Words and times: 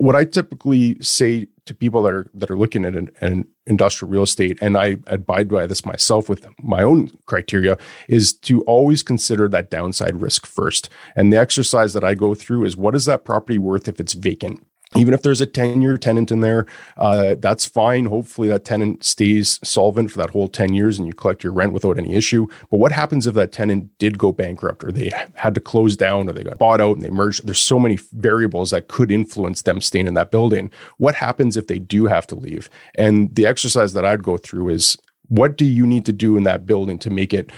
what 0.00 0.16
I 0.16 0.24
typically 0.24 0.96
say 1.02 1.46
to 1.66 1.74
people 1.74 2.02
that 2.04 2.14
are 2.14 2.26
that 2.32 2.50
are 2.50 2.56
looking 2.56 2.86
at 2.86 2.96
an, 2.96 3.10
an, 3.20 3.46
industrial 3.66 4.10
real 4.10 4.22
estate, 4.22 4.58
and 4.60 4.76
I 4.76 4.96
abide 5.06 5.48
by 5.48 5.66
this 5.66 5.84
myself 5.84 6.28
with 6.28 6.46
my 6.62 6.82
own 6.82 7.12
criteria, 7.26 7.76
is 8.08 8.32
to 8.32 8.62
always 8.62 9.02
consider 9.02 9.46
that 9.48 9.70
downside 9.70 10.20
risk 10.20 10.46
first. 10.46 10.88
And 11.14 11.32
the 11.32 11.36
exercise 11.36 11.92
that 11.92 12.02
I 12.02 12.14
go 12.14 12.34
through 12.34 12.64
is 12.64 12.76
what 12.76 12.94
is 12.94 13.04
that 13.04 13.24
property 13.24 13.58
worth 13.58 13.86
if 13.86 14.00
it's 14.00 14.14
vacant? 14.14 14.66
Even 14.96 15.14
if 15.14 15.22
there's 15.22 15.40
a 15.40 15.46
10 15.46 15.82
year 15.82 15.96
tenant 15.96 16.32
in 16.32 16.40
there, 16.40 16.66
uh, 16.96 17.36
that's 17.38 17.64
fine. 17.64 18.06
Hopefully, 18.06 18.48
that 18.48 18.64
tenant 18.64 19.04
stays 19.04 19.60
solvent 19.62 20.10
for 20.10 20.18
that 20.18 20.30
whole 20.30 20.48
10 20.48 20.74
years 20.74 20.98
and 20.98 21.06
you 21.06 21.12
collect 21.12 21.44
your 21.44 21.52
rent 21.52 21.72
without 21.72 21.96
any 21.96 22.14
issue. 22.14 22.46
But 22.70 22.78
what 22.78 22.90
happens 22.90 23.26
if 23.26 23.34
that 23.34 23.52
tenant 23.52 23.96
did 23.98 24.18
go 24.18 24.32
bankrupt 24.32 24.82
or 24.82 24.90
they 24.90 25.12
had 25.34 25.54
to 25.54 25.60
close 25.60 25.96
down 25.96 26.28
or 26.28 26.32
they 26.32 26.42
got 26.42 26.58
bought 26.58 26.80
out 26.80 26.96
and 26.96 27.04
they 27.04 27.10
merged? 27.10 27.46
There's 27.46 27.60
so 27.60 27.78
many 27.78 27.98
variables 28.12 28.70
that 28.70 28.88
could 28.88 29.12
influence 29.12 29.62
them 29.62 29.80
staying 29.80 30.08
in 30.08 30.14
that 30.14 30.32
building. 30.32 30.72
What 30.96 31.14
happens 31.14 31.56
if 31.56 31.68
they 31.68 31.78
do 31.78 32.06
have 32.06 32.26
to 32.28 32.34
leave? 32.34 32.68
And 32.96 33.32
the 33.34 33.46
exercise 33.46 33.92
that 33.92 34.04
I'd 34.04 34.24
go 34.24 34.38
through 34.38 34.70
is 34.70 34.96
what 35.28 35.56
do 35.56 35.64
you 35.64 35.86
need 35.86 36.04
to 36.06 36.12
do 36.12 36.36
in 36.36 36.42
that 36.44 36.66
building 36.66 36.98
to 36.98 37.10
make 37.10 37.32
it 37.32 37.52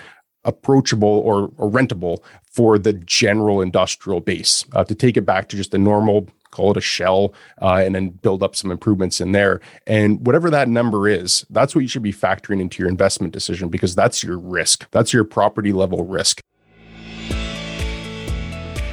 approachable 0.45 1.09
or, 1.09 1.51
or 1.57 1.71
rentable 1.71 2.19
for 2.45 2.79
the 2.79 2.93
general 2.93 3.63
industrial 3.63 4.21
base 4.21 4.67
uh, 4.75 4.85
to 4.85 4.95
take 4.95 5.17
it 5.17 5.23
back 5.23 5.49
to 5.49 5.57
just 5.57 5.73
a 5.73 5.79
normal 5.79 6.29
call 6.53 6.71
it 6.71 6.77
a 6.77 6.81
shell, 6.81 7.35
uh, 7.61 7.83
and 7.85 7.95
then 7.95 8.11
build 8.11 8.43
up 8.43 8.55
some 8.55 8.71
improvements 8.71 9.21
in 9.21 9.33
there. 9.33 9.61
And 9.87 10.25
whatever 10.25 10.49
that 10.51 10.69
number 10.69 11.09
is, 11.09 11.45
that's 11.51 11.75
what 11.75 11.81
you 11.81 11.89
should 11.89 12.03
be 12.03 12.13
factoring 12.13 12.61
into 12.61 12.81
your 12.81 12.89
investment 12.89 13.33
decision 13.33 13.69
because 13.69 13.97
that's 13.97 14.23
your 14.23 14.39
risk. 14.39 14.89
That's 14.93 15.13
your 15.13 15.25
property 15.25 15.73
level 15.73 16.05
risk. 16.07 16.41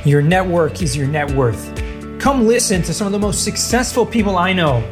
Your 0.05 0.21
network 0.21 0.81
is 0.81 0.97
your 0.97 1.07
net 1.07 1.29
worth. 1.31 1.75
Come 2.19 2.47
listen 2.47 2.81
to 2.83 2.93
some 2.93 3.05
of 3.05 3.13
the 3.13 3.19
most 3.19 3.43
successful 3.43 4.05
people 4.05 4.37
I 4.37 4.53
know 4.53 4.83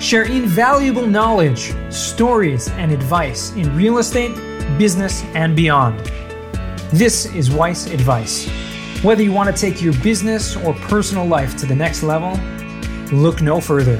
share 0.00 0.24
invaluable 0.24 1.06
knowledge, 1.06 1.74
stories, 1.90 2.68
and 2.70 2.90
advice 2.90 3.52
in 3.52 3.74
real 3.76 3.98
estate, 3.98 4.34
business, 4.78 5.22
and 5.34 5.54
beyond. 5.54 5.98
This 6.90 7.26
is 7.26 7.50
Weiss 7.50 7.86
Advice. 7.86 8.69
Whether 9.02 9.22
you 9.22 9.32
want 9.32 9.48
to 9.54 9.58
take 9.58 9.80
your 9.80 9.94
business 10.02 10.56
or 10.56 10.74
personal 10.74 11.24
life 11.24 11.56
to 11.56 11.64
the 11.64 11.74
next 11.74 12.02
level, 12.02 12.32
look 13.16 13.40
no 13.40 13.58
further. 13.58 13.96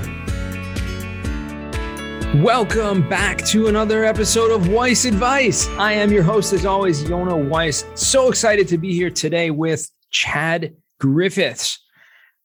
Welcome 2.42 3.08
back 3.08 3.38
to 3.46 3.68
another 3.68 4.04
episode 4.04 4.50
of 4.50 4.68
Weiss 4.68 5.06
Advice. 5.06 5.66
I 5.78 5.94
am 5.94 6.12
your 6.12 6.22
host, 6.22 6.52
as 6.52 6.66
always, 6.66 7.02
Yonah 7.08 7.34
Weiss. 7.34 7.86
So 7.94 8.28
excited 8.28 8.68
to 8.68 8.76
be 8.76 8.92
here 8.92 9.08
today 9.08 9.50
with 9.50 9.90
Chad 10.10 10.76
Griffiths. 11.00 11.78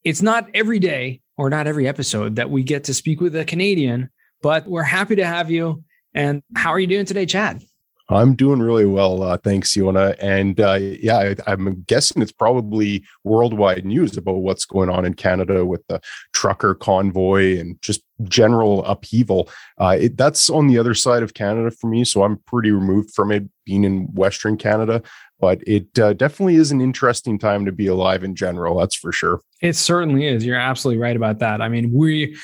It's 0.05 0.21
not 0.21 0.47
every 0.53 0.79
day 0.79 1.19
or 1.35 1.49
not 1.49 1.67
every 1.67 1.89
episode 1.89 2.37
that 2.37 2.49
we 2.49 2.63
get 2.63 2.85
to 2.85 2.93
speak 2.93 3.19
with 3.19 3.35
a 3.35 3.43
Canadian, 3.43 4.09
but 4.41 4.65
we're 4.65 4.83
happy 4.83 5.17
to 5.17 5.25
have 5.25 5.51
you. 5.51 5.83
And 6.13 6.41
how 6.55 6.69
are 6.69 6.79
you 6.79 6.87
doing 6.87 7.05
today, 7.05 7.25
Chad? 7.25 7.61
I'm 8.09 8.35
doing 8.35 8.59
really 8.59 8.85
well, 8.85 9.23
uh, 9.23 9.37
thanks, 9.37 9.75
Yonah. 9.75 10.15
And 10.19 10.59
uh, 10.59 10.77
yeah, 10.79 11.33
I, 11.47 11.53
am 11.53 11.83
guessing 11.87 12.21
it's 12.21 12.31
probably 12.31 13.03
worldwide 13.23 13.83
news 13.83 14.15
about 14.15 14.37
what's 14.37 14.65
going 14.65 14.89
on 14.89 15.05
in 15.05 15.15
Canada 15.15 15.65
with 15.65 15.85
the 15.87 15.99
trucker 16.33 16.75
convoy 16.75 17.59
and 17.59 17.81
just 17.81 18.01
general 18.23 18.85
upheaval. 18.85 19.49
Uh, 19.79 19.97
it, 19.99 20.17
that's 20.17 20.49
on 20.49 20.67
the 20.67 20.77
other 20.77 20.93
side 20.93 21.23
of 21.23 21.33
Canada 21.33 21.71
for 21.71 21.87
me, 21.89 22.03
so 22.03 22.23
I'm 22.23 22.37
pretty 22.45 22.71
removed 22.71 23.11
from 23.13 23.31
it, 23.31 23.49
being 23.65 23.83
in 23.83 24.13
Western 24.13 24.57
Canada 24.57 25.01
but 25.39 25.61
it 25.67 25.97
uh, 25.99 26.13
definitely 26.13 26.55
is 26.55 26.71
an 26.71 26.81
interesting 26.81 27.37
time 27.37 27.65
to 27.65 27.71
be 27.71 27.87
alive 27.87 28.23
in 28.23 28.35
general. 28.35 28.79
That's 28.79 28.95
for 28.95 29.11
sure. 29.11 29.41
It 29.61 29.75
certainly 29.75 30.27
is. 30.27 30.45
You're 30.45 30.59
absolutely 30.59 31.01
right 31.01 31.15
about 31.15 31.39
that. 31.39 31.61
I 31.61 31.69
mean, 31.69 31.91
we 31.91 32.37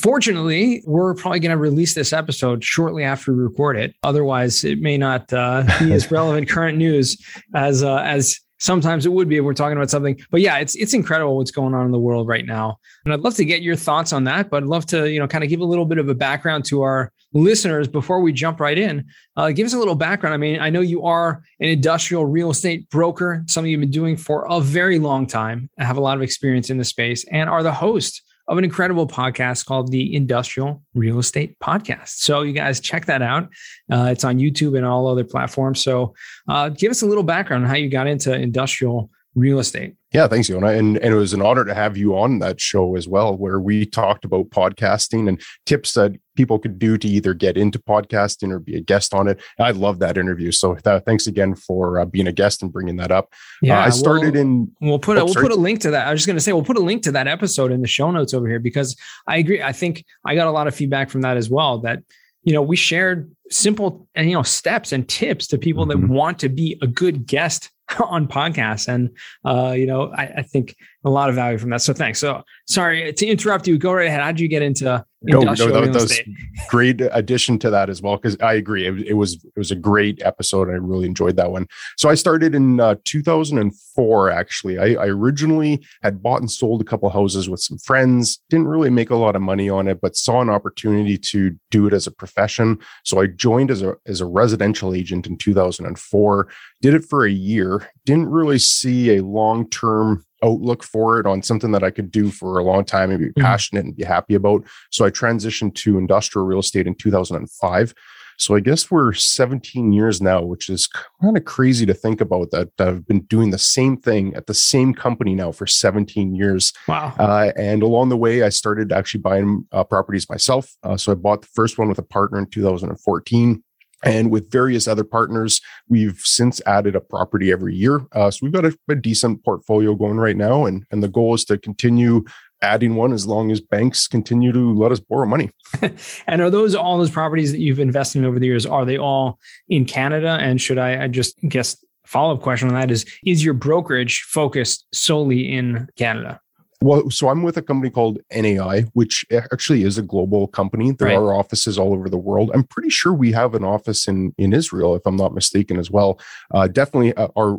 fortunately 0.00 0.82
we're 0.86 1.14
probably 1.14 1.40
going 1.40 1.50
to 1.50 1.56
release 1.56 1.94
this 1.94 2.12
episode 2.12 2.62
shortly 2.64 3.04
after 3.04 3.32
we 3.32 3.42
record 3.42 3.76
it. 3.76 3.94
Otherwise, 4.02 4.64
it 4.64 4.80
may 4.80 4.98
not 4.98 5.32
uh, 5.32 5.64
be 5.78 5.92
as 5.92 6.10
relevant 6.10 6.48
current 6.48 6.78
news 6.78 7.16
as 7.54 7.82
uh, 7.82 7.96
as 7.96 8.38
sometimes 8.58 9.06
it 9.06 9.12
would 9.12 9.28
be 9.28 9.36
if 9.36 9.44
we're 9.44 9.54
talking 9.54 9.76
about 9.76 9.90
something. 9.90 10.18
But 10.30 10.40
yeah 10.40 10.58
it's 10.58 10.74
it's 10.74 10.94
incredible 10.94 11.36
what's 11.36 11.50
going 11.50 11.74
on 11.74 11.86
in 11.86 11.92
the 11.92 11.98
world 11.98 12.28
right 12.28 12.44
now. 12.44 12.78
And 13.04 13.14
i'd 13.14 13.20
love 13.20 13.34
to 13.36 13.44
get 13.44 13.62
your 13.62 13.76
thoughts 13.76 14.12
on 14.12 14.24
that 14.24 14.50
but 14.50 14.62
i'd 14.62 14.68
love 14.68 14.86
to 14.86 15.10
you 15.10 15.18
know 15.18 15.26
kind 15.26 15.44
of 15.44 15.50
give 15.50 15.60
a 15.60 15.64
little 15.64 15.86
bit 15.86 15.98
of 15.98 16.08
a 16.08 16.14
background 16.14 16.64
to 16.66 16.82
our 16.82 17.12
listeners 17.32 17.88
before 17.88 18.20
we 18.20 18.32
jump 18.32 18.60
right 18.60 18.78
in. 18.78 19.04
Uh, 19.36 19.50
give 19.50 19.66
us 19.66 19.74
a 19.74 19.78
little 19.78 19.94
background. 19.94 20.34
I 20.34 20.38
mean 20.38 20.60
i 20.60 20.70
know 20.70 20.80
you 20.80 21.04
are 21.04 21.42
an 21.60 21.68
industrial 21.68 22.26
real 22.26 22.50
estate 22.50 22.88
broker 22.90 23.44
something 23.46 23.70
you've 23.70 23.80
been 23.80 23.90
doing 23.90 24.16
for 24.16 24.46
a 24.50 24.60
very 24.60 24.98
long 24.98 25.26
time 25.26 25.70
and 25.78 25.86
have 25.86 25.96
a 25.96 26.00
lot 26.00 26.16
of 26.16 26.22
experience 26.22 26.70
in 26.70 26.78
the 26.78 26.84
space 26.84 27.24
and 27.30 27.48
are 27.48 27.62
the 27.62 27.72
host 27.72 28.22
of 28.48 28.56
an 28.56 28.64
incredible 28.64 29.06
podcast 29.06 29.66
called 29.66 29.92
the 29.92 30.14
Industrial 30.14 30.82
Real 30.94 31.18
Estate 31.18 31.58
Podcast. 31.60 32.16
So 32.20 32.42
you 32.42 32.54
guys 32.54 32.80
check 32.80 33.04
that 33.06 33.20
out. 33.20 33.48
Uh, 33.92 34.08
it's 34.10 34.24
on 34.24 34.38
YouTube 34.38 34.76
and 34.76 34.86
all 34.86 35.06
other 35.06 35.24
platforms. 35.24 35.82
So 35.82 36.14
uh, 36.48 36.70
give 36.70 36.90
us 36.90 37.02
a 37.02 37.06
little 37.06 37.22
background 37.22 37.64
on 37.64 37.70
how 37.70 37.76
you 37.76 37.90
got 37.90 38.06
into 38.06 38.34
industrial 38.34 39.10
real 39.34 39.58
estate. 39.58 39.94
Yeah, 40.12 40.26
thanks, 40.26 40.48
Yonah. 40.48 40.68
And, 40.68 40.96
and 40.96 41.12
it 41.12 41.16
was 41.16 41.34
an 41.34 41.42
honor 41.42 41.66
to 41.66 41.74
have 41.74 41.98
you 41.98 42.16
on 42.16 42.38
that 42.38 42.60
show 42.60 42.96
as 42.96 43.06
well, 43.06 43.36
where 43.36 43.60
we 43.60 43.84
talked 43.84 44.24
about 44.24 44.48
podcasting 44.48 45.28
and 45.28 45.38
tips 45.66 45.92
that 45.94 46.12
people 46.34 46.58
could 46.58 46.78
do 46.78 46.96
to 46.96 47.06
either 47.06 47.34
get 47.34 47.58
into 47.58 47.78
podcasting 47.78 48.50
or 48.50 48.58
be 48.58 48.74
a 48.74 48.80
guest 48.80 49.12
on 49.12 49.28
it. 49.28 49.38
I 49.58 49.72
love 49.72 49.98
that 49.98 50.16
interview. 50.16 50.50
So 50.50 50.78
that, 50.84 51.04
thanks 51.04 51.26
again 51.26 51.54
for 51.54 52.00
uh, 52.00 52.04
being 52.06 52.26
a 52.26 52.32
guest 52.32 52.62
and 52.62 52.72
bringing 52.72 52.96
that 52.96 53.10
up. 53.10 53.34
Yeah, 53.60 53.80
uh, 53.80 53.86
I 53.86 53.90
started 53.90 54.32
we'll, 54.32 54.40
in. 54.40 54.72
We'll 54.80 54.98
put 54.98 55.18
a, 55.18 55.20
oh, 55.20 55.24
we'll 55.26 55.34
put 55.34 55.52
a 55.52 55.56
link 55.56 55.80
to 55.80 55.90
that. 55.90 56.06
I 56.06 56.10
was 56.10 56.20
just 56.20 56.26
going 56.26 56.38
to 56.38 56.42
say 56.42 56.54
we'll 56.54 56.62
put 56.64 56.78
a 56.78 56.82
link 56.82 57.02
to 57.02 57.12
that 57.12 57.28
episode 57.28 57.70
in 57.70 57.82
the 57.82 57.88
show 57.88 58.10
notes 58.10 58.32
over 58.32 58.48
here 58.48 58.60
because 58.60 58.96
I 59.26 59.36
agree. 59.36 59.62
I 59.62 59.72
think 59.72 60.06
I 60.24 60.34
got 60.34 60.46
a 60.46 60.52
lot 60.52 60.68
of 60.68 60.74
feedback 60.74 61.10
from 61.10 61.20
that 61.20 61.36
as 61.36 61.50
well. 61.50 61.80
That 61.80 62.02
you 62.42 62.52
know 62.52 62.62
we 62.62 62.76
shared 62.76 63.30
simple 63.50 64.08
and 64.14 64.28
you 64.28 64.34
know 64.34 64.42
steps 64.42 64.92
and 64.92 65.08
tips 65.08 65.46
to 65.48 65.58
people 65.58 65.86
mm-hmm. 65.86 66.00
that 66.02 66.08
want 66.08 66.38
to 66.40 66.48
be 66.48 66.78
a 66.82 66.86
good 66.86 67.26
guest 67.26 67.70
on 68.04 68.26
podcasts. 68.26 68.88
And, 68.88 69.10
uh, 69.44 69.72
you 69.72 69.86
know, 69.86 70.12
I, 70.12 70.24
I, 70.38 70.42
think 70.42 70.76
a 71.04 71.10
lot 71.10 71.28
of 71.28 71.34
value 71.34 71.58
from 71.58 71.70
that. 71.70 71.82
So 71.82 71.92
thanks. 71.92 72.18
So 72.18 72.42
sorry 72.66 73.12
to 73.12 73.26
interrupt 73.26 73.66
you. 73.66 73.78
Go 73.78 73.92
right 73.92 74.06
ahead. 74.06 74.20
How 74.20 74.32
did 74.32 74.40
you 74.40 74.48
get 74.48 74.62
into 74.62 75.04
no, 75.22 75.40
no, 75.40 75.54
that, 75.54 75.92
that 75.92 76.02
was 76.02 76.20
great 76.68 77.00
addition 77.10 77.58
to 77.58 77.70
that 77.70 77.90
as 77.90 78.00
well. 78.00 78.16
Cause 78.16 78.36
I 78.40 78.54
agree. 78.54 78.86
It, 78.86 79.08
it, 79.08 79.14
was, 79.14 79.34
it 79.34 79.58
was 79.58 79.70
a 79.70 79.76
great 79.76 80.22
episode. 80.22 80.68
I 80.68 80.72
really 80.72 81.06
enjoyed 81.06 81.36
that 81.36 81.50
one. 81.50 81.66
So 81.96 82.08
I 82.08 82.14
started 82.14 82.54
in 82.54 82.78
uh, 82.78 82.96
2004, 83.04 84.30
actually, 84.30 84.78
I, 84.78 85.02
I 85.02 85.06
originally 85.08 85.84
had 86.02 86.22
bought 86.22 86.40
and 86.40 86.50
sold 86.50 86.80
a 86.80 86.84
couple 86.84 87.08
houses 87.10 87.48
with 87.48 87.60
some 87.60 87.78
friends, 87.78 88.40
didn't 88.48 88.68
really 88.68 88.90
make 88.90 89.10
a 89.10 89.16
lot 89.16 89.34
of 89.34 89.42
money 89.42 89.68
on 89.68 89.88
it, 89.88 90.00
but 90.00 90.16
saw 90.16 90.40
an 90.40 90.50
opportunity 90.50 91.18
to 91.18 91.58
do 91.70 91.86
it 91.86 91.92
as 91.92 92.06
a 92.06 92.12
profession. 92.12 92.78
So 93.04 93.20
I 93.20 93.26
joined 93.26 93.72
as 93.72 93.82
a, 93.82 93.96
as 94.06 94.20
a 94.20 94.26
residential 94.26 94.94
agent 94.94 95.26
in 95.26 95.36
2004, 95.36 96.48
did 96.80 96.94
it 96.94 97.04
for 97.04 97.26
a 97.26 97.30
year, 97.30 97.90
didn't 98.04 98.28
really 98.28 98.58
see 98.58 99.16
a 99.16 99.22
long-term 99.22 100.24
outlook 100.42 100.82
for 100.82 101.18
it 101.18 101.26
on 101.26 101.42
something 101.42 101.72
that 101.72 101.82
I 101.82 101.90
could 101.90 102.10
do 102.10 102.30
for 102.30 102.58
a 102.58 102.64
long 102.64 102.84
time 102.84 103.10
and 103.10 103.18
be 103.18 103.26
mm-hmm. 103.26 103.42
passionate 103.42 103.84
and 103.84 103.96
be 103.96 104.04
happy 104.04 104.34
about. 104.34 104.64
So 104.90 105.04
I 105.04 105.10
transitioned 105.10 105.74
to 105.76 105.98
industrial 105.98 106.46
real 106.46 106.60
estate 106.60 106.86
in 106.86 106.94
2005. 106.94 107.94
So 108.38 108.54
I 108.54 108.60
guess 108.60 108.88
we're 108.88 109.12
17 109.12 109.92
years 109.92 110.22
now, 110.22 110.42
which 110.42 110.68
is 110.68 110.88
kind 111.20 111.36
of 111.36 111.44
crazy 111.44 111.84
to 111.86 111.94
think 111.94 112.20
about 112.20 112.52
that 112.52 112.70
I've 112.78 113.04
been 113.06 113.22
doing 113.22 113.50
the 113.50 113.58
same 113.58 113.96
thing 113.96 114.32
at 114.34 114.46
the 114.46 114.54
same 114.54 114.94
company 114.94 115.34
now 115.34 115.50
for 115.50 115.66
17 115.66 116.36
years. 116.36 116.72
Wow. 116.86 117.14
Uh, 117.18 117.50
and 117.56 117.82
along 117.82 118.10
the 118.10 118.16
way, 118.16 118.44
I 118.44 118.50
started 118.50 118.92
actually 118.92 119.22
buying 119.22 119.66
uh, 119.72 119.82
properties 119.82 120.30
myself. 120.30 120.76
Uh, 120.84 120.96
so 120.96 121.10
I 121.10 121.16
bought 121.16 121.42
the 121.42 121.48
first 121.52 121.78
one 121.78 121.88
with 121.88 121.98
a 121.98 122.02
partner 122.02 122.38
in 122.38 122.46
2014. 122.46 123.62
And 124.04 124.30
with 124.30 124.50
various 124.50 124.86
other 124.86 125.04
partners, 125.04 125.60
we've 125.88 126.20
since 126.22 126.60
added 126.66 126.94
a 126.94 127.00
property 127.00 127.50
every 127.50 127.74
year. 127.74 128.06
Uh, 128.12 128.30
so 128.30 128.38
we've 128.42 128.52
got 128.52 128.64
a, 128.64 128.78
a, 128.88 128.94
decent 128.94 129.44
portfolio 129.44 129.94
going 129.94 130.18
right 130.18 130.36
now. 130.36 130.66
And, 130.66 130.84
and 130.90 131.02
the 131.02 131.08
goal 131.08 131.34
is 131.34 131.44
to 131.46 131.58
continue 131.58 132.24
adding 132.62 132.94
one 132.94 133.12
as 133.12 133.26
long 133.26 133.50
as 133.50 133.60
banks 133.60 134.06
continue 134.06 134.52
to 134.52 134.74
let 134.74 134.92
us 134.92 135.00
borrow 135.00 135.26
money. 135.26 135.50
and 136.26 136.40
are 136.40 136.50
those 136.50 136.74
all 136.74 136.98
those 136.98 137.10
properties 137.10 137.52
that 137.52 137.60
you've 137.60 137.80
invested 137.80 138.18
in 138.18 138.24
over 138.24 138.38
the 138.38 138.46
years? 138.46 138.66
Are 138.66 138.84
they 138.84 138.98
all 138.98 139.38
in 139.68 139.84
Canada? 139.84 140.38
And 140.40 140.60
should 140.60 140.78
I, 140.78 141.04
I 141.04 141.08
just 141.08 141.38
guess 141.48 141.76
follow 142.06 142.34
up 142.34 142.40
question 142.40 142.68
on 142.68 142.74
that 142.74 142.90
is 142.90 143.04
is 143.24 143.44
your 143.44 143.54
brokerage 143.54 144.22
focused 144.22 144.86
solely 144.92 145.52
in 145.52 145.88
Canada? 145.96 146.40
Well, 146.80 147.10
so 147.10 147.28
I'm 147.28 147.42
with 147.42 147.56
a 147.56 147.62
company 147.62 147.90
called 147.90 148.20
NAI, 148.32 148.82
which 148.92 149.26
actually 149.32 149.82
is 149.82 149.98
a 149.98 150.02
global 150.02 150.46
company. 150.46 150.92
There 150.92 151.08
right. 151.08 151.16
are 151.16 151.34
offices 151.34 151.76
all 151.76 151.92
over 151.92 152.08
the 152.08 152.18
world. 152.18 152.52
I'm 152.54 152.62
pretty 152.62 152.90
sure 152.90 153.12
we 153.12 153.32
have 153.32 153.54
an 153.54 153.64
office 153.64 154.06
in 154.06 154.32
in 154.38 154.52
Israel, 154.52 154.94
if 154.94 155.02
I'm 155.04 155.16
not 155.16 155.34
mistaken, 155.34 155.78
as 155.78 155.90
well. 155.90 156.20
Uh, 156.54 156.68
definitely 156.68 157.14
uh, 157.14 157.28
are 157.34 157.58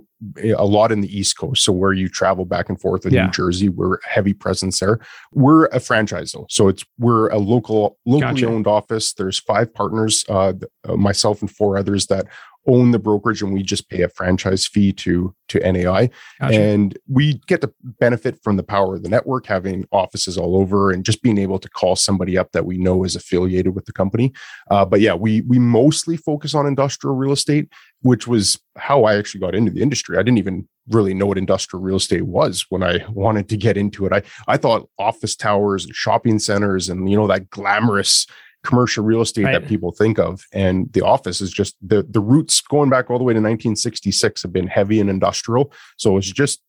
a 0.58 0.66
lot 0.66 0.94
in 0.94 1.02
the 1.02 1.18
East 1.18 1.38
Coast. 1.38 1.66
So 1.66 1.74
where 1.74 1.92
you 1.92 2.08
travel 2.08 2.46
back 2.46 2.70
and 2.70 2.80
forth 2.80 3.06
in 3.06 3.14
yeah. 3.14 3.26
New 3.26 3.32
Jersey, 3.32 3.68
we're 3.68 3.96
a 3.96 4.08
heavy 4.08 4.34
presence 4.34 4.80
there. 4.80 5.00
We're 5.34 5.66
a 5.66 5.82
franchise 5.82 6.32
though, 6.32 6.46
so 6.50 6.70
it's 6.70 6.86
we're 6.98 7.28
a 7.28 7.40
local 7.40 7.98
locally 8.06 8.42
gotcha. 8.42 8.48
owned 8.48 8.68
office. 8.68 9.12
There's 9.12 9.40
five 9.40 9.74
partners, 9.74 10.24
uh, 10.30 10.54
uh, 10.88 10.96
myself 10.96 11.42
and 11.42 11.52
four 11.52 11.78
others 11.78 12.08
that 12.08 12.28
own 12.68 12.92
the 12.92 13.00
brokerage 13.00 13.42
and 13.42 13.54
we 13.54 13.64
just 13.64 13.90
pay 13.90 14.02
a 14.02 14.10
franchise 14.10 14.68
fee 14.68 14.92
to 14.94 15.34
to 15.48 15.60
NAI. 15.60 16.10
Gotcha. 16.40 16.60
And 16.60 16.98
we 17.08 17.42
get 17.48 17.62
to 17.62 17.74
benefit 17.82 18.42
from 18.44 18.58
the 18.58 18.64
power 18.64 18.96
of 18.96 19.04
the 19.04 19.10
network, 19.10 19.48
having 19.48 19.88
offices 19.92 20.38
all 20.38 20.56
over 20.56 20.92
and 20.92 21.04
just 21.04 21.24
being 21.24 21.38
able 21.38 21.58
to 21.60 21.70
call 21.70 21.96
somebody 21.96 22.38
up 22.38 22.52
that 22.52 22.66
we 22.66 22.78
know 22.78 23.04
is 23.04 23.16
affiliated 23.16 23.74
with 23.76 23.86
the 23.86 23.94
company. 23.94 24.32
Uh, 24.70 24.86
but 24.86 25.02
yeah, 25.02 25.14
we 25.14 25.42
we 25.42 25.58
mostly 25.58 26.18
focus 26.18 26.54
on 26.54 26.68
industrial 26.68 27.16
real 27.16 27.32
estate, 27.32 27.68
which 28.02 28.28
was 28.28 28.60
how 28.78 29.04
I 29.06 29.18
actually 29.18 29.42
got 29.42 29.56
into 29.56 29.72
the 29.72 29.82
industry. 29.82 30.18
I 30.18 30.24
didn't 30.24 30.38
even 30.38 30.68
really 30.90 31.14
know 31.14 31.28
what 31.28 31.38
industrial 31.38 31.84
real 31.84 31.98
estate 31.98 32.26
was 32.26 32.66
when 32.70 32.84
I 32.84 33.06
wanted 33.10 33.50
to 33.50 33.58
get 33.58 33.78
into 33.78 34.06
it. 34.06 34.14
I 34.14 34.22
I 34.48 34.58
thought 34.58 34.90
office 35.00 35.36
towers 35.36 35.86
and 35.86 35.96
shopping 35.96 36.40
centers 36.40 36.90
and 36.90 37.10
you 37.10 37.18
know 37.18 37.28
that 37.28 37.50
glamorous 37.50 38.28
commercial 38.66 39.04
real 39.04 39.22
estate 39.22 39.46
right. 39.46 39.54
that 39.54 39.68
people 39.68 39.92
think 39.92 40.20
of. 40.20 40.44
And 40.54 40.92
the 40.94 41.02
office 41.02 41.42
is 41.42 41.52
just 41.52 41.76
the 41.82 42.06
the 42.10 42.20
roots 42.20 42.62
going 42.62 42.90
back 42.90 43.10
all 43.10 43.18
the 43.18 43.24
way 43.24 43.34
to 43.34 43.40
1966 43.40 44.42
have 44.44 44.54
been 44.54 44.68
heavy 44.68 45.00
and 45.00 45.10
industrial. 45.10 45.72
So 45.98 46.18
it's 46.18 46.32
just 46.32 46.62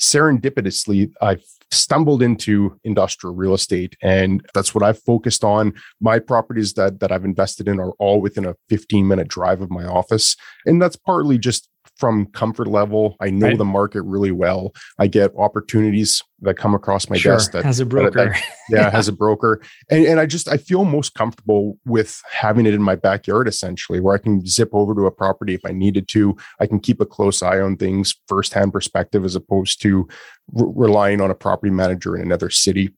serendipitously 0.00 1.12
I 1.20 1.38
stumbled 1.70 2.22
into 2.22 2.78
industrial 2.84 3.34
real 3.34 3.54
estate 3.54 3.96
and 4.02 4.44
that's 4.54 4.74
what 4.74 4.84
I've 4.84 5.02
focused 5.02 5.44
on. 5.44 5.74
My 6.00 6.18
properties 6.18 6.74
that 6.74 7.00
that 7.00 7.12
I've 7.12 7.24
invested 7.24 7.68
in 7.68 7.78
are 7.80 7.92
all 7.92 8.20
within 8.20 8.46
a 8.46 8.54
15 8.68 9.06
minute 9.06 9.28
drive 9.28 9.60
of 9.60 9.70
my 9.70 9.84
office. 9.84 10.36
And 10.66 10.80
that's 10.80 10.96
partly 10.96 11.38
just 11.38 11.68
from 11.96 12.26
comfort 12.26 12.66
level. 12.66 13.16
I 13.20 13.30
know 13.30 13.48
right. 13.48 13.58
the 13.58 13.64
market 13.64 14.02
really 14.02 14.30
well. 14.30 14.72
I 14.98 15.06
get 15.06 15.32
opportunities 15.36 16.22
that 16.40 16.56
come 16.56 16.74
across 16.74 17.08
my 17.08 17.16
sure, 17.16 17.34
desk 17.34 17.52
that 17.52 17.64
as 17.64 17.80
a 17.80 17.86
broker. 17.86 18.10
That, 18.10 18.32
that, 18.32 18.42
yeah, 18.70 18.80
yeah, 18.80 18.90
as 18.92 19.08
a 19.08 19.12
broker. 19.12 19.62
And, 19.90 20.04
and 20.04 20.20
I 20.20 20.26
just 20.26 20.48
I 20.48 20.56
feel 20.56 20.84
most 20.84 21.14
comfortable 21.14 21.78
with 21.84 22.20
having 22.30 22.66
it 22.66 22.74
in 22.74 22.82
my 22.82 22.96
backyard 22.96 23.48
essentially, 23.48 24.00
where 24.00 24.14
I 24.14 24.18
can 24.18 24.44
zip 24.46 24.70
over 24.72 24.94
to 24.94 25.06
a 25.06 25.10
property 25.10 25.54
if 25.54 25.64
I 25.64 25.72
needed 25.72 26.08
to. 26.08 26.36
I 26.60 26.66
can 26.66 26.80
keep 26.80 27.00
a 27.00 27.06
close 27.06 27.42
eye 27.42 27.60
on 27.60 27.76
things 27.76 28.14
firsthand 28.28 28.72
perspective 28.72 29.24
as 29.24 29.34
opposed 29.34 29.80
to 29.82 30.08
re- 30.52 30.72
relying 30.74 31.20
on 31.20 31.30
a 31.30 31.34
property 31.34 31.70
manager 31.70 32.16
in 32.16 32.22
another 32.22 32.50
city 32.50 32.94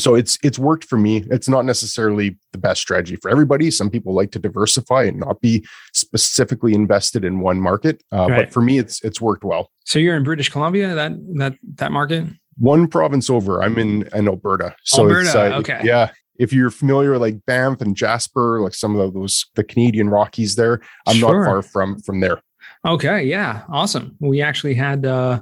so 0.00 0.14
it's 0.14 0.38
it's 0.42 0.58
worked 0.58 0.84
for 0.84 0.98
me. 0.98 1.24
It's 1.30 1.48
not 1.48 1.64
necessarily 1.64 2.36
the 2.52 2.58
best 2.58 2.80
strategy 2.80 3.16
for 3.16 3.30
everybody. 3.30 3.70
Some 3.70 3.90
people 3.90 4.14
like 4.14 4.30
to 4.32 4.38
diversify 4.38 5.04
and 5.04 5.20
not 5.20 5.40
be 5.40 5.66
specifically 5.92 6.74
invested 6.74 7.24
in 7.24 7.40
one 7.40 7.60
market 7.60 8.02
uh, 8.12 8.26
right. 8.28 8.44
but 8.44 8.52
for 8.52 8.60
me 8.60 8.78
it's 8.78 9.02
it's 9.02 9.20
worked 9.20 9.44
well. 9.44 9.70
So 9.84 9.98
you're 9.98 10.16
in 10.16 10.24
british 10.24 10.48
columbia 10.48 10.94
that 10.94 11.12
that 11.36 11.54
that 11.76 11.92
market? 11.92 12.26
One 12.58 12.88
province 12.88 13.28
over. 13.28 13.62
I'm 13.62 13.78
in 13.78 14.08
in 14.14 14.28
alberta. 14.28 14.74
So 14.84 15.02
alberta, 15.02 15.26
it's 15.26 15.34
uh, 15.34 15.58
okay. 15.58 15.80
yeah 15.84 16.10
if 16.38 16.52
you're 16.52 16.70
familiar 16.70 17.18
like 17.18 17.44
banff 17.46 17.80
and 17.80 17.96
jasper 17.96 18.60
like 18.60 18.74
some 18.74 18.94
of 18.94 19.14
those 19.14 19.46
the 19.54 19.64
canadian 19.64 20.10
rockies 20.10 20.54
there 20.54 20.82
i'm 21.06 21.16
sure. 21.16 21.42
not 21.42 21.46
far 21.46 21.62
from 21.62 22.00
from 22.00 22.20
there. 22.20 22.40
Okay 22.86 23.24
yeah 23.24 23.62
awesome. 23.68 24.16
We 24.20 24.42
actually 24.42 24.74
had 24.74 25.06
uh 25.06 25.40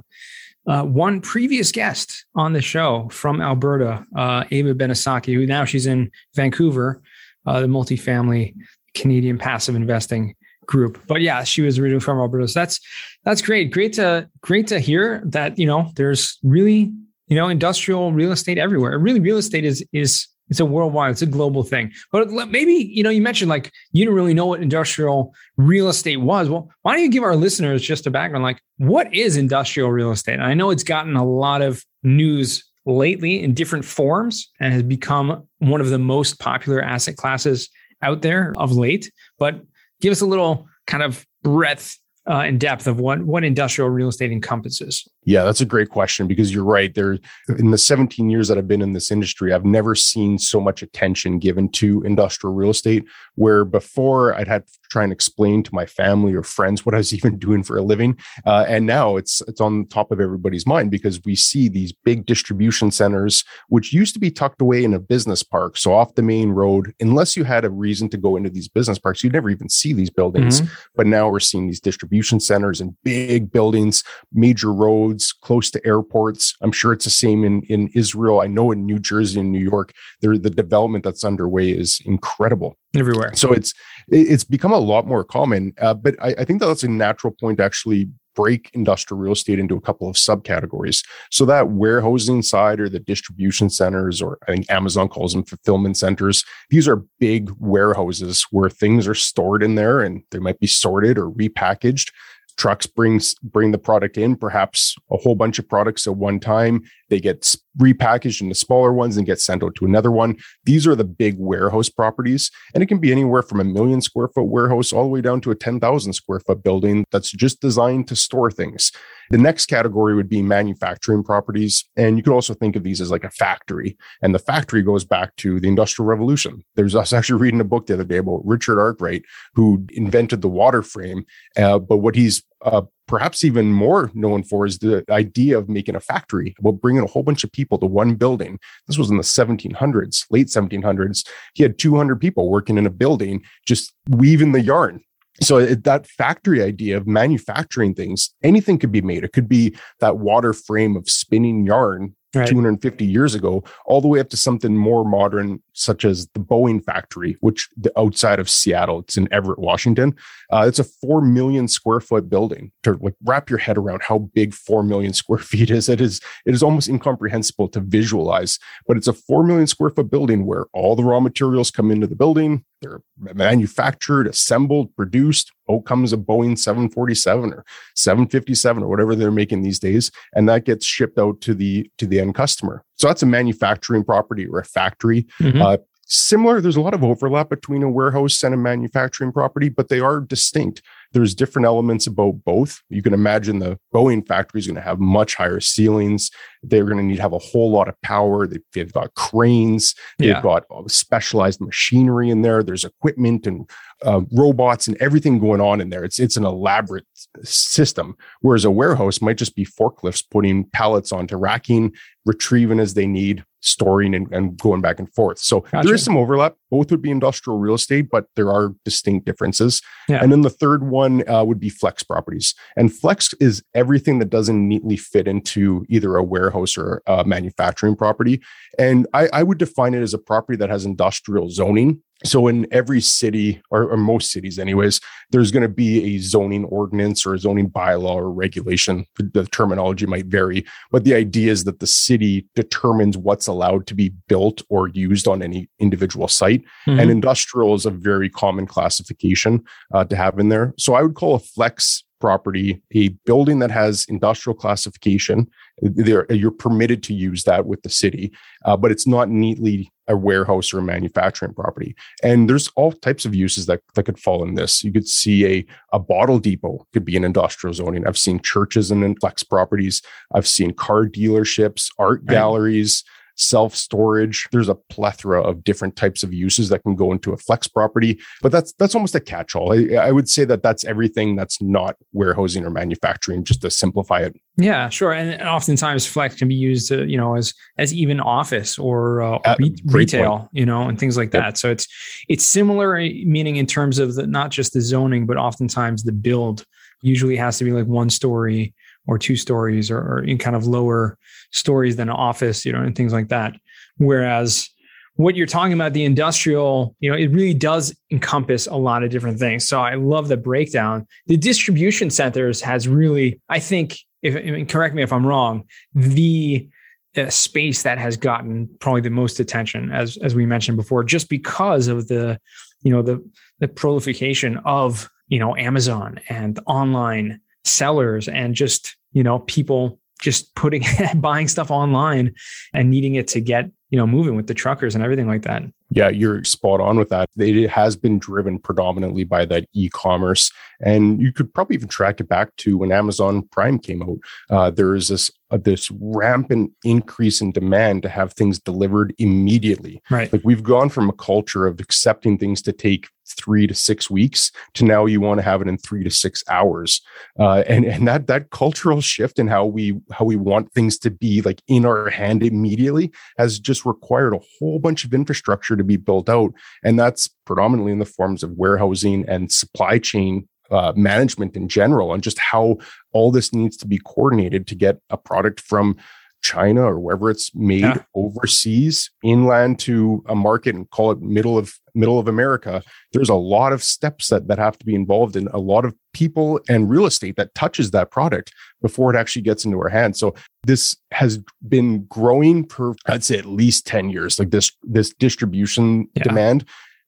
uh, 0.67 0.83
one 0.83 1.21
previous 1.21 1.71
guest 1.71 2.25
on 2.35 2.53
the 2.53 2.61
show 2.61 3.07
from 3.11 3.41
Alberta, 3.41 4.05
uh, 4.15 4.45
Ava 4.51 4.73
Benesocky, 4.73 5.33
who 5.33 5.45
now 5.45 5.65
she's 5.65 5.85
in 5.85 6.11
Vancouver, 6.35 7.01
uh, 7.45 7.61
the 7.61 7.67
multifamily 7.67 8.55
Canadian 8.95 9.37
passive 9.37 9.75
investing 9.75 10.35
group. 10.65 10.99
But 11.07 11.21
yeah, 11.21 11.43
she 11.43 11.61
was 11.61 11.77
originally 11.77 12.01
from 12.01 12.19
Alberta. 12.19 12.47
So 12.47 12.59
that's 12.59 12.79
that's 13.23 13.41
great. 13.41 13.71
Great 13.71 13.93
to 13.93 14.29
great 14.41 14.67
to 14.67 14.79
hear 14.79 15.21
that 15.25 15.59
you 15.59 15.65
know 15.65 15.91
there's 15.95 16.39
really 16.43 16.91
you 17.27 17.35
know 17.35 17.49
industrial 17.49 18.11
real 18.11 18.31
estate 18.31 18.57
everywhere. 18.57 18.97
Really, 18.97 19.19
real 19.19 19.37
estate 19.37 19.65
is 19.65 19.85
is 19.93 20.27
it's 20.49 20.59
a 20.59 20.65
worldwide, 20.65 21.11
it's 21.11 21.21
a 21.21 21.27
global 21.27 21.63
thing. 21.63 21.91
But 22.11 22.29
maybe, 22.49 22.73
you 22.73 23.03
know, 23.03 23.09
you 23.09 23.21
mentioned 23.21 23.49
like 23.49 23.71
you 23.91 24.05
didn't 24.05 24.15
really 24.15 24.33
know 24.33 24.45
what 24.45 24.61
industrial 24.61 25.33
real 25.57 25.89
estate 25.89 26.17
was. 26.17 26.49
Well, 26.49 26.69
why 26.81 26.93
don't 26.93 27.03
you 27.03 27.09
give 27.09 27.23
our 27.23 27.35
listeners 27.35 27.81
just 27.81 28.07
a 28.07 28.11
background? 28.11 28.43
Like, 28.43 28.61
what 28.77 29.13
is 29.13 29.37
industrial 29.37 29.91
real 29.91 30.11
estate? 30.11 30.33
And 30.33 30.43
I 30.43 30.53
know 30.53 30.69
it's 30.69 30.83
gotten 30.83 31.15
a 31.15 31.25
lot 31.25 31.61
of 31.61 31.83
news 32.03 32.63
lately 32.85 33.41
in 33.41 33.53
different 33.53 33.85
forms 33.85 34.51
and 34.59 34.73
has 34.73 34.83
become 34.83 35.47
one 35.59 35.81
of 35.81 35.89
the 35.89 35.97
most 35.97 36.39
popular 36.39 36.81
asset 36.81 37.17
classes 37.17 37.69
out 38.01 38.21
there 38.21 38.53
of 38.57 38.71
late. 38.73 39.11
But 39.39 39.61
give 40.01 40.11
us 40.11 40.21
a 40.21 40.25
little 40.25 40.67
kind 40.85 41.01
of 41.01 41.25
breadth 41.43 41.97
uh, 42.29 42.39
in 42.39 42.57
depth 42.57 42.87
of 42.87 42.99
what 42.99 43.23
what 43.23 43.43
industrial 43.43 43.89
real 43.89 44.09
estate 44.09 44.31
encompasses? 44.31 45.07
Yeah, 45.25 45.43
that's 45.43 45.61
a 45.61 45.65
great 45.65 45.89
question 45.89 46.27
because 46.27 46.53
you're 46.53 46.63
right. 46.63 46.93
There, 46.93 47.17
in 47.57 47.71
the 47.71 47.77
17 47.77 48.29
years 48.29 48.47
that 48.47 48.57
I've 48.57 48.67
been 48.67 48.81
in 48.81 48.93
this 48.93 49.11
industry, 49.11 49.53
I've 49.53 49.65
never 49.65 49.95
seen 49.95 50.37
so 50.37 50.59
much 50.59 50.81
attention 50.81 51.39
given 51.39 51.69
to 51.73 52.01
industrial 52.03 52.53
real 52.53 52.69
estate. 52.69 53.05
Where 53.35 53.63
before 53.63 54.33
I'd 54.35 54.47
had 54.47 54.65
to 54.65 54.73
try 54.89 55.03
and 55.03 55.11
explain 55.11 55.61
to 55.63 55.75
my 55.75 55.85
family 55.85 56.33
or 56.33 56.43
friends 56.43 56.85
what 56.85 56.95
I 56.95 56.99
was 56.99 57.13
even 57.17 57.37
doing 57.37 57.63
for 57.63 57.77
a 57.77 57.83
living, 57.83 58.17
uh, 58.45 58.65
and 58.67 58.85
now 58.85 59.17
it's 59.17 59.41
it's 59.47 59.61
on 59.61 59.85
top 59.87 60.11
of 60.11 60.19
everybody's 60.19 60.65
mind 60.65 60.89
because 60.89 61.21
we 61.25 61.35
see 61.35 61.69
these 61.69 61.91
big 61.91 62.25
distribution 62.25 62.89
centers, 62.89 63.43
which 63.69 63.93
used 63.93 64.13
to 64.15 64.19
be 64.19 64.31
tucked 64.31 64.61
away 64.61 64.83
in 64.83 64.93
a 64.93 64.99
business 64.99 65.43
park, 65.43 65.77
so 65.77 65.93
off 65.93 66.15
the 66.15 66.23
main 66.23 66.49
road. 66.49 66.93
Unless 66.99 67.37
you 67.37 67.43
had 67.43 67.65
a 67.65 67.69
reason 67.69 68.09
to 68.09 68.17
go 68.17 68.35
into 68.35 68.49
these 68.49 68.67
business 68.67 68.97
parks, 68.97 69.23
you'd 69.23 69.33
never 69.33 69.51
even 69.51 69.69
see 69.69 69.93
these 69.93 70.09
buildings. 70.09 70.61
Mm-hmm. 70.61 70.73
But 70.95 71.07
now 71.07 71.29
we're 71.29 71.39
seeing 71.39 71.67
these 71.67 71.79
distribution 71.79 72.14
distribution 72.15 72.39
centers 72.39 72.81
and 72.81 72.95
big 73.03 73.51
buildings, 73.51 74.03
major 74.31 74.71
roads 74.71 75.33
close 75.33 75.69
to 75.71 75.85
airports. 75.85 76.55
I'm 76.61 76.71
sure 76.71 76.93
it's 76.93 77.05
the 77.05 77.11
same 77.11 77.43
in, 77.43 77.61
in 77.63 77.89
Israel. 77.93 78.39
I 78.39 78.47
know 78.47 78.71
in 78.71 78.85
New 78.85 78.99
Jersey 78.99 79.39
and 79.39 79.51
New 79.51 79.59
York, 79.59 79.91
there, 80.21 80.37
the 80.37 80.49
development 80.49 81.03
that's 81.03 81.25
underway 81.25 81.71
is 81.71 82.01
incredible 82.05 82.77
everywhere. 82.95 83.33
So 83.35 83.51
it's 83.51 83.73
it's 84.07 84.45
become 84.45 84.71
a 84.71 84.77
lot 84.77 85.05
more 85.05 85.23
common. 85.23 85.73
Uh, 85.81 85.93
but 85.93 86.15
I, 86.21 86.35
I 86.39 86.45
think 86.45 86.61
that 86.61 86.67
that's 86.67 86.83
a 86.83 86.87
natural 86.87 87.33
point 87.39 87.57
to 87.57 87.65
actually 87.65 88.07
break 88.35 88.69
industrial 88.73 89.19
real 89.19 89.33
estate 89.33 89.59
into 89.59 89.75
a 89.75 89.81
couple 89.81 90.07
of 90.07 90.15
subcategories. 90.15 91.05
So 91.31 91.45
that 91.45 91.69
warehousing 91.69 92.41
side 92.41 92.79
or 92.79 92.89
the 92.89 92.99
distribution 92.99 93.69
centers, 93.69 94.21
or 94.21 94.37
I 94.47 94.51
think 94.51 94.69
Amazon 94.69 95.09
calls 95.09 95.33
them 95.33 95.43
fulfillment 95.43 95.97
centers, 95.97 96.43
these 96.69 96.87
are 96.87 97.03
big 97.19 97.49
warehouses 97.59 98.45
where 98.51 98.69
things 98.69 99.07
are 99.07 99.15
stored 99.15 99.63
in 99.63 99.75
there 99.75 100.01
and 100.01 100.23
they 100.31 100.39
might 100.39 100.59
be 100.59 100.67
sorted 100.67 101.17
or 101.17 101.29
repackaged 101.31 102.11
trucks 102.57 102.87
brings 102.87 103.35
bring 103.35 103.71
the 103.71 103.77
product 103.77 104.17
in 104.17 104.35
perhaps 104.35 104.95
a 105.11 105.17
whole 105.17 105.35
bunch 105.35 105.59
of 105.59 105.67
products 105.67 106.07
at 106.07 106.15
one 106.15 106.39
time. 106.39 106.81
They 107.09 107.19
get 107.19 107.41
repackaged 107.79 108.41
into 108.41 108.55
smaller 108.55 108.93
ones 108.93 109.17
and 109.17 109.25
get 109.25 109.39
sent 109.39 109.63
out 109.63 109.75
to 109.75 109.85
another 109.85 110.11
one. 110.11 110.37
These 110.63 110.87
are 110.87 110.95
the 110.95 111.03
big 111.03 111.37
warehouse 111.37 111.89
properties 111.89 112.51
and 112.73 112.81
it 112.81 112.87
can 112.87 112.99
be 112.99 113.11
anywhere 113.11 113.43
from 113.43 113.59
a 113.59 113.65
million 113.65 114.01
square 114.01 114.29
foot 114.29 114.45
warehouse 114.45 114.93
all 114.93 115.03
the 115.03 115.09
way 115.09 115.21
down 115.21 115.41
to 115.41 115.51
a 115.51 115.55
10,000 115.55 116.13
square 116.13 116.39
foot 116.39 116.63
building 116.63 117.05
that's 117.11 117.31
just 117.31 117.61
designed 117.61 118.07
to 118.07 118.15
store 118.15 118.49
things 118.49 118.91
the 119.29 119.37
next 119.37 119.67
category 119.67 120.15
would 120.15 120.29
be 120.29 120.41
manufacturing 120.41 121.23
properties. 121.23 121.85
And 121.95 122.17
you 122.17 122.23
could 122.23 122.33
also 122.33 122.53
think 122.53 122.75
of 122.75 122.83
these 122.83 123.01
as 123.01 123.11
like 123.11 123.23
a 123.23 123.29
factory. 123.29 123.97
And 124.21 124.33
the 124.33 124.39
factory 124.39 124.81
goes 124.81 125.05
back 125.05 125.35
to 125.37 125.59
the 125.59 125.67
Industrial 125.67 126.07
Revolution. 126.07 126.63
There's 126.75 126.95
us 126.95 127.13
actually 127.13 127.41
reading 127.41 127.61
a 127.61 127.65
book 127.65 127.87
the 127.87 127.93
other 127.95 128.03
day 128.03 128.17
about 128.17 128.45
Richard 128.45 128.79
Arkwright, 128.79 129.23
who 129.53 129.85
invented 129.93 130.41
the 130.41 130.49
water 130.49 130.81
frame. 130.81 131.25
Uh, 131.57 131.79
but 131.79 131.97
what 131.97 132.15
he's 132.15 132.43
uh, 132.63 132.81
perhaps 133.07 133.43
even 133.43 133.71
more 133.71 134.09
known 134.13 134.43
for 134.43 134.65
is 134.65 134.79
the 134.79 135.03
idea 135.09 135.57
of 135.57 135.69
making 135.69 135.95
a 135.95 135.99
factory, 135.99 136.55
about 136.59 136.81
bringing 136.81 137.03
a 137.03 137.07
whole 137.07 137.23
bunch 137.23 137.43
of 137.43 137.51
people 137.51 137.77
to 137.77 137.85
one 137.85 138.15
building. 138.15 138.59
This 138.87 138.97
was 138.97 139.09
in 139.09 139.17
the 139.17 139.23
1700s, 139.23 140.25
late 140.31 140.47
1700s. 140.47 141.27
He 141.53 141.63
had 141.63 141.77
200 141.77 142.19
people 142.19 142.49
working 142.49 142.77
in 142.77 142.85
a 142.85 142.91
building, 142.91 143.43
just 143.67 143.93
weaving 144.09 144.51
the 144.51 144.61
yarn 144.61 145.01
so 145.41 145.57
it, 145.57 145.83
that 145.83 146.07
factory 146.07 146.61
idea 146.61 146.95
of 146.95 147.07
manufacturing 147.07 147.93
things 147.93 148.33
anything 148.43 148.77
could 148.77 148.91
be 148.91 149.01
made 149.01 149.23
it 149.23 149.33
could 149.33 149.49
be 149.49 149.75
that 149.99 150.17
water 150.17 150.53
frame 150.53 150.95
of 150.95 151.09
spinning 151.09 151.65
yarn 151.65 152.15
right. 152.35 152.47
250 152.47 153.05
years 153.05 153.35
ago, 153.35 153.63
all 153.85 154.01
the 154.01 154.07
way 154.07 154.19
up 154.19 154.29
to 154.29 154.37
something 154.37 154.75
more 154.75 155.05
modern, 155.05 155.61
such 155.75 156.05
as 156.05 156.27
the 156.33 156.39
Boeing 156.39 156.83
factory, 156.83 157.37
which 157.41 157.69
the 157.77 157.91
outside 157.99 158.39
of 158.39 158.49
Seattle, 158.49 158.99
it's 158.99 159.17
in 159.17 159.31
Everett, 159.31 159.59
Washington. 159.59 160.15
Uh, 160.51 160.65
it's 160.67 160.79
a 160.79 160.83
four 160.83 161.21
million 161.21 161.67
square 161.67 161.99
foot 161.99 162.29
building. 162.29 162.71
To 162.83 162.93
like 162.93 163.13
wrap 163.23 163.49
your 163.49 163.59
head 163.59 163.77
around 163.77 164.01
how 164.01 164.19
big 164.19 164.53
four 164.53 164.83
million 164.83 165.13
square 165.21 165.39
feet 165.39 165.69
is, 165.69 165.89
it 165.89 166.01
is 166.01 166.21
it 166.45 166.53
is 166.53 166.63
almost 166.63 166.89
incomprehensible 166.89 167.67
to 167.69 167.79
visualize. 167.81 168.57
But 168.87 168.97
it's 168.97 169.07
a 169.07 169.13
four 169.13 169.43
million 169.43 169.67
square 169.67 169.89
foot 169.89 170.09
building 170.09 170.45
where 170.45 170.65
all 170.73 170.95
the 170.95 171.03
raw 171.03 171.19
materials 171.19 171.71
come 171.71 171.91
into 171.91 172.07
the 172.07 172.15
building. 172.15 172.63
They're 172.81 173.01
manufactured, 173.17 174.27
assembled, 174.27 174.95
produced. 174.95 175.51
Oh, 175.67 175.81
comes 175.81 176.13
a 176.13 176.17
Boeing 176.17 176.57
747 176.57 177.53
or 177.53 177.65
757 177.95 178.83
or 178.83 178.87
whatever 178.87 179.15
they're 179.15 179.31
making 179.31 179.63
these 179.63 179.79
days, 179.79 180.11
and 180.33 180.47
that 180.47 180.65
gets 180.65 180.85
shipped 180.85 181.17
out 181.17 181.41
to 181.41 181.53
the 181.53 181.89
to 181.97 182.05
the 182.05 182.19
end 182.19 182.35
customer. 182.35 182.83
So 182.97 183.07
that's 183.07 183.23
a 183.23 183.27
manufacturing 183.27 184.03
property 184.03 184.45
or 184.47 184.59
a 184.59 184.65
factory. 184.65 185.27
Mm-hmm. 185.39 185.61
Uh, 185.61 185.77
similar, 186.07 186.61
there's 186.61 186.75
a 186.75 186.81
lot 186.81 186.93
of 186.93 187.03
overlap 187.03 187.49
between 187.49 187.83
a 187.83 187.89
warehouse 187.89 188.43
and 188.43 188.53
a 188.53 188.57
manufacturing 188.57 189.31
property, 189.31 189.69
but 189.69 189.89
they 189.89 189.99
are 189.99 190.19
distinct. 190.19 190.81
There's 191.11 191.35
different 191.35 191.65
elements 191.65 192.07
about 192.07 192.43
both. 192.43 192.81
You 192.89 193.01
can 193.01 193.13
imagine 193.13 193.59
the 193.59 193.79
Boeing 193.93 194.25
factory 194.25 194.59
is 194.59 194.67
going 194.67 194.75
to 194.75 194.81
have 194.81 194.99
much 194.99 195.35
higher 195.35 195.59
ceilings. 195.59 196.29
They're 196.69 196.85
going 196.85 196.97
to 196.97 197.03
need 197.03 197.17
to 197.17 197.21
have 197.21 197.33
a 197.33 197.39
whole 197.39 197.71
lot 197.71 197.87
of 197.87 197.99
power. 198.01 198.47
They, 198.47 198.59
they've 198.73 198.91
got 198.91 199.13
cranes, 199.15 199.95
they've 200.17 200.29
Yeah. 200.29 200.41
got 200.41 200.63
specialized 200.87 201.61
machinery 201.61 202.29
in 202.29 202.41
there. 202.41 202.63
There's 202.63 202.83
equipment 202.83 203.47
and 203.47 203.69
uh, 204.05 204.21
robots 204.33 204.87
and 204.87 204.97
everything 204.99 205.39
going 205.39 205.61
on 205.61 205.79
in 205.81 205.89
there. 205.89 206.03
It's 206.03 206.19
it's 206.19 206.37
an 206.37 206.45
elaborate 206.45 207.05
system. 207.43 208.15
Whereas 208.41 208.65
a 208.65 208.71
warehouse 208.71 209.21
might 209.21 209.37
just 209.37 209.55
be 209.55 209.65
forklifts 209.65 210.23
putting 210.29 210.65
pallets 210.65 211.11
onto 211.11 211.37
racking, 211.37 211.93
retrieving 212.25 212.79
as 212.79 212.93
they 212.93 213.07
need, 213.07 213.43
storing 213.61 214.13
and, 214.13 214.31
and 214.31 214.57
going 214.59 214.81
back 214.81 214.99
and 214.99 215.11
forth. 215.13 215.39
So 215.39 215.61
Gotcha. 215.61 215.85
there 215.87 215.95
is 215.95 216.03
some 216.03 216.17
overlap. 216.17 216.55
Both 216.69 216.91
would 216.91 217.01
be 217.01 217.09
industrial 217.09 217.57
real 217.57 217.73
estate, 217.75 218.09
but 218.11 218.25
there 218.35 218.51
are 218.51 218.73
distinct 218.83 219.25
differences. 219.25 219.81
Yeah. 220.09 220.21
And 220.21 220.31
then 220.31 220.41
the 220.41 220.49
third 220.49 220.83
one 220.83 221.27
uh, 221.27 221.43
would 221.43 221.59
be 221.59 221.69
flex 221.69 222.03
properties. 222.03 222.53
And 222.75 222.93
flex 222.93 223.33
is 223.39 223.63
everything 223.73 224.19
that 224.19 224.29
doesn't 224.29 224.67
neatly 224.67 224.97
fit 224.97 225.27
into 225.27 225.85
either 225.89 226.15
a 226.15 226.23
warehouse 226.23 226.54
or 226.77 227.01
a 227.07 227.23
manufacturing 227.25 227.95
property. 227.95 228.41
And 228.79 229.07
I, 229.13 229.27
I 229.33 229.43
would 229.43 229.57
define 229.57 229.93
it 229.93 230.01
as 230.01 230.13
a 230.13 230.17
property 230.17 230.57
that 230.57 230.69
has 230.69 230.85
industrial 230.85 231.49
zoning. 231.49 232.01
So 232.23 232.47
in 232.47 232.65
every 232.71 233.01
city, 233.01 233.61
or, 233.71 233.91
or 233.91 233.97
most 233.97 234.31
cities, 234.31 234.57
anyways, 234.57 235.01
there's 235.31 235.51
going 235.51 235.63
to 235.63 235.69
be 235.69 236.15
a 236.15 236.19
zoning 236.19 236.63
ordinance 236.65 237.25
or 237.25 237.33
a 237.33 237.39
zoning 237.39 237.69
bylaw 237.69 238.15
or 238.15 238.31
regulation. 238.31 239.05
The 239.17 239.45
terminology 239.51 240.05
might 240.05 240.27
vary, 240.27 240.65
but 240.91 241.03
the 241.03 241.13
idea 241.13 241.51
is 241.51 241.65
that 241.65 241.81
the 241.81 241.87
city 241.87 242.47
determines 242.55 243.17
what's 243.17 243.47
allowed 243.47 243.85
to 243.87 243.95
be 243.95 244.13
built 244.29 244.61
or 244.69 244.87
used 244.87 245.27
on 245.27 245.43
any 245.43 245.69
individual 245.79 246.29
site. 246.29 246.63
Mhm. 246.87 247.01
And 247.01 247.11
industrial 247.11 247.75
is 247.75 247.85
a 247.85 247.91
very 247.91 248.29
common 248.29 248.65
classification 248.65 249.63
uh, 249.93 250.05
to 250.05 250.15
have 250.15 250.39
in 250.39 250.47
there. 250.47 250.73
So 250.79 250.93
I 250.93 251.01
would 251.01 251.15
call 251.15 251.35
a 251.35 251.39
flex 251.39 252.04
property 252.19 252.81
a 252.93 253.09
building 253.25 253.59
that 253.59 253.71
has 253.71 254.05
industrial 254.09 254.55
classification. 254.55 255.47
There, 255.81 256.25
you're 256.31 256.51
permitted 256.51 257.03
to 257.03 257.13
use 257.13 257.43
that 257.43 257.65
with 257.65 257.83
the 257.83 257.89
city, 257.89 258.31
uh, 258.65 258.77
but 258.77 258.91
it's 258.91 259.05
not 259.07 259.29
neatly 259.29 259.91
a 260.07 260.15
warehouse 260.15 260.73
or 260.73 260.79
a 260.79 260.83
manufacturing 260.83 261.53
property. 261.53 261.95
And 262.23 262.49
there's 262.49 262.69
all 262.75 262.91
types 262.91 263.25
of 263.25 263.33
uses 263.33 263.65
that, 263.65 263.81
that 263.95 264.03
could 264.03 264.19
fall 264.19 264.43
in 264.43 264.55
this. 264.55 264.83
You 264.83 264.91
could 264.91 265.07
see 265.07 265.45
a, 265.45 265.65
a 265.93 265.99
bottle 265.99 266.39
depot 266.39 266.85
could 266.93 267.05
be 267.05 267.17
an 267.17 267.23
industrial 267.23 267.73
zoning. 267.73 268.05
I've 268.07 268.17
seen 268.17 268.39
churches 268.39 268.91
and 268.91 269.17
flex 269.19 269.43
properties. 269.43 270.01
I've 270.33 270.47
seen 270.47 270.73
car 270.73 271.05
dealerships, 271.05 271.89
art 271.97 272.21
Right. 272.21 272.35
galleries, 272.35 273.03
self 273.35 273.75
storage. 273.75 274.47
There's 274.51 274.69
a 274.69 274.75
plethora 274.75 275.41
of 275.41 275.63
different 275.63 275.95
types 275.95 276.23
of 276.23 276.33
uses 276.33 276.69
that 276.69 276.83
can 276.83 276.95
go 276.95 277.11
into 277.11 277.33
a 277.33 277.37
flex 277.37 277.67
property, 277.67 278.19
but 278.41 278.51
that's 278.51 278.73
that's 278.73 278.95
almost 278.95 279.15
a 279.15 279.19
catch 279.19 279.55
all. 279.55 279.73
I, 279.73 279.95
I 279.95 280.11
would 280.11 280.29
say 280.29 280.45
that 280.45 280.63
that's 280.63 280.83
everything 280.85 281.35
that's 281.35 281.61
not 281.61 281.95
warehousing 282.13 282.65
or 282.65 282.69
manufacturing, 282.69 283.43
just 283.43 283.61
to 283.61 283.69
simplify 283.69 284.19
it. 284.21 284.35
Yeah, 284.57 284.87
sure. 284.89 285.11
And, 285.11 285.31
and 285.31 285.49
oftentimes 285.49 286.05
flex 286.05 286.35
can 286.35 286.47
be 286.47 286.55
used, 286.55 286.91
uh, 286.91 287.03
you 287.03 287.17
know, 287.17 287.35
as 287.35 287.53
as 287.77 287.93
even 287.93 288.19
office 288.19 288.79
or, 288.79 289.21
uh, 289.21 289.39
Uh, 289.45 289.55
re- 289.59 289.75
retail, 289.85 290.49
you 290.53 290.65
know, 290.65 290.87
and 290.87 290.97
things 290.97 291.17
like 291.17 291.33
Yep. 291.33 291.43
that. 291.43 291.57
So 291.57 291.69
it's 291.69 291.87
it's 292.29 292.45
similar, 292.45 292.95
eh, 292.97 293.23
meaning 293.25 293.57
in 293.57 293.65
terms 293.65 293.99
of 293.99 294.15
the, 294.15 294.25
not 294.25 294.51
just 294.51 294.73
the 294.73 294.81
zoning, 294.81 295.25
but 295.25 295.37
oftentimes 295.37 296.03
the 296.03 296.13
build 296.13 296.65
usually 297.01 297.35
has 297.35 297.57
to 297.57 297.63
be 297.65 297.71
like 297.71 297.85
one 297.85 298.09
story 298.09 298.73
or 299.07 299.17
two 299.17 299.35
stories 299.35 299.91
or, 299.91 299.99
or 299.99 300.23
in 300.23 300.37
kind 300.37 300.55
of 300.55 300.65
lower 300.65 301.17
stories 301.51 301.95
than 301.95 302.09
an 302.09 302.15
office, 302.15 302.65
you 302.65 302.71
know, 302.71 302.81
and 302.81 302.95
things 302.95 303.13
like 303.13 303.29
that. 303.29 303.53
Whereas 303.97 304.69
what 305.15 305.35
you're 305.35 305.47
talking 305.47 305.73
about, 305.73 305.93
the 305.93 306.03
industrial, 306.03 306.95
you 306.99 307.09
know, 307.09 307.15
it 307.15 307.27
really 307.27 307.53
does 307.53 307.95
encompass 308.11 308.67
a 308.67 308.75
lot 308.75 309.03
of 309.03 309.09
different 309.09 309.39
things. 309.39 309.67
So 309.67 309.79
I 309.79 309.95
love 309.95 310.27
the 310.27 310.37
breakdown. 310.37 311.07
The 311.27 311.37
distribution 311.37 312.09
centers 312.09 312.61
has 312.61 312.87
really, 312.87 313.39
I 313.47 313.59
think, 313.59 313.97
if 314.21 314.35
mean, 314.35 314.65
correct 314.65 314.95
me 314.95 315.03
if 315.03 315.13
I'm 315.13 315.25
wrong, 315.25 315.63
the 315.93 316.67
uh, 317.15 317.29
space 317.29 317.83
that 317.83 317.97
has 317.97 318.17
gotten 318.17 318.69
probably 318.79 319.01
the 319.01 319.09
most 319.09 319.39
attention, 319.39 319.91
as 319.91 320.17
as 320.17 320.35
we 320.35 320.45
mentioned 320.45 320.77
before, 320.77 321.03
just 321.03 321.29
because 321.29 321.87
of 321.87 322.07
the, 322.07 322.39
you 322.81 322.91
know, 322.91 323.01
the 323.01 323.23
the 323.59 323.67
proliferation 323.67 324.57
of 324.65 325.09
you 325.27 325.39
know 325.39 325.55
Amazon 325.55 326.19
and 326.27 326.59
online 326.65 327.39
sellers 327.65 328.27
and 328.27 328.55
just 328.55 328.95
you 329.11 329.23
know 329.23 329.39
people 329.39 329.99
just 330.21 330.55
putting 330.55 330.83
buying 331.15 331.47
stuff 331.47 331.71
online 331.71 332.33
and 332.73 332.89
needing 332.89 333.15
it 333.15 333.27
to 333.27 333.41
get 333.41 333.69
you 333.89 333.97
know 333.97 334.07
moving 334.07 334.35
with 334.35 334.47
the 334.47 334.53
truckers 334.53 334.95
and 334.95 335.03
everything 335.03 335.27
like 335.27 335.43
that. 335.43 335.63
Yeah, 335.89 336.09
you're 336.09 336.43
spot 336.43 336.81
on 336.81 336.97
with 336.97 337.09
that. 337.09 337.29
It 337.37 337.69
has 337.69 337.95
been 337.95 338.17
driven 338.17 338.59
predominantly 338.59 339.23
by 339.23 339.45
that 339.45 339.67
e-commerce, 339.73 340.51
and 340.81 341.21
you 341.21 341.31
could 341.31 341.53
probably 341.53 341.75
even 341.75 341.87
track 341.87 342.19
it 342.19 342.27
back 342.27 342.55
to 342.57 342.77
when 342.77 342.91
Amazon 342.91 343.43
Prime 343.51 343.79
came 343.79 344.01
out. 344.01 344.17
Uh, 344.49 344.71
there 344.71 344.95
is 344.95 345.09
this 345.09 345.31
uh, 345.51 345.57
this 345.57 345.91
rampant 345.91 346.71
increase 346.83 347.39
in 347.39 347.51
demand 347.51 348.01
to 348.01 348.09
have 348.09 348.33
things 348.33 348.59
delivered 348.59 349.13
immediately. 349.19 350.01
Right. 350.09 350.31
Like 350.33 350.41
we've 350.43 350.63
gone 350.63 350.89
from 350.89 351.07
a 351.07 351.13
culture 351.13 351.67
of 351.67 351.79
accepting 351.79 352.37
things 352.39 352.63
to 352.63 352.71
take 352.71 353.07
three 353.27 353.67
to 353.67 353.73
six 353.73 354.09
weeks 354.09 354.51
to 354.73 354.85
now 354.85 355.05
you 355.05 355.19
want 355.19 355.39
to 355.39 355.43
have 355.43 355.61
it 355.61 355.67
in 355.67 355.77
three 355.77 356.03
to 356.03 356.09
six 356.09 356.43
hours. 356.49 357.01
Uh, 357.39 357.63
and 357.67 357.85
and 357.85 358.07
that 358.07 358.27
that 358.27 358.49
cultural 358.49 359.01
shift 359.01 359.39
in 359.39 359.47
how 359.47 359.65
we 359.65 359.99
how 360.11 360.25
we 360.25 360.35
want 360.35 360.71
things 360.73 360.97
to 360.99 361.11
be 361.11 361.41
like 361.41 361.61
in 361.67 361.85
our 361.85 362.09
hand 362.09 362.43
immediately 362.43 363.11
has 363.37 363.59
just 363.59 363.85
required 363.85 364.33
a 364.33 364.41
whole 364.57 364.79
bunch 364.79 365.05
of 365.05 365.13
infrastructure 365.13 365.74
to 365.75 365.83
be 365.83 365.97
built 365.97 366.29
out, 366.29 366.53
and 366.83 366.97
that's 366.99 367.29
predominantly 367.45 367.91
in 367.91 367.99
the 367.99 368.05
forms 368.05 368.43
of 368.43 368.51
warehousing 368.51 369.27
and 369.27 369.51
supply 369.51 369.99
chain 369.99 370.47
uh, 370.71 370.93
management 370.95 371.55
in 371.55 371.67
general, 371.67 372.13
and 372.13 372.23
just 372.23 372.39
how 372.39 372.77
all 373.13 373.31
this 373.31 373.53
needs 373.53 373.77
to 373.77 373.87
be 373.87 373.99
coordinated 373.99 374.65
to 374.67 374.75
get 374.75 374.99
a 375.09 375.17
product 375.17 375.59
from 375.61 375.95
China 376.41 376.83
or 376.83 376.99
wherever 376.99 377.29
it's 377.31 377.53
made 377.55 377.81
Yeah. 377.81 377.97
overseas 378.13 379.09
inland 379.23 379.79
to 379.79 380.23
a 380.27 380.35
market 380.35 380.75
and 380.75 380.87
call 380.91 381.09
it 381.11 381.19
middle 381.21 381.57
of 381.57 381.73
middle 381.95 382.19
of 382.19 382.27
America. 382.27 382.83
There's 383.13 383.29
a 383.29 383.35
lot 383.35 383.73
of 383.73 383.81
steps 383.81 384.29
that 384.29 384.47
that 384.47 384.59
have 384.59 384.77
to 384.77 384.85
be 384.85 384.93
involved 384.93 385.35
in 385.35 385.47
a 385.53 385.57
lot 385.59 385.85
of 385.85 385.95
people 386.13 386.59
and 386.69 386.89
real 386.89 387.05
estate 387.05 387.35
that 387.37 387.55
touches 387.55 387.91
that 387.91 388.11
product 388.11 388.51
before 388.81 389.13
it 389.13 389.17
actually 389.17 389.41
gets 389.41 389.65
into 389.65 389.79
our 389.79 389.89
hands. 389.89 390.19
So 390.19 390.35
this 390.65 390.95
has 391.11 391.39
been 391.67 392.05
growing 392.05 392.67
for 392.67 392.95
I'd 393.05 393.23
say 393.23 393.37
at 393.37 393.45
least 393.45 393.85
10 393.87 394.09
years. 394.09 394.39
Like 394.39 394.51
this 394.51 394.71
this 394.83 395.13
distribution 395.13 396.07
Yeah. 396.15 396.23
demand. 396.23 396.65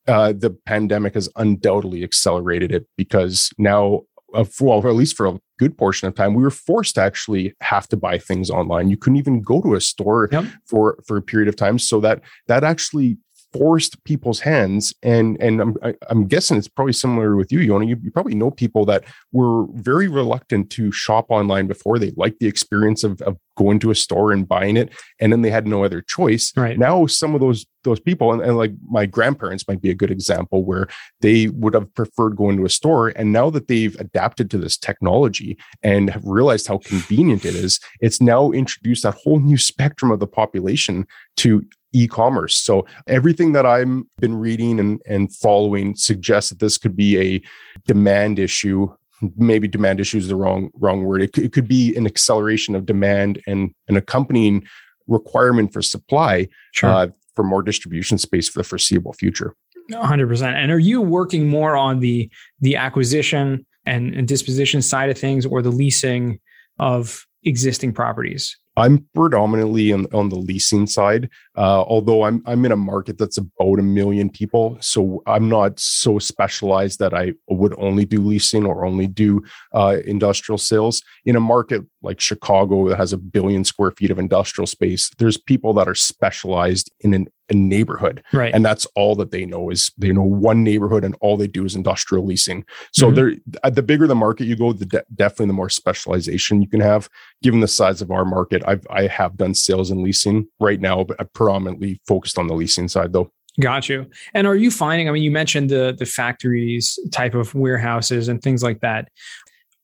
Uh, 0.07 0.31
the 0.31 0.51
pandemic 0.65 1.15
has 1.15 1.27
undoubtedly 1.35 2.01
accelerated 2.03 2.71
it 2.71 2.87
because 2.97 3.51
now 3.57 4.01
uh, 4.33 4.43
for, 4.43 4.79
well, 4.81 4.87
at 4.91 4.95
least 4.95 5.15
for 5.15 5.25
a 5.25 5.39
good 5.57 5.77
portion 5.77 6.07
of 6.07 6.13
time, 6.15 6.33
we 6.33 6.43
were 6.43 6.49
forced 6.51 6.95
to 6.95 7.01
actually 7.01 7.53
have 7.61 7.87
to 7.87 7.95
buy 7.97 8.17
things 8.17 8.49
online. 8.49 8.89
You 8.89 8.97
couldn't 8.97 9.17
even 9.17 9.41
go 9.41 9.61
to 9.61 9.73
a 9.73 9.81
store 9.81 10.27
Yep. 10.31 10.45
for 10.65 10.99
for 11.07 11.15
a 11.17 11.21
period 11.21 11.47
of 11.49 11.55
time, 11.55 11.79
so 11.79 11.99
that 12.01 12.21
that 12.47 12.63
actually 12.63 13.17
forced 13.53 14.03
people's 14.03 14.41
hands. 14.41 14.93
And 15.03 15.41
and 15.41 15.61
I'm 15.61 15.75
I, 15.83 15.93
I'm 16.09 16.27
guessing 16.27 16.57
it's 16.57 16.67
probably 16.67 16.93
similar 16.93 17.35
with 17.35 17.51
you, 17.51 17.59
Yonah. 17.59 17.85
You, 17.85 17.97
you 18.01 18.11
probably 18.11 18.35
know 18.35 18.51
people 18.51 18.85
that 18.85 19.03
were 19.31 19.65
very 19.73 20.07
reluctant 20.07 20.69
to 20.71 20.91
shop 20.91 21.27
online 21.29 21.67
before. 21.67 21.99
They 21.99 22.11
liked 22.15 22.39
the 22.39 22.47
experience 22.47 23.03
of 23.03 23.21
of 23.21 23.37
going 23.57 23.79
to 23.79 23.91
a 23.91 23.95
store 23.95 24.31
and 24.31 24.47
buying 24.47 24.77
it, 24.77 24.93
and 25.19 25.31
then 25.31 25.41
they 25.41 25.49
had 25.49 25.67
no 25.67 25.83
other 25.83 26.01
choice. 26.01 26.53
Right. 26.55 26.77
Now, 26.77 27.05
some 27.07 27.33
of 27.33 27.41
those 27.41 27.65
those 27.83 27.99
people, 27.99 28.33
and, 28.33 28.41
and 28.41 28.57
like 28.57 28.73
my 28.89 29.05
grandparents 29.05 29.67
might 29.67 29.81
be 29.81 29.89
a 29.89 29.95
good 29.95 30.11
example 30.11 30.65
where 30.65 30.87
they 31.21 31.47
would 31.47 31.73
have 31.73 31.93
preferred 31.95 32.35
going 32.35 32.57
to 32.57 32.65
a 32.65 32.69
store. 32.69 33.09
And 33.09 33.31
now 33.31 33.49
that 33.49 33.67
they've 33.67 33.95
adapted 33.99 34.51
to 34.51 34.57
this 34.57 34.77
technology 34.77 35.57
and 35.81 36.09
have 36.09 36.25
realized 36.25 36.67
how 36.67 36.79
convenient 36.79 37.45
it 37.45 37.55
is, 37.55 37.79
it's 38.01 38.21
now 38.21 38.51
introduced 38.51 39.03
that 39.03 39.15
whole 39.15 39.39
new 39.39 39.57
spectrum 39.57 40.11
of 40.11 40.19
the 40.19 40.27
population 40.27 41.07
to 41.37 41.63
e-commerce. 41.93 42.55
So 42.57 42.85
everything 43.07 43.53
that 43.53 43.65
I've 43.65 43.87
been 44.19 44.35
reading 44.35 44.79
and, 44.79 45.01
and 45.07 45.33
following 45.33 45.95
suggests 45.95 46.49
that 46.49 46.59
this 46.59 46.77
could 46.77 46.95
be 46.95 47.17
a 47.19 47.41
demand 47.85 48.39
issue. 48.39 48.89
Maybe 49.35 49.67
demand 49.67 49.99
issue 49.99 50.17
is 50.17 50.27
the 50.27 50.35
wrong 50.35 50.69
wrong 50.75 51.03
word. 51.03 51.21
It 51.21 51.33
could, 51.33 51.43
it 51.45 51.53
could 51.53 51.67
be 51.67 51.95
an 51.95 52.05
acceleration 52.05 52.75
of 52.75 52.85
demand 52.85 53.41
and 53.47 53.73
an 53.87 53.97
accompanying 53.97 54.67
requirement 55.07 55.73
for 55.73 55.81
supply 55.81 56.47
Sure. 56.73 56.89
uh, 56.89 57.07
for 57.35 57.43
more 57.43 57.63
distribution 57.63 58.17
space 58.17 58.49
for 58.49 58.59
the 58.59 58.63
foreseeable 58.63 59.13
future. 59.13 59.55
hundred 59.93 60.27
percent. 60.27 60.57
And 60.57 60.71
are 60.71 60.79
you 60.79 61.01
working 61.01 61.47
more 61.47 61.75
on 61.75 61.99
the 61.99 62.29
the 62.59 62.75
acquisition 62.75 63.65
and, 63.85 64.13
and 64.13 64.27
disposition 64.27 64.81
side 64.81 65.09
of 65.09 65.17
things, 65.17 65.45
or 65.45 65.61
the 65.61 65.71
leasing 65.71 66.39
of 66.77 67.25
existing 67.43 67.93
properties? 67.93 68.57
I'm 68.77 69.05
predominantly 69.15 69.91
on, 69.91 70.05
on 70.13 70.29
the 70.29 70.35
leasing 70.35 70.85
side, 70.85 71.29
uh, 71.57 71.81
although 71.81 72.23
I'm 72.23 72.43
I'm 72.45 72.63
in 72.63 72.71
a 72.71 72.77
market 72.77 73.17
that's 73.17 73.39
about 73.39 73.79
a 73.79 73.81
million 73.81 74.29
people, 74.29 74.77
so 74.79 75.23
I'm 75.25 75.49
not 75.49 75.79
so 75.79 76.19
specialized 76.19 76.99
that 76.99 77.13
I 77.13 77.33
would 77.49 77.73
only 77.79 78.05
do 78.05 78.21
leasing 78.21 78.65
or 78.65 78.85
only 78.85 79.07
do 79.07 79.41
uh, 79.73 79.97
industrial 80.05 80.59
sales. 80.59 81.01
In 81.25 81.35
a 81.35 81.39
market 81.39 81.81
like 82.07 82.19
Chicago 82.19 82.89
that 82.89 82.97
has 82.97 83.13
a 83.13 83.17
billion 83.17 83.63
square 83.63 83.91
feet 83.91 84.09
of 84.09 84.17
industrial 84.17 84.65
space. 84.65 85.11
There's 85.17 85.37
people 85.37 85.73
that 85.73 85.87
are 85.87 85.95
specialized 85.95 86.91
in 87.01 87.13
an, 87.13 87.27
a 87.49 87.53
neighborhood. 87.53 88.23
Right. 88.33 88.53
And 88.53 88.65
that's 88.65 88.87
all 88.95 89.15
that 89.15 89.31
they 89.31 89.45
know 89.45 89.69
is 89.69 89.91
they 89.97 90.11
know 90.11 90.23
one 90.23 90.63
neighborhood 90.63 91.03
and 91.03 91.15
all 91.21 91.37
they 91.37 91.47
do 91.47 91.65
is 91.65 91.75
industrial 91.75 92.25
leasing. 92.25 92.65
So 92.93 93.07
mm-hmm. 93.11 93.15
they're 93.61 93.71
the 93.71 93.83
bigger 93.83 94.07
the 94.07 94.15
market 94.15 94.45
you 94.45 94.55
go, 94.55 94.73
the 94.73 94.85
de- 94.85 95.05
definitely 95.13 95.47
the 95.47 95.53
more 95.53 95.69
specialization 95.69 96.61
you 96.61 96.67
can 96.67 96.79
have. 96.79 97.09
Given 97.43 97.59
the 97.59 97.67
size 97.67 98.01
of 98.01 98.09
our 98.09 98.25
market, 98.25 98.63
I've 98.65 98.87
I 98.89 99.07
have 99.07 99.37
done 99.37 99.53
sales 99.53 99.91
and 99.91 100.01
leasing 100.01 100.47
right 100.59 100.79
now, 100.79 101.03
but 101.03 101.17
I'm 101.19 101.29
predominantly 101.33 102.01
focused 102.07 102.39
on 102.39 102.47
the 102.47 102.55
leasing 102.55 102.87
side 102.87 103.13
though. 103.13 103.31
Got 103.59 103.89
you. 103.89 104.05
And 104.33 104.45
are 104.45 104.55
you 104.55 104.69
finding? 104.69 105.09
I 105.09 105.11
mean, 105.11 105.23
you 105.23 105.31
mentioned 105.31 105.69
the 105.69 105.95
the 105.97 106.05
factories 106.05 106.99
type 107.11 107.33
of 107.33 107.55
warehouses 107.55 108.27
and 108.27 108.41
things 108.41 108.63
like 108.63 108.81
that. 108.81 109.09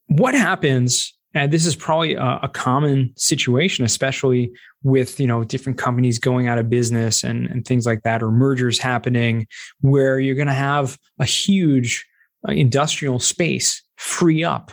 What 0.08 0.36
happens? 0.36 1.13
And 1.34 1.52
this 1.52 1.66
is 1.66 1.76
probably 1.76 2.14
a, 2.14 2.40
a, 2.44 2.50
common 2.50 3.12
situation, 3.16 3.84
especially 3.84 4.52
with 4.84 5.20
you 5.20 5.26
know 5.26 5.44
different 5.44 5.78
companies 5.78 6.20
going 6.20 6.48
out 6.48 6.60
of 6.60 6.70
business 6.70 7.24
and 7.24 7.48
and 7.48 7.66
things 7.66 7.86
like 7.86 8.04
that, 8.04 8.22
or 8.22 8.32
mergers 8.32 8.78
happening, 8.78 9.48
where 9.82 10.20
you're 10.20 10.36
going 10.36 10.48
to 10.48 10.54
have 10.54 10.98
a 11.20 11.26
huge 11.26 12.06
uh, 12.48 12.52
industrial 12.52 13.20
space 13.20 13.82
free 13.98 14.44
up, 14.44 14.72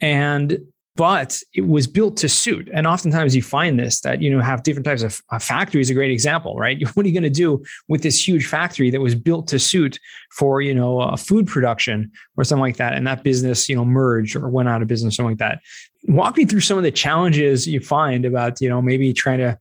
and 0.00 0.58
but 1.00 1.40
it 1.54 1.66
was 1.66 1.86
built 1.86 2.18
to 2.18 2.28
suit. 2.28 2.68
And 2.74 2.86
oftentimes 2.86 3.34
you 3.34 3.40
find 3.40 3.78
this 3.78 4.00
that, 4.00 4.20
you 4.20 4.28
know, 4.28 4.42
have 4.42 4.62
different 4.64 4.84
types 4.84 5.02
of 5.02 5.18
a 5.30 5.40
factory 5.40 5.80
is 5.80 5.88
a 5.88 5.94
great 5.94 6.10
example, 6.10 6.56
right? 6.56 6.78
What 6.94 7.06
are 7.06 7.08
you 7.08 7.14
going 7.14 7.22
to 7.22 7.30
do 7.30 7.64
with 7.88 8.02
this 8.02 8.28
huge 8.28 8.46
factory 8.46 8.90
that 8.90 9.00
was 9.00 9.14
built 9.14 9.48
to 9.48 9.58
suit 9.58 9.98
for, 10.36 10.60
you 10.60 10.74
know, 10.74 11.00
a 11.00 11.16
food 11.16 11.46
production 11.46 12.10
or 12.36 12.44
something 12.44 12.60
like 12.60 12.76
that? 12.76 12.92
And 12.92 13.06
that 13.06 13.24
business, 13.24 13.66
you 13.66 13.76
know, 13.76 13.84
merged 13.86 14.36
or 14.36 14.50
went 14.50 14.68
out 14.68 14.82
of 14.82 14.88
business, 14.88 15.16
something 15.16 15.30
like 15.30 15.38
that. 15.38 15.60
Walk 16.04 16.36
me 16.36 16.44
through 16.44 16.60
some 16.60 16.78
of 16.78 16.84
the 16.84 16.90
challenges 16.90 17.66
you 17.66 17.80
find 17.80 18.24
about, 18.24 18.60
you 18.60 18.68
know, 18.68 18.80
maybe 18.80 19.12
trying 19.12 19.38
to 19.38 19.58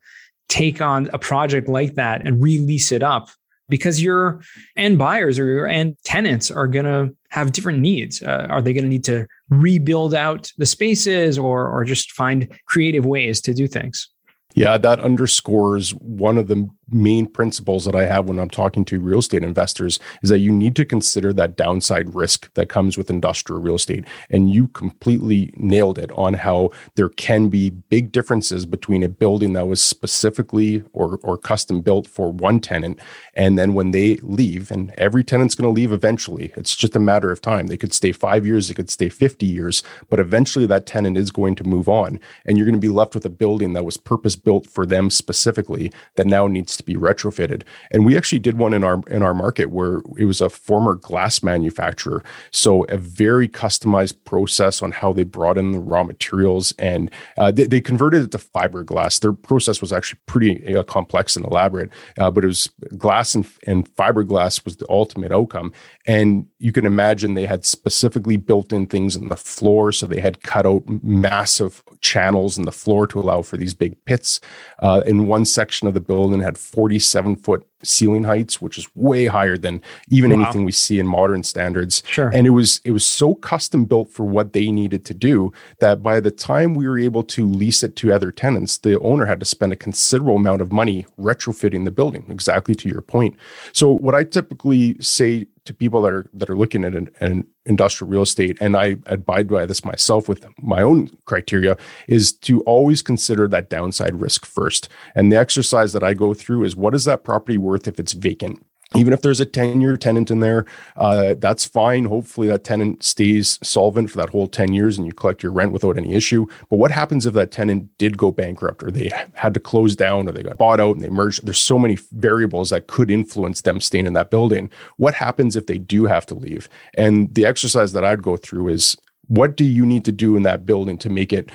take 0.47 0.81
on 0.81 1.09
a 1.13 1.19
project 1.19 1.67
like 1.67 1.95
that 1.95 2.25
and 2.25 2.41
release 2.41 2.91
it 2.91 3.03
up 3.03 3.29
because 3.69 4.01
your 4.01 4.41
end 4.75 4.97
buyers 4.97 5.37
or 5.37 5.45
your 5.45 5.67
end 5.67 5.95
tenants 6.03 6.49
are 6.49 6.67
going 6.67 6.85
to 6.85 7.15
have 7.29 7.51
different 7.51 7.79
needs. 7.79 8.21
Uh, 8.21 8.47
are 8.49 8.61
they 8.61 8.73
going 8.73 8.83
to 8.83 8.89
need 8.89 9.03
to 9.03 9.27
rebuild 9.49 10.13
out 10.13 10.51
the 10.57 10.65
spaces 10.65 11.37
or, 11.37 11.67
or 11.67 11.85
just 11.85 12.11
find 12.11 12.51
creative 12.65 13.05
ways 13.05 13.39
to 13.41 13.53
do 13.53 13.67
things? 13.67 14.09
Yeah, 14.55 14.77
that 14.79 14.99
underscores 14.99 15.91
one 15.91 16.37
of 16.37 16.47
the 16.47 16.67
main 16.91 17.27
principles 17.27 17.85
that 17.85 17.95
I 17.95 18.05
have 18.05 18.27
when 18.27 18.39
I'm 18.39 18.49
talking 18.49 18.85
to 18.85 18.99
real 18.99 19.19
estate 19.19 19.43
investors 19.43 19.99
is 20.21 20.29
that 20.29 20.39
you 20.39 20.51
need 20.51 20.75
to 20.77 20.85
consider 20.85 21.33
that 21.33 21.55
downside 21.55 22.15
risk 22.15 22.53
that 22.53 22.69
comes 22.69 22.97
with 22.97 23.09
industrial 23.09 23.61
real 23.61 23.75
estate. 23.75 24.05
And 24.29 24.51
you 24.51 24.67
completely 24.69 25.53
nailed 25.55 25.97
it 25.97 26.11
on 26.11 26.33
how 26.35 26.71
there 26.95 27.09
can 27.09 27.49
be 27.49 27.69
big 27.69 28.11
differences 28.11 28.65
between 28.65 29.03
a 29.03 29.09
building 29.09 29.53
that 29.53 29.67
was 29.67 29.81
specifically 29.81 30.83
or, 30.93 31.19
or 31.23 31.37
custom 31.37 31.81
built 31.81 32.07
for 32.07 32.31
one 32.31 32.59
tenant. 32.59 32.99
And 33.33 33.57
then 33.57 33.73
when 33.73 33.91
they 33.91 34.17
leave, 34.17 34.71
and 34.71 34.91
every 34.97 35.23
tenant's 35.23 35.55
going 35.55 35.73
to 35.73 35.75
leave 35.75 35.91
eventually, 35.91 36.51
it's 36.55 36.75
just 36.75 36.95
a 36.95 36.99
matter 36.99 37.31
of 37.31 37.41
time. 37.41 37.67
They 37.67 37.77
could 37.77 37.93
stay 37.93 38.11
five 38.11 38.45
years, 38.45 38.67
they 38.67 38.73
could 38.73 38.89
stay 38.89 39.09
50 39.09 39.45
years, 39.45 39.83
but 40.09 40.19
eventually 40.19 40.65
that 40.67 40.85
tenant 40.85 41.17
is 41.17 41.31
going 41.31 41.55
to 41.55 41.63
move 41.63 41.87
on. 41.87 42.19
And 42.45 42.57
you're 42.57 42.65
going 42.65 42.73
to 42.73 42.79
be 42.79 42.89
left 42.89 43.13
with 43.13 43.25
a 43.25 43.29
building 43.29 43.73
that 43.73 43.85
was 43.85 43.97
purpose 43.97 44.35
built 44.35 44.67
for 44.67 44.85
them 44.85 45.09
specifically 45.09 45.91
that 46.15 46.27
now 46.27 46.47
needs 46.47 46.78
to 46.79 46.83
be 46.83 46.95
retrofitted. 46.95 47.63
And 47.91 48.05
we 48.05 48.17
actually 48.17 48.39
did 48.39 48.57
one 48.57 48.73
in 48.73 48.83
our 48.83 49.01
in 49.07 49.21
our 49.21 49.33
market 49.33 49.69
where 49.69 50.01
it 50.17 50.25
was 50.25 50.41
a 50.41 50.49
former 50.49 50.95
glass 50.95 51.43
manufacturer. 51.43 52.23
So 52.51 52.83
a 52.85 52.97
very 52.97 53.47
customized 53.47 54.15
process 54.25 54.81
on 54.81 54.91
how 54.91 55.13
they 55.13 55.23
brought 55.23 55.57
in 55.57 55.71
the 55.71 55.79
raw 55.79 56.03
materials 56.03 56.73
and 56.79 57.11
uh, 57.37 57.51
they, 57.51 57.65
they, 57.65 57.79
converted 57.81 58.23
it 58.23 58.31
to 58.31 58.37
fiberglass. 58.37 59.19
Their 59.19 59.33
process 59.33 59.81
was 59.81 59.93
actually 59.93 60.19
pretty 60.25 60.75
uh, 60.75 60.83
complex 60.83 61.35
and 61.35 61.45
elaborate, 61.45 61.89
uh, 62.19 62.29
but 62.29 62.43
it 62.43 62.47
was 62.47 62.69
glass 62.97 63.35
and, 63.35 63.47
and 63.65 63.89
fiberglass 63.95 64.65
was 64.65 64.77
the 64.77 64.85
ultimate 64.89 65.31
outcome. 65.31 65.71
And 66.09 66.47
you 66.57 66.71
can 66.71 66.87
imagine 66.87 67.35
they 67.35 67.45
had 67.45 67.63
specifically 67.65 68.35
built 68.35 68.73
in 68.73 68.87
things 68.87 69.15
in 69.15 69.27
the 69.27 69.35
floor. 69.35 69.91
So 69.91 70.07
they 70.07 70.19
had 70.19 70.41
cut 70.41 70.65
out 70.65 70.81
massive 71.03 71.83
channels 72.01 72.57
in 72.57 72.65
the 72.65 72.71
floor 72.71 73.05
to 73.05 73.19
allow 73.19 73.43
for 73.43 73.57
these 73.57 73.75
big 73.75 74.03
pits. 74.05 74.39
Uh, 74.79 75.03
in 75.05 75.27
one 75.27 75.45
section 75.45 75.87
of 75.87 75.93
the 75.93 75.99
building 75.99 76.41
had 76.41 76.57
47 76.57 77.35
foot 77.35 77.63
ceiling 77.83 78.23
heights, 78.23 78.59
which 78.59 78.79
is 78.79 78.87
way 78.95 79.27
higher 79.27 79.55
than 79.55 79.83
even 80.09 80.31
wow. 80.31 80.41
anything 80.41 80.65
we 80.65 80.71
see 80.71 80.99
in 80.99 81.05
modern 81.05 81.43
standards. 81.43 82.01
Sure. 82.07 82.29
And 82.33 82.47
it 82.47 82.51
was 82.51 82.81
it 82.83 82.91
was 82.91 83.05
so 83.05 83.35
custom 83.35 83.85
built 83.85 84.09
for 84.09 84.25
what 84.25 84.53
they 84.53 84.71
needed 84.71 85.05
to 85.05 85.13
do 85.13 85.53
that 85.79 86.01
by 86.01 86.19
the 86.19 86.31
time 86.31 86.73
we 86.73 86.87
were 86.87 86.97
able 86.97 87.23
to 87.25 87.47
lease 87.47 87.83
it 87.83 87.95
to 87.97 88.11
other 88.11 88.31
tenants, 88.31 88.79
the 88.79 88.99
owner 89.01 89.27
had 89.27 89.39
to 89.41 89.45
spend 89.45 89.73
a 89.73 89.75
considerable 89.77 90.37
amount 90.37 90.63
of 90.63 90.71
money 90.71 91.05
retrofitting 91.19 91.85
the 91.85 91.91
building. 91.91 92.25
Exactly 92.29 92.73
to 92.73 92.89
your 92.89 93.01
point. 93.01 93.35
So 93.73 93.91
what 93.91 94.15
I 94.15 94.23
typically 94.23 94.97
say 94.99 95.45
to 95.69 95.73
people 95.75 96.01
that 96.01 96.11
are 96.11 96.25
that 96.33 96.49
are 96.49 96.57
looking 96.57 96.83
at 96.83 96.95
an, 96.95 97.11
an, 97.19 97.45
industrial 97.65 98.09
real 98.09 98.23
estate, 98.23 98.57
and 98.59 98.75
I 98.75 98.97
abide 99.05 99.47
by 99.47 99.67
this 99.67 99.85
myself 99.85 100.27
with 100.27 100.43
my 100.57 100.81
own 100.81 101.11
criteria, 101.25 101.77
is 102.07 102.33
to 102.33 102.61
always 102.61 103.03
consider 103.03 103.47
that 103.47 103.69
downside 103.69 104.19
risk 104.19 104.43
first. 104.43 104.89
And 105.13 105.31
the 105.31 105.37
exercise 105.37 105.93
that 105.93 106.03
I 106.03 106.15
go 106.15 106.33
through 106.33 106.63
is 106.63 106.75
what 106.75 106.95
is 106.95 107.05
that 107.05 107.23
property 107.23 107.59
worth 107.59 107.87
if 107.87 107.99
it's 107.99 108.13
vacant? 108.13 108.65
Even 108.95 109.13
if 109.13 109.21
there's 109.21 109.39
a 109.39 109.45
10 109.45 109.81
year 109.81 109.97
tenant 109.97 110.31
in 110.31 110.39
there, 110.39 110.65
uh, 110.95 111.35
that's 111.37 111.63
fine. 111.63 112.05
Hopefully, 112.05 112.47
that 112.47 112.63
tenant 112.63 113.03
stays 113.03 113.59
solvent 113.61 114.09
for 114.09 114.17
that 114.17 114.29
whole 114.29 114.47
10 114.47 114.73
years 114.73 114.97
and 114.97 115.05
you 115.05 115.13
collect 115.13 115.43
your 115.43 115.51
rent 115.51 115.71
without 115.71 115.97
any 115.97 116.13
issue. 116.13 116.47
But 116.69 116.77
what 116.77 116.91
happens 116.91 117.25
if 117.25 117.33
that 117.35 117.51
tenant 117.51 117.89
did 117.99 118.17
go 118.17 118.31
bankrupt 118.31 118.81
or 118.81 118.89
they 118.89 119.11
had 119.35 119.53
to 119.53 119.59
close 119.59 119.95
down 119.95 120.27
or 120.27 120.31
they 120.31 120.41
got 120.41 120.57
bought 120.57 120.79
out 120.79 120.95
and 120.95 121.05
they 121.05 121.09
merged? 121.09 121.45
There's 121.45 121.59
so 121.59 121.77
many 121.77 121.99
variables 122.13 122.71
that 122.71 122.87
could 122.87 123.11
influence 123.11 123.61
them 123.61 123.79
staying 123.79 124.07
in 124.07 124.13
that 124.13 124.31
building. 124.31 124.71
What 124.97 125.13
happens 125.13 125.55
if 125.55 125.67
they 125.67 125.77
do 125.77 126.05
have 126.05 126.25
to 126.27 126.35
leave? 126.35 126.67
And 126.95 127.33
the 127.35 127.45
exercise 127.45 127.93
that 127.93 128.03
I'd 128.03 128.23
go 128.23 128.37
through 128.37 128.69
is 128.69 128.97
what 129.27 129.55
do 129.55 129.65
you 129.65 129.85
need 129.85 130.03
to 130.05 130.11
do 130.11 130.35
in 130.35 130.41
that 130.43 130.65
building 130.65 130.97
to 130.97 131.09
make 131.09 131.31
it 131.31 131.51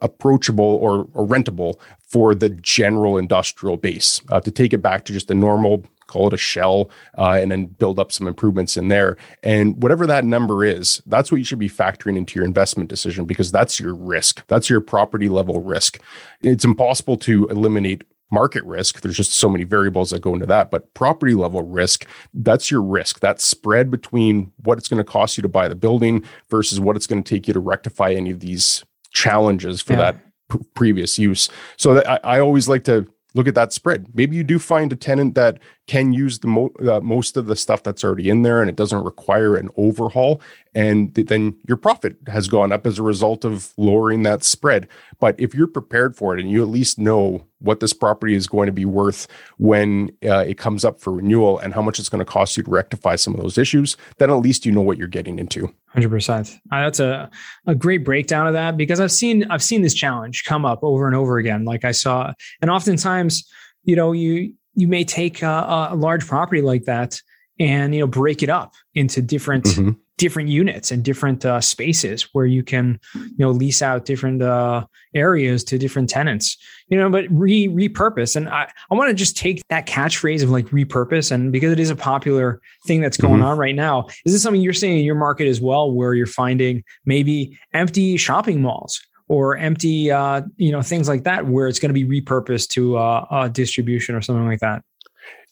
approachable 0.00 0.64
or, 0.64 1.08
or 1.12 1.26
rentable 1.26 1.74
for 2.06 2.34
the 2.34 2.48
general 2.48 3.18
industrial 3.18 3.76
base 3.76 4.22
uh, 4.30 4.40
to 4.40 4.50
take 4.50 4.72
it 4.72 4.78
back 4.78 5.04
to 5.04 5.12
just 5.12 5.30
a 5.30 5.34
normal 5.34 5.84
call 6.08 6.26
it 6.26 6.32
a 6.34 6.38
shell, 6.38 6.90
uh, 7.16 7.38
and 7.40 7.52
then 7.52 7.66
build 7.66 8.00
up 8.00 8.10
some 8.10 8.26
improvements 8.26 8.76
in 8.76 8.88
there. 8.88 9.16
And 9.44 9.80
whatever 9.80 10.06
that 10.08 10.24
number 10.24 10.64
is, 10.64 11.00
that's 11.06 11.30
what 11.30 11.38
you 11.38 11.44
should 11.44 11.60
be 11.60 11.70
factoring 11.70 12.16
into 12.16 12.34
your 12.34 12.44
investment 12.44 12.90
decision 12.90 13.24
because 13.24 13.52
that's 13.52 13.78
your 13.78 13.94
risk. 13.94 14.44
That's 14.48 14.68
your 14.68 14.80
property 14.80 15.28
level 15.28 15.62
risk. 15.62 16.00
It's 16.40 16.64
impossible 16.64 17.16
to 17.18 17.46
eliminate 17.48 18.02
market 18.30 18.64
risk. 18.64 19.00
There's 19.00 19.16
just 19.16 19.32
so 19.32 19.48
many 19.48 19.64
variables 19.64 20.10
that 20.10 20.20
go 20.20 20.34
into 20.34 20.46
that. 20.46 20.70
But 20.70 20.92
property 20.94 21.34
level 21.34 21.62
risk, 21.62 22.06
that's 22.34 22.70
your 22.70 22.82
risk. 22.82 23.20
That 23.20 23.40
spread 23.40 23.90
between 23.90 24.52
what 24.64 24.78
it's 24.78 24.88
going 24.88 24.98
to 24.98 25.10
cost 25.10 25.38
you 25.38 25.42
to 25.42 25.48
buy 25.48 25.68
the 25.68 25.74
building 25.74 26.24
versus 26.50 26.80
what 26.80 26.96
it's 26.96 27.06
going 27.06 27.22
to 27.22 27.34
take 27.34 27.48
you 27.48 27.54
to 27.54 27.60
rectify 27.60 28.12
any 28.12 28.30
of 28.30 28.40
these 28.40 28.84
challenges 29.12 29.80
for 29.80 29.94
yeah. 29.94 29.98
that 29.98 30.16
p- 30.50 30.66
previous 30.74 31.18
use. 31.18 31.48
So 31.76 31.94
that 31.94 32.08
I, 32.08 32.36
I 32.36 32.40
always 32.40 32.68
like 32.68 32.84
to 32.84 33.06
look 33.38 33.46
at 33.46 33.54
that 33.54 33.72
spread. 33.72 34.08
Maybe 34.14 34.34
you 34.34 34.42
do 34.42 34.58
find 34.58 34.92
a 34.92 34.96
tenant 34.96 35.36
that 35.36 35.60
can 35.86 36.12
use 36.12 36.40
the 36.40 36.48
mo- 36.48 36.72
uh, 36.86 36.98
most 37.00 37.36
of 37.36 37.46
the 37.46 37.54
stuff 37.54 37.84
that's 37.84 38.02
already 38.02 38.28
in 38.28 38.42
there 38.42 38.60
and 38.60 38.68
it 38.68 38.74
doesn't 38.74 39.04
require 39.04 39.54
an 39.54 39.70
overhaul 39.76 40.40
and 40.74 41.14
th- 41.14 41.28
then 41.28 41.56
your 41.66 41.76
profit 41.76 42.16
has 42.26 42.48
gone 42.48 42.72
up 42.72 42.84
as 42.84 42.98
a 42.98 43.02
result 43.02 43.44
of 43.44 43.72
lowering 43.78 44.22
that 44.22 44.44
spread 44.44 44.86
but 45.18 45.34
if 45.38 45.54
you're 45.54 45.66
prepared 45.66 46.14
for 46.14 46.36
it 46.36 46.40
and 46.40 46.50
you 46.50 46.62
at 46.62 46.68
least 46.68 46.98
know 46.98 47.46
what 47.60 47.80
this 47.80 47.94
property 47.94 48.34
is 48.34 48.46
going 48.46 48.66
to 48.66 48.72
be 48.72 48.84
worth 48.84 49.26
when 49.56 50.10
uh, 50.24 50.44
it 50.46 50.58
comes 50.58 50.84
up 50.84 51.00
for 51.00 51.14
renewal 51.14 51.58
and 51.58 51.72
how 51.72 51.80
much 51.80 51.98
it's 51.98 52.10
going 52.10 52.24
to 52.24 52.30
cost 52.30 52.56
you 52.56 52.62
to 52.62 52.70
rectify 52.70 53.16
some 53.16 53.34
of 53.34 53.40
those 53.40 53.56
issues 53.56 53.96
then 54.18 54.30
at 54.30 54.34
least 54.34 54.66
you 54.66 54.72
know 54.72 54.82
what 54.82 54.98
you're 54.98 55.08
getting 55.08 55.38
into 55.38 55.72
100% 55.96 56.54
uh, 56.54 56.56
that's 56.70 57.00
a, 57.00 57.30
a 57.66 57.74
great 57.74 58.04
breakdown 58.04 58.46
of 58.46 58.52
that 58.52 58.76
because 58.76 59.00
i've 59.00 59.12
seen 59.12 59.44
i've 59.50 59.62
seen 59.62 59.82
this 59.82 59.94
challenge 59.94 60.44
come 60.44 60.64
up 60.64 60.80
over 60.82 61.06
and 61.06 61.16
over 61.16 61.38
again 61.38 61.64
like 61.64 61.84
i 61.84 61.92
saw 61.92 62.32
and 62.60 62.70
oftentimes 62.70 63.48
you 63.84 63.96
know 63.96 64.12
you 64.12 64.52
you 64.74 64.86
may 64.86 65.04
take 65.04 65.42
a, 65.42 65.88
a 65.90 65.96
large 65.96 66.26
property 66.26 66.62
like 66.62 66.84
that 66.84 67.20
and 67.58 67.94
you 67.94 68.00
know 68.00 68.06
break 68.06 68.42
it 68.42 68.50
up 68.50 68.74
into 68.94 69.22
different 69.22 69.64
mm-hmm. 69.64 69.90
Different 70.18 70.48
units 70.50 70.90
and 70.90 71.02
different 71.02 71.44
uh, 71.46 71.60
spaces 71.60 72.28
where 72.32 72.44
you 72.44 72.62
can 72.62 73.00
you 73.14 73.36
know 73.38 73.50
lease 73.50 73.80
out 73.80 74.04
different 74.04 74.42
uh, 74.42 74.84
areas 75.14 75.64
to 75.64 75.78
different 75.78 76.10
tenants 76.10 76.58
you 76.88 76.98
know 76.98 77.08
but 77.08 77.24
re 77.30 77.68
repurpose 77.68 78.36
and 78.36 78.48
i, 78.48 78.68
I 78.90 78.94
want 78.94 79.08
to 79.08 79.14
just 79.14 79.36
take 79.36 79.66
that 79.68 79.86
catchphrase 79.86 80.42
of 80.42 80.50
like 80.50 80.66
repurpose 80.66 81.32
and 81.32 81.50
because 81.50 81.72
it 81.72 81.80
is 81.80 81.90
a 81.90 81.96
popular 81.96 82.60
thing 82.86 83.00
that's 83.00 83.16
going 83.16 83.34
mm-hmm. 83.34 83.44
on 83.44 83.58
right 83.58 83.74
now 83.74 84.08
is 84.26 84.32
this 84.32 84.42
something 84.42 84.60
you're 84.60 84.74
seeing 84.74 84.98
in 84.98 85.04
your 85.04 85.14
market 85.14 85.46
as 85.46 85.60
well 85.60 85.90
where 85.90 86.12
you're 86.12 86.26
finding 86.26 86.84
maybe 87.06 87.58
empty 87.72 88.16
shopping 88.16 88.60
malls 88.60 89.00
or 89.28 89.56
empty, 89.58 90.10
uh, 90.10 90.40
you 90.56 90.72
know, 90.72 90.80
things 90.82 91.06
like 91.06 91.24
that, 91.24 91.46
where 91.46 91.68
it's 91.68 91.78
going 91.78 91.94
to 91.94 92.06
be 92.06 92.22
repurposed 92.22 92.68
to 92.70 92.96
uh, 92.96 93.26
uh, 93.30 93.48
distribution 93.48 94.14
or 94.14 94.22
something 94.22 94.46
like 94.46 94.60
that. 94.60 94.82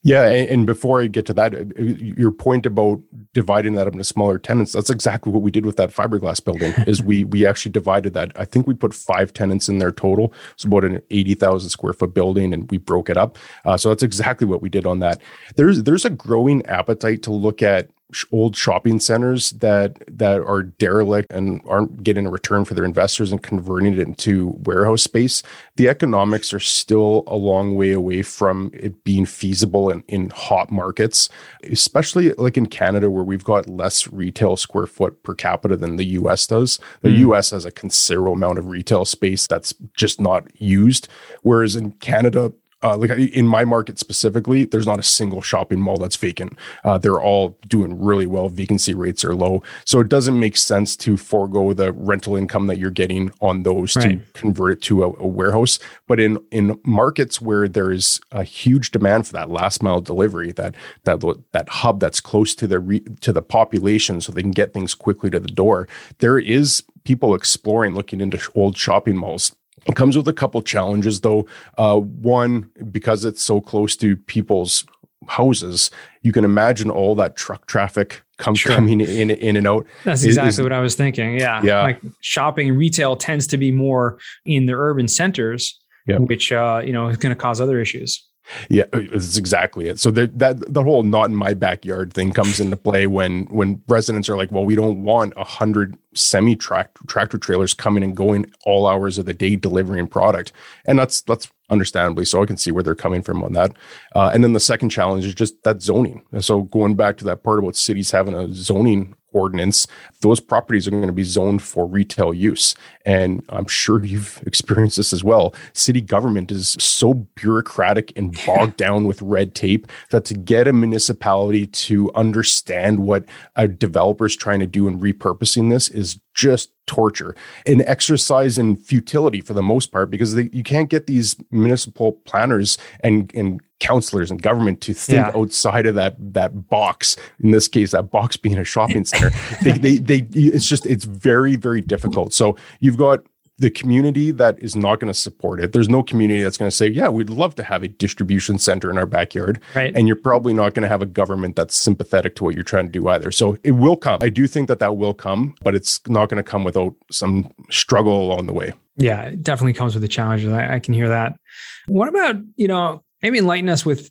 Yeah, 0.07 0.29
and 0.29 0.67
before 0.67 1.03
I 1.03 1.09
get 1.09 1.27
to 1.27 1.35
that, 1.35 1.53
uh, 1.53 1.65
your 1.77 2.31
point 2.31 2.65
about 2.65 3.01
dividing 3.35 3.75
that 3.75 3.89
up 3.89 3.93
into 3.93 4.05
smaller 4.05 4.39
tenants, 4.39 4.71
that's 4.73 4.89
exactly 4.89 5.33
what 5.33 5.43
we 5.43 5.51
did 5.51 5.67
with 5.67 5.77
that 5.79 5.91
fiberglass 5.91 6.43
building. 6.43 6.73
is 6.87 7.03
we 7.03 7.25
we 7.25 7.45
actually 7.45 7.73
divided 7.73 8.15
that. 8.15 8.31
I 8.37 8.45
think 8.45 8.69
we 8.69 8.75
put 8.75 8.95
five 8.95 9.33
tenants 9.33 9.69
in 9.69 9.79
there 9.79 9.91
total. 9.91 10.33
It's 10.55 10.63
about 10.63 10.85
an 10.85 11.03
eighty 11.11 11.35
thousand 11.35 11.71
square 11.71 11.93
foot 11.93 12.15
building, 12.15 12.55
and 12.55 12.71
we 12.71 12.79
broke 12.79 13.11
it 13.11 13.17
up. 13.17 13.37
Uh, 13.65 13.77
so 13.77 13.89
that's 13.89 14.05
exactly 14.05 14.47
what 14.47 14.63
we 14.63 14.69
did 14.69 14.87
on 14.87 15.01
that. 15.01 15.21
There's 15.57 15.83
there's 15.83 16.05
a 16.05 16.11
growing 16.11 16.65
appetite 16.67 17.25
to 17.25 17.33
look 17.33 17.61
at 17.61 17.91
old 18.31 18.57
shopping 18.57 19.01
centers 19.01 19.51
that 19.53 19.99
that 20.07 20.41
are 20.41 20.63
derelict 20.63 21.31
and 21.33 21.61
aren't 21.67 22.05
getting 22.05 22.25
a 22.25 22.31
return 22.31 22.65
for 22.65 22.75
their 22.75 22.85
investors 22.85 23.33
and 23.33 23.43
converting 23.43 23.95
it 23.95 23.99
into 23.99 24.51
warehouse 24.63 25.03
space 25.03 25.43
the 25.75 25.89
economics 25.89 26.55
are 26.55 26.61
still 26.61 27.25
a 27.27 27.35
long 27.35 27.75
way 27.75 27.91
away 27.91 28.23
from 28.23 28.71
it 28.73 29.03
being 29.03 29.27
feasible 29.27 29.91
in, 29.91 30.05
in 30.07 30.31
hot 30.31 30.71
markets 30.71 31.29
especially 31.65 32.33
like 32.35 32.57
in 32.57 32.67
canada 32.67 33.11
where 33.11 33.25
we've 33.25 33.45
got 33.45 33.69
less 33.69 34.07
retail 34.13 34.57
square 34.57 34.87
foot 34.87 35.21
per 35.25 35.35
capita 35.35 35.77
than 35.77 35.97
the 35.97 36.05
us 36.05 36.47
does 36.47 36.79
the 37.03 37.09
mm. 37.09 37.37
us 37.37 37.51
has 37.51 37.65
a 37.65 37.73
considerable 37.73 38.35
amount 38.35 38.59
of 38.59 38.69
retail 38.69 39.05
space 39.05 39.49
that's 39.49 39.75
just 39.97 40.21
not 40.21 40.49
used 40.61 41.09
whereas 41.43 41.75
in 41.75 41.91
canada 41.93 42.53
uh, 42.83 42.97
like 42.97 43.11
in 43.11 43.47
my 43.47 43.65
market 43.65 43.99
specifically, 43.99 44.65
there's 44.65 44.87
not 44.87 44.99
a 44.99 45.03
single 45.03 45.41
shopping 45.41 45.81
mall 45.81 45.97
that's 45.97 46.17
vacant. 46.17 46.59
Uh, 46.85 46.99
they're 46.99 47.21
all 47.21 47.59
doing 47.67 47.99
really 47.99 48.27
well. 48.27 48.49
Vacancy 48.49 48.93
rates 48.93 49.25
are 49.25 49.35
low, 49.35 49.63
so 49.85 49.99
it 50.01 50.09
doesn't 50.09 50.39
make 50.39 50.57
sense 50.57 50.95
to 50.97 51.17
forego 51.17 51.73
the 51.73 51.93
rental 51.93 52.37
income 52.37 52.67
that 52.67 52.79
you're 52.79 52.91
getting 52.91 53.33
on 53.41 53.63
those 53.63 53.97
right. 53.97 54.25
to 54.25 54.33
convert 54.39 54.73
it 54.73 54.83
to 54.83 55.05
a, 55.05 55.07
a, 55.19 55.27
warehouse. 55.27 55.79
But 56.07 56.21
in 56.21 56.39
in 56.51 56.79
markets 56.85 57.41
where 57.41 57.67
there 57.67 57.91
is 57.91 58.21
a 58.31 58.45
huge 58.45 58.91
demand 58.91 59.27
for 59.27 59.33
that 59.33 59.51
last 59.51 59.83
mile 59.83 60.03
delivery, 60.03 60.53
that 60.53 60.75
that 61.05 61.23
that 61.53 61.69
hub 61.69 61.99
that's 61.99 62.21
close 62.21 62.55
to 62.57 62.67
the 62.67 62.79
re, 62.79 63.01
to 63.21 63.33
the 63.33 63.43
population, 63.43 64.21
so 64.21 64.33
they 64.33 64.43
can 64.43 64.51
get 64.51 64.75
things 64.75 64.95
quickly 64.95 65.31
to 65.31 65.41
the 65.41 65.49
door, 65.49 65.89
there 66.19 66.39
is 66.39 66.83
people 67.05 67.35
exploring 67.35 67.95
looking 67.95 68.21
into 68.21 68.39
old 68.55 68.77
shopping 68.77 69.17
malls 69.17 69.57
it 69.87 69.97
comes 69.97 70.17
with 70.17 70.29
a 70.29 70.33
couple 70.33 70.61
challenges, 70.63 71.21
though. 71.21 71.47
Uh, 71.79 71.99
one, 71.99 72.71
because 72.91 73.25
it's 73.25 73.43
so 73.43 73.61
close 73.61 73.97
to 73.97 74.17
people's 74.17 74.85
houses, 75.29 75.91
you 76.23 76.33
can 76.33 76.45
imagine 76.45 76.91
all 76.91 77.15
that 77.17 77.37
truck 77.37 77.67
traffic 77.67 78.23
come, 78.39 78.55
sure. 78.55 78.75
coming 78.75 79.01
in 79.01 79.31
in 79.31 79.57
and 79.57 79.67
out. 79.67 79.87
That's 80.05 80.25
exactly 80.25 80.49
is, 80.49 80.61
what 80.61 80.73
I 80.73 80.81
was 80.81 80.95
thinking. 80.95 81.39
Yeah, 81.39 81.63
yeah. 81.63 81.83
Like 81.83 82.01
shopping 82.21 82.77
retail 82.77 83.17
tends 83.17 83.47
to 83.49 83.57
be 83.57 83.73
more 83.73 84.19
in 84.45 84.67
the 84.67 84.75
urban 84.75 85.09
centers, 85.09 85.79
yeah. 86.07 86.19
which 86.19 86.53
uh, 86.53 86.83
you 86.85 86.93
know 86.93 87.09
is 87.09 87.17
going 87.17 87.35
to 87.35 87.41
cause 87.41 87.61
other 87.61 87.81
issues. 87.81 88.23
Yeah, 88.69 88.85
that's 88.93 89.37
exactly 89.37 89.89
it. 89.89 89.99
So 89.99 90.11
the, 90.11 90.31
that 90.35 90.73
the 90.73 90.83
whole 90.83 91.03
not 91.03 91.31
in 91.31 91.37
my 91.37 91.55
backyard 91.55 92.13
thing 92.13 92.33
comes 92.33 92.61
into 92.61 92.77
play 92.77 93.07
when 93.07 93.45
when 93.47 93.83
residents 93.89 94.29
are 94.29 94.37
like, 94.37 94.53
well, 94.53 94.65
we 94.65 94.75
don't 94.77 95.03
want 95.03 95.33
a 95.37 95.45
hundred 95.45 95.97
semi 96.15 96.57
tractor 96.57 97.39
trailers 97.39 97.75
coming 97.75 98.03
and 98.03 98.17
going 98.17 98.51
all 98.65 98.87
hours 98.87 99.19
of 99.19 99.27
the 99.27 99.35
day 99.35 99.57
delivering 99.57 100.07
product, 100.07 100.53
and 100.85 100.99
that's 100.99 101.23
that's 101.23 101.51
understandably 101.71 102.25
so. 102.25 102.43
I 102.43 102.47
can 102.47 102.57
see 102.57 102.71
where 102.71 102.83
they're 102.83 102.95
coming 102.95 103.23
from 103.23 103.43
on 103.43 103.53
that. 103.55 103.73
Uh, 104.15 104.31
and 104.33 104.45
then 104.45 104.53
the 104.53 104.61
second 104.61 104.91
challenge 104.91 105.25
is 105.25 105.35
just 105.35 105.63
that 105.65 105.83
zoning. 105.83 106.23
So 106.41 106.63
going 106.63 106.95
back 106.95 107.17
to 107.19 107.25
that 107.25 107.43
part 107.43 107.59
about 107.59 107.77
cities 107.77 108.11
having 108.11 108.35
a 108.35 108.53
zoning 108.53 109.17
ordinance, 109.33 109.87
those 110.21 110.41
properties 110.41 110.87
are 110.87 110.93
going 110.93 111.07
to 111.07 111.13
be 111.13 111.25
zoned 111.25 111.63
for 111.63 111.87
retail 111.87 112.33
use. 112.33 112.75
And 113.07 113.43
I'm 113.49 113.67
sure 113.67 114.05
you've 114.05 114.43
experienced 114.47 114.99
this 114.99 115.13
as 115.13 115.25
well. 115.25 115.55
City 115.73 116.03
government 116.03 116.51
is 116.51 116.77
so 116.79 117.15
bureaucratic 117.15 118.13
and 118.17 118.39
bogged 118.47 118.77
down 118.77 119.07
with 119.07 119.23
red 119.23 119.55
tape 119.55 119.87
that 120.11 120.27
to 120.27 120.35
get 120.35 120.69
a 120.69 120.73
municipality 120.73 121.67
to 121.67 122.13
understand 122.15 123.01
what 123.01 123.25
a 123.55 123.67
developer 123.67 124.27
is 124.27 124.37
trying 124.37 124.61
to 124.61 124.67
do 124.67 124.87
in 124.89 125.01
repurposing 125.01 125.71
this 125.71 125.89
is 125.89 126.21
just 126.35 126.71
torture 126.87 127.35
an 127.67 127.83
exercise 127.83 128.59
in 128.59 128.77
futility 128.77 129.41
for 129.41 129.55
the 129.55 129.63
most 129.63 129.91
part 129.91 130.11
because 130.11 130.35
they, 130.35 130.49
you 130.53 130.63
can't 130.63 130.89
get 130.89 131.07
these 131.07 131.35
municipal 131.51 132.13
planners 132.13 132.79
and, 133.01 133.33
and 133.35 133.61
councillors 133.81 134.31
and 134.31 134.41
government 134.41 134.81
to 134.81 134.95
think 134.95 135.19
yeah. 135.19 135.33
outside 135.35 135.85
of 135.85 135.95
that 135.95 136.15
that 136.19 136.69
box 136.69 137.17
in 137.41 137.51
this 137.51 137.69
case 137.69 137.91
that 137.91 138.11
box 138.11 138.37
being 138.37 138.57
a 138.57 138.65
shopping 138.65 139.05
center 139.05 139.31
they, 139.63 139.73
they 139.73 139.99
they 139.99 140.27
it's 140.33 140.67
just 140.67 140.87
it's 140.87 141.05
very 141.05 141.57
very 141.57 141.83
difficult 141.83 142.33
so 142.33 142.57
you've 142.81 142.96
got 142.97 143.21
the 143.59 143.71
community 143.71 144.31
that 144.33 144.59
is 144.59 144.77
not 144.77 145.01
going 145.01 145.11
to 145.11 145.19
support 145.19 145.61
it. 145.61 145.73
There's 145.73 145.89
no 145.89 146.03
community 146.03 146.43
that's 146.43 146.59
going 146.59 146.71
to 146.71 146.77
say, 146.77 146.89
"Yeah, 146.89 147.09
we'd 147.09 147.31
love 147.31 147.55
to 147.55 147.63
have 147.63 147.83
a 147.83 147.89
distribution 147.89 148.59
center 148.59 148.91
in 148.91 148.99
our 148.99 149.07
backyard." 149.07 149.61
Right. 149.75 149.95
And 149.97 150.07
you're 150.07 150.17
probably 150.17 150.53
not 150.53 150.75
going 150.75 150.83
to 150.83 150.89
have 150.89 151.01
a 151.01 151.07
government 151.07 151.57
that's 151.57 151.75
sympathetic 151.75 152.37
to 152.37 152.45
what 152.45 152.55
you're 152.55 152.65
trying 152.65 152.87
to 152.87 152.93
do 152.93 153.09
either. 153.09 153.31
So 153.31 153.57
it 153.65 153.73
will 153.73 153.97
come. 153.97 154.19
I 154.21 154.29
do 154.29 154.47
think 154.47 154.69
that 154.69 154.79
that 154.81 154.97
will 154.97 155.15
come, 155.15 155.55
but 155.63 155.75
it's 155.75 156.01
not 156.07 156.29
going 156.29 156.43
to 156.43 156.49
come 156.49 156.65
without 156.65 156.95
some 157.11 157.51
struggle 157.71 158.21
along 158.23 158.47
the 158.47 158.53
way. 158.53 158.75
Yeah, 158.97 159.23
it 159.23 159.43
definitely 159.43 159.75
comes 159.75 159.95
with 159.95 160.03
the 160.03 160.09
challenges. 160.09 160.53
I, 160.53 160.75
I 160.75 160.79
can 160.79 160.93
hear 160.93 161.09
that. 161.09 161.39
What 161.87 162.09
about 162.09 162.37
you 162.57 162.69
know 162.69 163.03
maybe 163.23 163.39
enlighten 163.39 163.69
us 163.71 163.87
with? 163.87 164.11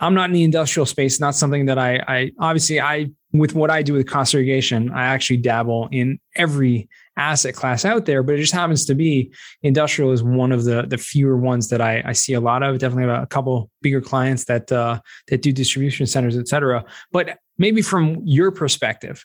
I'm 0.00 0.14
not 0.14 0.30
in 0.30 0.34
the 0.34 0.44
industrial 0.44 0.86
space. 0.86 1.20
Not 1.20 1.34
something 1.34 1.66
that 1.66 1.78
I, 1.78 1.96
I 2.06 2.32
obviously 2.38 2.80
I 2.80 3.10
with 3.32 3.54
what 3.54 3.70
I 3.70 3.82
do 3.82 3.92
with 3.92 4.06
cost 4.06 4.32
segregation, 4.32 4.90
I 4.90 5.06
actually 5.06 5.38
dabble 5.38 5.88
in 5.92 6.18
every 6.34 6.88
asset 7.18 7.54
class 7.54 7.84
out 7.84 8.06
there, 8.06 8.22
but 8.22 8.36
it 8.36 8.38
just 8.38 8.52
happens 8.52 8.84
to 8.86 8.94
be 8.94 9.32
industrial 9.62 10.12
is 10.12 10.22
one 10.22 10.52
of 10.52 10.64
the 10.64 10.82
the 10.82 10.96
fewer 10.96 11.36
ones 11.36 11.68
that 11.68 11.80
I, 11.80 12.02
I 12.06 12.12
see 12.12 12.32
a 12.32 12.40
lot 12.40 12.62
of. 12.62 12.78
Definitely 12.78 13.12
a 13.12 13.26
couple 13.26 13.70
bigger 13.82 14.00
clients 14.00 14.44
that 14.46 14.70
uh, 14.72 15.00
that 15.28 15.42
do 15.42 15.52
distribution 15.52 16.06
centers, 16.06 16.36
et 16.36 16.48
cetera. 16.48 16.84
But 17.12 17.38
maybe 17.58 17.82
from 17.82 18.20
your 18.24 18.50
perspective, 18.50 19.24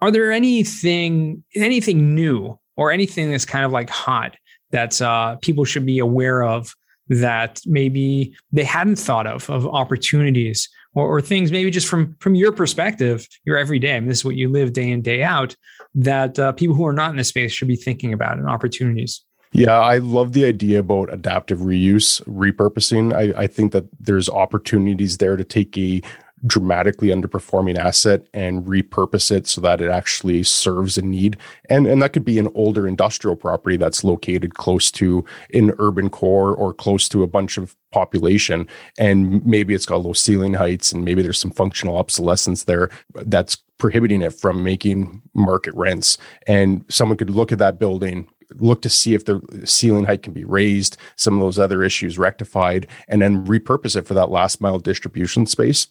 are 0.00 0.10
there 0.10 0.30
anything 0.30 1.42
anything 1.54 2.14
new 2.14 2.58
or 2.76 2.92
anything 2.92 3.30
that's 3.30 3.44
kind 3.44 3.64
of 3.64 3.72
like 3.72 3.90
hot 3.90 4.36
that 4.70 5.00
uh, 5.02 5.36
people 5.36 5.64
should 5.64 5.86
be 5.86 5.98
aware 5.98 6.42
of 6.42 6.74
that 7.08 7.60
maybe 7.66 8.36
they 8.52 8.64
hadn't 8.64 8.96
thought 8.96 9.26
of 9.26 9.50
of 9.50 9.66
opportunities 9.66 10.68
or, 10.94 11.06
or 11.06 11.20
things 11.20 11.52
maybe 11.52 11.70
just 11.70 11.88
from 11.88 12.16
from 12.20 12.34
your 12.34 12.52
perspective 12.52 13.26
your 13.44 13.56
everyday 13.56 13.96
I 13.96 14.00
mean, 14.00 14.08
this 14.08 14.18
is 14.18 14.24
what 14.24 14.36
you 14.36 14.48
live 14.48 14.72
day 14.72 14.90
in 14.90 15.02
day 15.02 15.22
out 15.22 15.56
that 15.94 16.38
uh, 16.38 16.52
people 16.52 16.76
who 16.76 16.86
are 16.86 16.92
not 16.92 17.10
in 17.10 17.16
this 17.16 17.28
space 17.28 17.52
should 17.52 17.68
be 17.68 17.76
thinking 17.76 18.12
about 18.12 18.38
and 18.38 18.48
opportunities 18.48 19.22
yeah, 19.52 19.80
I 19.80 19.98
love 19.98 20.32
the 20.32 20.44
idea 20.44 20.78
about 20.78 21.12
adaptive 21.12 21.58
reuse, 21.58 22.22
repurposing. 22.22 23.12
I, 23.12 23.42
I 23.42 23.46
think 23.48 23.72
that 23.72 23.84
there's 23.98 24.28
opportunities 24.28 25.18
there 25.18 25.36
to 25.36 25.42
take 25.42 25.76
a 25.76 26.02
dramatically 26.46 27.08
underperforming 27.08 27.76
asset 27.76 28.26
and 28.32 28.64
repurpose 28.64 29.30
it 29.30 29.46
so 29.46 29.60
that 29.60 29.80
it 29.80 29.90
actually 29.90 30.42
serves 30.42 30.96
a 30.96 31.02
need. 31.02 31.36
And, 31.68 31.86
and 31.86 32.00
that 32.02 32.12
could 32.12 32.24
be 32.24 32.38
an 32.38 32.48
older 32.54 32.88
industrial 32.88 33.36
property 33.36 33.76
that's 33.76 34.04
located 34.04 34.54
close 34.54 34.90
to 34.92 35.24
an 35.52 35.72
urban 35.78 36.08
core 36.08 36.54
or 36.54 36.72
close 36.72 37.08
to 37.10 37.22
a 37.22 37.26
bunch 37.26 37.58
of 37.58 37.76
population. 37.92 38.66
And 38.98 39.44
maybe 39.44 39.74
it's 39.74 39.86
got 39.86 40.02
low 40.02 40.12
ceiling 40.12 40.54
heights 40.54 40.92
and 40.92 41.04
maybe 41.04 41.22
there's 41.22 41.38
some 41.38 41.50
functional 41.50 41.96
obsolescence 41.96 42.64
there 42.64 42.90
that's 43.14 43.56
prohibiting 43.78 44.22
it 44.22 44.34
from 44.34 44.62
making 44.62 45.22
market 45.34 45.74
rents. 45.74 46.18
And 46.46 46.84
someone 46.88 47.18
could 47.18 47.30
look 47.30 47.50
at 47.52 47.58
that 47.58 47.78
building, 47.78 48.28
look 48.56 48.82
to 48.82 48.90
see 48.90 49.14
if 49.14 49.24
the 49.24 49.42
ceiling 49.64 50.04
height 50.04 50.22
can 50.22 50.32
be 50.32 50.44
raised, 50.44 50.96
some 51.16 51.34
of 51.34 51.40
those 51.40 51.58
other 51.58 51.82
issues 51.82 52.18
rectified, 52.18 52.86
and 53.08 53.20
then 53.20 53.46
repurpose 53.46 53.96
it 53.96 54.06
for 54.06 54.14
that 54.14 54.30
last 54.30 54.60
mile 54.60 54.78
distribution 54.78 55.46
space. 55.46 55.88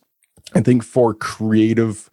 I 0.53 0.61
think 0.61 0.83
for 0.83 1.13
creative 1.13 2.09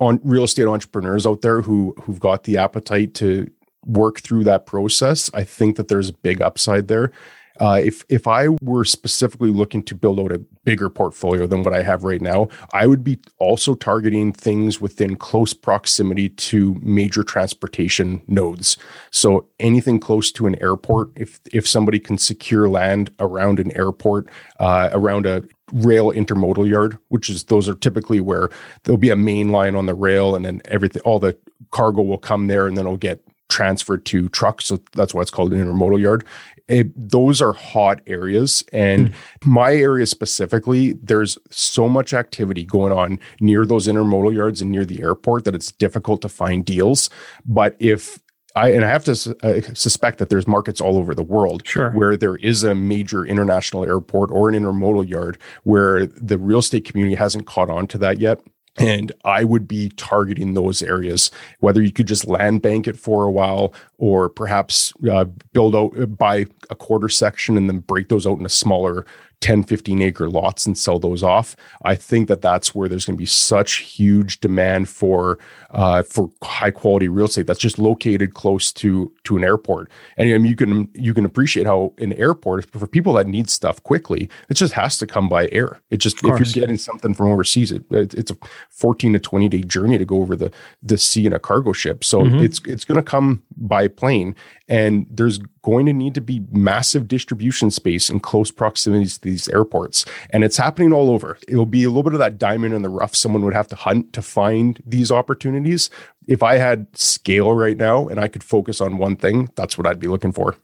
on 0.00 0.20
real 0.24 0.44
estate 0.44 0.66
entrepreneurs 0.66 1.26
out 1.26 1.42
there 1.42 1.60
who 1.62 1.94
who've 2.02 2.20
got 2.20 2.44
the 2.44 2.56
appetite 2.56 3.14
to 3.14 3.50
work 3.86 4.20
through 4.20 4.44
that 4.44 4.66
process, 4.66 5.30
I 5.34 5.44
think 5.44 5.76
that 5.76 5.88
there's 5.88 6.08
a 6.08 6.14
big 6.14 6.40
upside 6.40 6.88
there. 6.88 7.12
Uh, 7.60 7.80
if 7.82 8.04
if 8.08 8.26
I 8.26 8.48
were 8.62 8.84
specifically 8.84 9.50
looking 9.50 9.82
to 9.84 9.94
build 9.94 10.18
out 10.18 10.32
a 10.32 10.38
bigger 10.64 10.90
portfolio 10.90 11.46
than 11.46 11.62
what 11.62 11.74
I 11.74 11.82
have 11.82 12.02
right 12.02 12.20
now, 12.20 12.48
I 12.72 12.86
would 12.86 13.04
be 13.04 13.18
also 13.38 13.74
targeting 13.74 14.32
things 14.32 14.80
within 14.80 15.16
close 15.16 15.54
proximity 15.54 16.30
to 16.30 16.76
major 16.82 17.22
transportation 17.22 18.22
nodes. 18.26 18.76
So 19.10 19.46
anything 19.60 20.00
close 20.00 20.32
to 20.32 20.46
an 20.46 20.60
airport, 20.60 21.10
if 21.16 21.40
if 21.52 21.68
somebody 21.68 22.00
can 22.00 22.18
secure 22.18 22.68
land 22.68 23.10
around 23.20 23.60
an 23.60 23.70
airport, 23.76 24.28
uh, 24.58 24.90
around 24.92 25.26
a 25.26 25.44
rail 25.72 26.10
intermodal 26.12 26.68
yard, 26.68 26.98
which 27.08 27.30
is 27.30 27.44
those 27.44 27.68
are 27.68 27.74
typically 27.74 28.20
where 28.20 28.50
there'll 28.82 28.98
be 28.98 29.10
a 29.10 29.16
main 29.16 29.50
line 29.50 29.76
on 29.76 29.86
the 29.86 29.94
rail, 29.94 30.34
and 30.34 30.44
then 30.44 30.60
everything, 30.66 31.02
all 31.02 31.18
the 31.18 31.36
cargo 31.70 32.02
will 32.02 32.18
come 32.18 32.48
there, 32.48 32.66
and 32.66 32.76
then 32.76 32.84
it'll 32.84 32.96
get 32.96 33.20
transferred 33.48 34.04
to 34.06 34.28
trucks. 34.30 34.66
So 34.66 34.80
that's 34.92 35.14
why 35.14 35.22
it's 35.22 35.30
called 35.30 35.52
an 35.52 35.64
intermodal 35.64 36.00
yard. 36.00 36.24
It, 36.66 36.92
those 36.96 37.42
are 37.42 37.52
hot 37.52 38.00
areas. 38.06 38.64
And 38.72 39.10
mm. 39.10 39.14
my 39.44 39.74
area 39.74 40.06
specifically, 40.06 40.94
there's 40.94 41.36
so 41.50 41.88
much 41.88 42.14
activity 42.14 42.64
going 42.64 42.92
on 42.92 43.20
near 43.40 43.66
those 43.66 43.86
intermodal 43.86 44.34
yards 44.34 44.62
and 44.62 44.70
near 44.70 44.84
the 44.84 45.02
airport 45.02 45.44
that 45.44 45.54
it's 45.54 45.72
difficult 45.72 46.22
to 46.22 46.28
find 46.28 46.64
deals. 46.64 47.10
But 47.44 47.76
if 47.78 48.18
I 48.56 48.70
and 48.70 48.84
I 48.84 48.88
have 48.88 49.04
to 49.04 49.36
uh, 49.42 49.60
suspect 49.74 50.18
that 50.18 50.28
there's 50.28 50.46
markets 50.46 50.80
all 50.80 50.96
over 50.96 51.14
the 51.14 51.24
world 51.24 51.66
sure. 51.66 51.90
where 51.90 52.16
there 52.16 52.36
is 52.36 52.62
a 52.62 52.74
major 52.74 53.26
international 53.26 53.84
airport 53.84 54.30
or 54.30 54.48
an 54.48 54.54
intermodal 54.54 55.08
yard 55.08 55.38
where 55.64 56.06
the 56.06 56.38
real 56.38 56.60
estate 56.60 56.84
community 56.84 57.16
hasn't 57.16 57.46
caught 57.46 57.68
on 57.68 57.86
to 57.88 57.98
that 57.98 58.20
yet. 58.20 58.40
And 58.76 59.12
I 59.24 59.44
would 59.44 59.68
be 59.68 59.90
targeting 59.90 60.54
those 60.54 60.82
areas, 60.82 61.30
whether 61.60 61.80
you 61.80 61.92
could 61.92 62.08
just 62.08 62.26
land 62.26 62.62
bank 62.62 62.88
it 62.88 62.98
for 62.98 63.24
a 63.24 63.30
while 63.30 63.72
or 63.98 64.28
perhaps 64.28 64.92
uh, 65.10 65.24
build 65.52 65.76
out, 65.76 65.96
uh, 65.98 66.06
buy 66.06 66.46
a 66.70 66.74
quarter 66.74 67.08
section 67.08 67.56
and 67.56 67.68
then 67.68 67.78
break 67.78 68.08
those 68.08 68.26
out 68.26 68.38
into 68.38 68.48
smaller 68.48 69.06
10, 69.40 69.64
15 69.64 70.02
acre 70.02 70.28
lots 70.28 70.66
and 70.66 70.76
sell 70.76 70.98
those 70.98 71.22
off. 71.22 71.56
I 71.84 71.94
think 71.94 72.28
that 72.28 72.40
that's 72.40 72.74
where 72.74 72.88
there's 72.88 73.04
going 73.04 73.16
to 73.16 73.22
be 73.22 73.26
such 73.26 73.76
huge 73.76 74.40
demand 74.40 74.88
for 74.88 75.38
uh, 75.70 76.02
for 76.02 76.30
high 76.42 76.70
quality 76.70 77.08
real 77.08 77.26
estate 77.26 77.46
that's 77.46 77.58
just 77.58 77.78
located 77.78 78.34
close 78.34 78.72
to 78.72 79.12
to 79.24 79.36
an 79.36 79.44
airport. 79.44 79.90
And 80.16 80.32
I 80.32 80.38
mean, 80.38 80.46
you 80.46 80.56
can 80.56 80.88
you 80.94 81.14
can 81.14 81.24
appreciate 81.24 81.66
how 81.66 81.92
an 81.98 82.12
airport 82.14 82.70
for 82.70 82.86
people 82.86 83.12
that 83.14 83.26
need 83.26 83.50
stuff 83.50 83.82
quickly, 83.82 84.28
it 84.48 84.54
just 84.54 84.72
has 84.74 84.98
to 84.98 85.06
come 85.06 85.28
by 85.28 85.48
air. 85.52 85.80
It 85.90 85.98
just 85.98 86.18
if 86.18 86.24
you're 86.24 86.62
getting 86.62 86.78
something 86.78 87.14
from 87.14 87.30
overseas, 87.30 87.72
it, 87.72 87.84
it's 87.90 88.30
a 88.30 88.36
14 88.70 89.14
to 89.14 89.18
20 89.18 89.48
day 89.48 89.62
journey 89.62 89.98
to 89.98 90.04
go 90.04 90.18
over 90.18 90.36
the 90.36 90.52
the 90.82 90.98
sea 90.98 91.26
in 91.26 91.32
a 91.32 91.38
cargo 91.38 91.72
ship. 91.72 92.04
So 92.04 92.22
mm-hmm. 92.22 92.38
it's 92.38 92.60
it's 92.66 92.84
going 92.84 92.96
to 92.96 93.02
come 93.02 93.42
by 93.56 93.88
plane 93.88 94.34
and 94.68 95.06
there's 95.10 95.40
going 95.64 95.86
to 95.86 95.92
need 95.92 96.14
to 96.14 96.20
be 96.20 96.44
massive 96.52 97.08
distribution 97.08 97.70
space 97.70 98.10
in 98.10 98.20
close 98.20 98.50
proximity 98.50 99.06
to 99.06 99.20
these 99.22 99.48
airports. 99.48 100.04
And 100.30 100.44
it's 100.44 100.58
happening 100.58 100.92
all 100.92 101.10
over. 101.10 101.38
It'll 101.48 101.64
be 101.64 101.84
a 101.84 101.88
little 101.88 102.02
bit 102.02 102.12
of 102.12 102.18
that 102.18 102.38
diamond 102.38 102.74
in 102.74 102.82
the 102.82 102.90
rough 102.90 103.16
someone 103.16 103.42
would 103.44 103.54
have 103.54 103.68
to 103.68 103.76
hunt 103.76 104.12
to 104.12 104.22
find 104.22 104.80
these 104.86 105.10
opportunities. 105.10 105.88
If 106.28 106.42
I 106.42 106.58
had 106.58 106.86
scale 106.96 107.54
right 107.54 107.78
now 107.78 108.06
and 108.06 108.20
I 108.20 108.28
could 108.28 108.44
focus 108.44 108.80
on 108.82 108.98
one 108.98 109.16
thing, 109.16 109.48
that's 109.56 109.78
what 109.78 109.86
I'd 109.86 109.98
be 109.98 110.06
looking 110.06 110.32
for. 110.32 110.54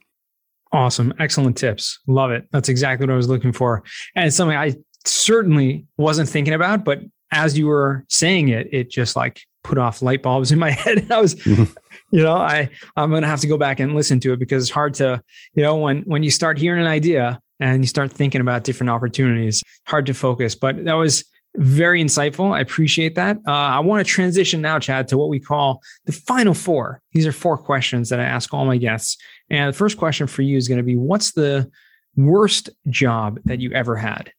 Awesome. 0.72 1.14
Excellent 1.18 1.56
tips. 1.56 1.98
Love 2.06 2.30
it. 2.30 2.46
That's 2.52 2.68
exactly 2.68 3.06
what 3.06 3.12
I 3.12 3.16
was 3.16 3.28
looking 3.28 3.52
for. 3.52 3.82
And 4.14 4.26
it's 4.26 4.36
something 4.36 4.56
I 4.56 4.74
certainly 5.06 5.86
wasn't 5.96 6.28
thinking 6.28 6.54
about, 6.54 6.84
but 6.84 7.00
as 7.32 7.56
you 7.56 7.66
were 7.66 8.04
saying 8.08 8.50
it, 8.50 8.68
it 8.70 8.90
just 8.90 9.16
like 9.16 9.46
put 9.62 9.79
off 9.79 10.03
light 10.03 10.23
bulbs 10.23 10.53
in 10.53 10.59
my 10.59 10.70
head. 10.83 11.11
I 11.11 11.20
was, 11.20 11.35
mm-hmm. 11.35 11.64
you 12.12 12.23
know 12.23 12.35
i 12.35 12.68
i'm 12.96 13.11
going 13.11 13.23
to 13.23 13.29
have 13.29 13.40
to 13.40 13.46
go 13.46 13.57
back 13.57 13.79
and 13.79 13.94
listen 13.94 14.18
to 14.20 14.33
it 14.33 14.38
because 14.40 14.64
it's 14.64 14.70
hard 14.70 14.94
to 14.94 15.23
you 15.55 15.62
know 15.62 15.77
when 15.77 16.03
when 16.03 16.25
you 16.25 16.31
start 16.31 16.59
hearing 16.59 16.81
an 16.81 16.88
idea 16.88 17.40
and 17.61 17.83
you 17.83 17.87
start 17.87 18.11
thinking 18.11 18.40
about 18.40 18.64
different 18.64 18.90
opportunities 18.90 19.62
hard 19.87 20.07
to 20.07 20.14
focus. 20.14 20.55
But 20.55 20.85
that 20.85 20.94
was 20.94 21.25
very 21.57 22.03
insightful. 22.03 22.55
I 22.55 22.61
appreciate 22.61 23.16
that. 23.16 23.37
Uh, 23.46 23.51
i 23.51 23.81
want 23.81 24.05
to 24.05 24.11
transition 24.11 24.61
now 24.61 24.79
chad 24.79 25.09
to 25.09 25.18
what 25.18 25.29
we 25.29 25.40
call 25.40 25.83
the 26.07 26.12
final 26.12 26.55
four. 26.55 27.03
These 27.12 27.27
are 27.27 27.33
four 27.33 27.59
questions 27.59 28.09
that 28.09 28.20
i 28.20 28.25
ask 28.25 28.53
all 28.55 28.64
my 28.64 28.77
guests. 28.77 29.16
And 29.51 29.73
the 29.73 29.77
first 29.77 29.99
question 29.99 30.27
for 30.27 30.42
you 30.42 30.57
is 30.57 30.68
going 30.68 30.79
to 30.79 30.85
be 30.85 30.96
what's 30.96 31.33
the 31.33 31.70
worst 32.16 32.70
job 32.88 33.38
that 33.44 33.61
you 33.61 33.73
ever 33.73 33.96
had 33.96 34.33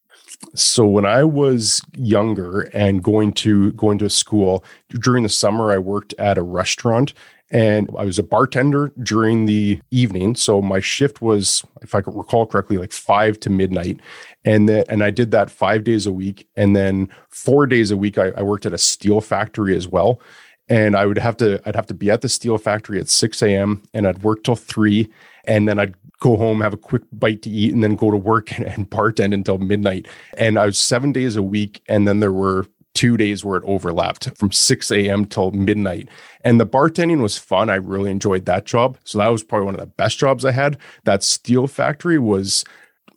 so 0.56 0.86
when 0.86 1.06
I 1.06 1.24
was 1.24 1.82
younger 1.96 2.62
and 2.74 3.04
going 3.04 3.34
to 3.34 3.72
going 3.74 3.98
to 4.00 4.10
school 4.10 4.64
during 4.90 5.24
the 5.24 5.30
summer, 5.30 5.72
I 5.72 5.78
worked 5.78 6.14
at 6.20 6.38
a 6.38 6.44
restaurant 6.44 7.14
and 7.52 7.90
I 7.98 8.06
was 8.06 8.18
a 8.18 8.24
bartender 8.24 8.94
during 9.04 9.46
the 9.46 9.82
evening. 9.92 10.36
So 10.36 10.62
my 10.62 10.80
shift 10.80 11.22
was, 11.22 11.64
if 11.82 11.94
I 11.94 12.02
could 12.02 12.16
recall 12.16 12.46
correctly, 12.46 12.78
like 12.78 12.94
five 12.94 13.40
to 13.42 13.50
midnight. 13.50 14.00
And 14.46 14.70
then, 14.70 14.86
and 14.88 15.04
I 15.04 15.12
did 15.12 15.32
that 15.32 15.52
five 15.52 15.84
days 15.84 16.06
a 16.06 16.14
week. 16.14 16.48
And 16.56 16.76
then 16.76 17.10
four 17.30 17.68
days 17.68 17.92
a 17.92 17.98
week, 17.98 18.18
I, 18.18 18.30
I 18.38 18.42
worked 18.42 18.66
at 18.66 18.74
a 18.74 18.78
steel 18.78 19.20
factory 19.20 19.76
as 19.76 19.88
well. 19.88 20.22
And 20.70 20.96
I 20.96 21.06
would 21.06 21.18
have 21.18 21.36
to, 21.38 21.62
I'd 21.66 21.76
have 21.76 21.88
to 21.88 21.94
be 21.94 22.10
at 22.10 22.22
the 22.22 22.30
steel 22.30 22.58
factory 22.58 23.00
at 23.00 23.10
6 23.10 23.42
a.m. 23.42 23.84
and 23.94 24.08
I'd 24.08 24.24
work 24.24 24.44
till 24.44 24.56
three. 24.56 25.10
And 25.46 25.68
then 25.68 25.80
I'd 25.80 25.96
go 26.20 26.38
home, 26.38 26.62
have 26.62 26.74
a 26.74 26.78
quick 26.78 27.04
bite 27.12 27.42
to 27.44 27.50
eat, 27.50 27.74
and 27.74 27.84
then 27.84 27.96
go 27.96 28.12
to 28.12 28.18
work 28.18 28.52
and, 28.60 28.90
bartend 28.90 29.34
until 29.34 29.58
midnight. 29.58 30.08
And 30.38 30.58
I 30.58 30.66
was 30.68 30.78
seven 30.78 31.12
days 31.12 31.36
a 31.36 31.44
week. 31.44 31.82
And 31.88 32.08
then 32.08 32.20
there 32.20 32.32
were 32.32 32.68
two 32.94 33.18
days 33.18 33.44
where 33.44 33.58
it 33.58 33.64
overlapped 33.66 34.36
from 34.38 34.52
6 34.52 34.92
a.m. 34.92 35.26
till 35.26 35.52
midnight. 35.52 36.10
And 36.42 36.60
the 36.60 36.66
bartending 36.66 37.22
was 37.22 37.38
fun. 37.38 37.70
I 37.70 37.76
really 37.76 38.12
enjoyed 38.12 38.46
that 38.46 38.66
job. 38.66 38.98
So 39.04 39.18
that 39.18 39.30
was 39.30 39.44
probably 39.44 39.66
one 39.66 39.76
of 39.76 39.80
the 39.80 39.88
best 39.88 40.18
jobs 40.18 40.44
I 40.46 40.52
had. 40.52 40.78
That 41.06 41.24
steel 41.24 41.68
factory 41.68 42.20
was 42.20 42.66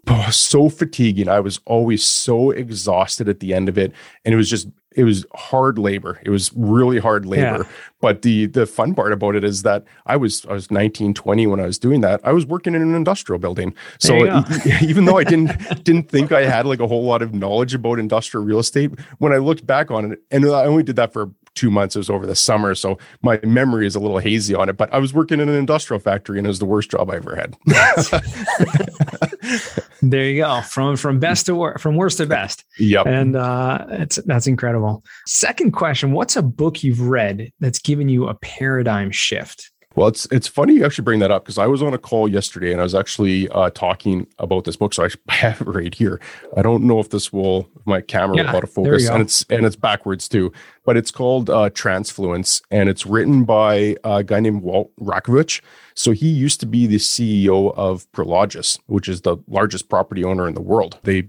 oh, 0.07 0.31
so 0.31 0.69
fatiguing. 0.69 1.29
I 1.29 1.41
was 1.41 1.61
always 1.67 2.05
so 2.05 2.51
exhausted 2.51 3.29
at 3.29 3.41
the 3.41 3.53
end 3.53 3.69
of 3.69 3.77
it. 3.77 3.93
And 4.25 4.33
it 4.33 4.37
was 4.37 4.51
just 4.51 4.69
it 4.95 5.05
was 5.05 5.27
hard 5.35 5.79
labor. 5.79 6.21
It 6.25 6.31
was 6.31 6.53
really 6.55 6.99
hard 6.99 7.27
labor. 7.27 7.65
Yeah. 7.65 7.69
But 8.01 8.23
the 8.23 8.47
the 8.47 8.67
fun 8.67 8.95
part 8.95 9.13
about 9.13 9.35
it 9.35 9.45
is 9.45 9.63
that 9.63 9.85
I 10.07 10.17
was 10.17 10.45
I 10.47 10.53
was 10.53 10.71
19, 10.71 11.15
20 11.15 11.47
when 11.47 11.61
I 11.61 11.67
was 11.67 11.79
doing 11.79 12.01
that. 12.03 12.21
I 12.25 12.33
was 12.33 12.47
working 12.47 12.75
in 12.75 12.83
an 12.83 12.95
industrial 12.95 13.39
building. 13.39 13.75
So 13.99 14.15
even 14.83 15.05
though 15.05 15.19
I 15.19 15.25
didn't 15.25 15.59
didn't 15.85 16.09
think 16.09 16.33
I 16.33 16.43
had 16.43 16.67
like 16.67 16.81
a 16.81 16.87
whole 16.87 17.05
lot 17.05 17.23
of 17.23 17.35
knowledge 17.35 17.75
about 17.75 17.99
industrial 17.99 18.45
real 18.45 18.59
estate, 18.59 18.99
when 19.19 19.33
I 19.33 19.39
looked 19.39 19.67
back 19.67 19.91
on 19.91 20.13
it, 20.13 20.23
and 20.31 20.45
I 20.47 20.65
only 20.65 20.83
did 20.83 20.97
that 20.97 21.13
for 21.13 21.31
two 21.55 21.71
months. 21.71 21.97
It 21.97 22.01
was 22.01 22.11
over 22.11 22.27
the 22.27 22.35
summer, 22.35 22.75
so 22.75 22.99
my 23.23 23.41
memory 23.43 23.87
is 23.87 23.95
a 23.95 24.01
little 24.01 24.19
hazy 24.19 24.55
on 24.55 24.69
it. 24.69 24.77
But 24.77 24.93
I 24.93 24.99
was 24.99 25.15
working 25.15 25.41
in 25.41 25.49
an 25.49 25.55
industrial 25.55 26.01
factory, 26.01 26.39
and 26.39 26.47
it 26.47 26.49
was 26.49 26.59
the 26.59 26.65
worst 26.65 26.91
job 26.91 27.11
I 27.11 27.17
ever 27.17 27.37
had. 27.37 27.57
there 30.03 30.25
you 30.25 30.43
go, 30.43 30.61
from 30.63 30.97
from 30.97 31.19
best 31.19 31.47
to 31.47 31.55
worst, 31.55 31.81
from 31.81 31.97
worst 31.97 32.19
to 32.19 32.27
best. 32.27 32.65
Yep. 32.79 33.07
And 33.07 33.37
uh, 33.37 33.87
it's 33.91 34.17
that's 34.27 34.47
incredible. 34.47 35.05
Second 35.27 35.73
question: 35.73 36.13
What's 36.13 36.37
a 36.37 36.43
book 36.43 36.83
you've 36.83 37.01
read 37.01 37.53
that's 37.61 37.79
given 37.79 38.09
you 38.09 38.29
a 38.29 38.35
paradigm 38.35 39.11
shift? 39.11 39.71
Well, 39.95 40.09
it's 40.09 40.27
it's 40.27 40.49
funny 40.49 40.75
you 40.75 40.85
actually 40.85 41.05
bring 41.05 41.21
that 41.21 41.31
up 41.31 41.45
because 41.45 41.59
I 41.59 41.67
was 41.67 41.83
on 41.83 41.95
a 41.95 41.99
call 41.99 42.29
yesterday 42.29 42.73
and 42.73 42.81
I 42.81 42.85
was 42.85 42.95
actually 42.95 43.49
uh, 43.51 43.71
talking 43.71 44.27
about 44.39 44.65
this 44.65 44.77
book. 44.77 44.95
So 44.95 45.05
I 45.05 45.09
have 45.35 45.61
it 45.61 45.67
right 45.67 45.95
here. 45.95 46.21
I 46.57 46.63
don't 46.63 46.85
know 46.85 46.99
if 46.99 47.11
this 47.11 47.33
will 47.33 47.69
my 47.85 48.01
camera 48.01 48.37
yeah, 48.37 48.43
will 48.45 48.57
out 48.57 48.65
of 48.65 48.73
focus, 48.73 49.09
and 49.09 49.23
it's 49.23 49.45
and 49.51 49.65
it's 49.65 49.77
backwards 49.77 50.29
too. 50.29 50.53
But 50.85 50.97
it's 50.97 51.11
called 51.11 51.49
uh, 51.49 51.71
Transfluence, 51.71 52.61
and 52.71 52.89
it's 52.89 53.07
written 53.07 53.45
by 53.45 53.97
a 54.05 54.23
guy 54.25 54.41
named 54.41 54.63
Walt 54.63 54.91
Rakowich. 55.01 55.61
So 55.95 56.11
he 56.11 56.29
used 56.29 56.61
to 56.61 56.67
be 56.67 56.87
the 56.87 56.97
CEO 56.97 57.73
of 57.77 58.11
Prologis, 58.13 58.79
which 58.87 59.09
is 59.09 59.21
the 59.21 59.37
largest 59.47 59.89
property 59.89 60.25
owner 60.25 60.49
in 60.49 60.55
the 60.55 60.61
world. 60.61 60.99
They 61.05 61.29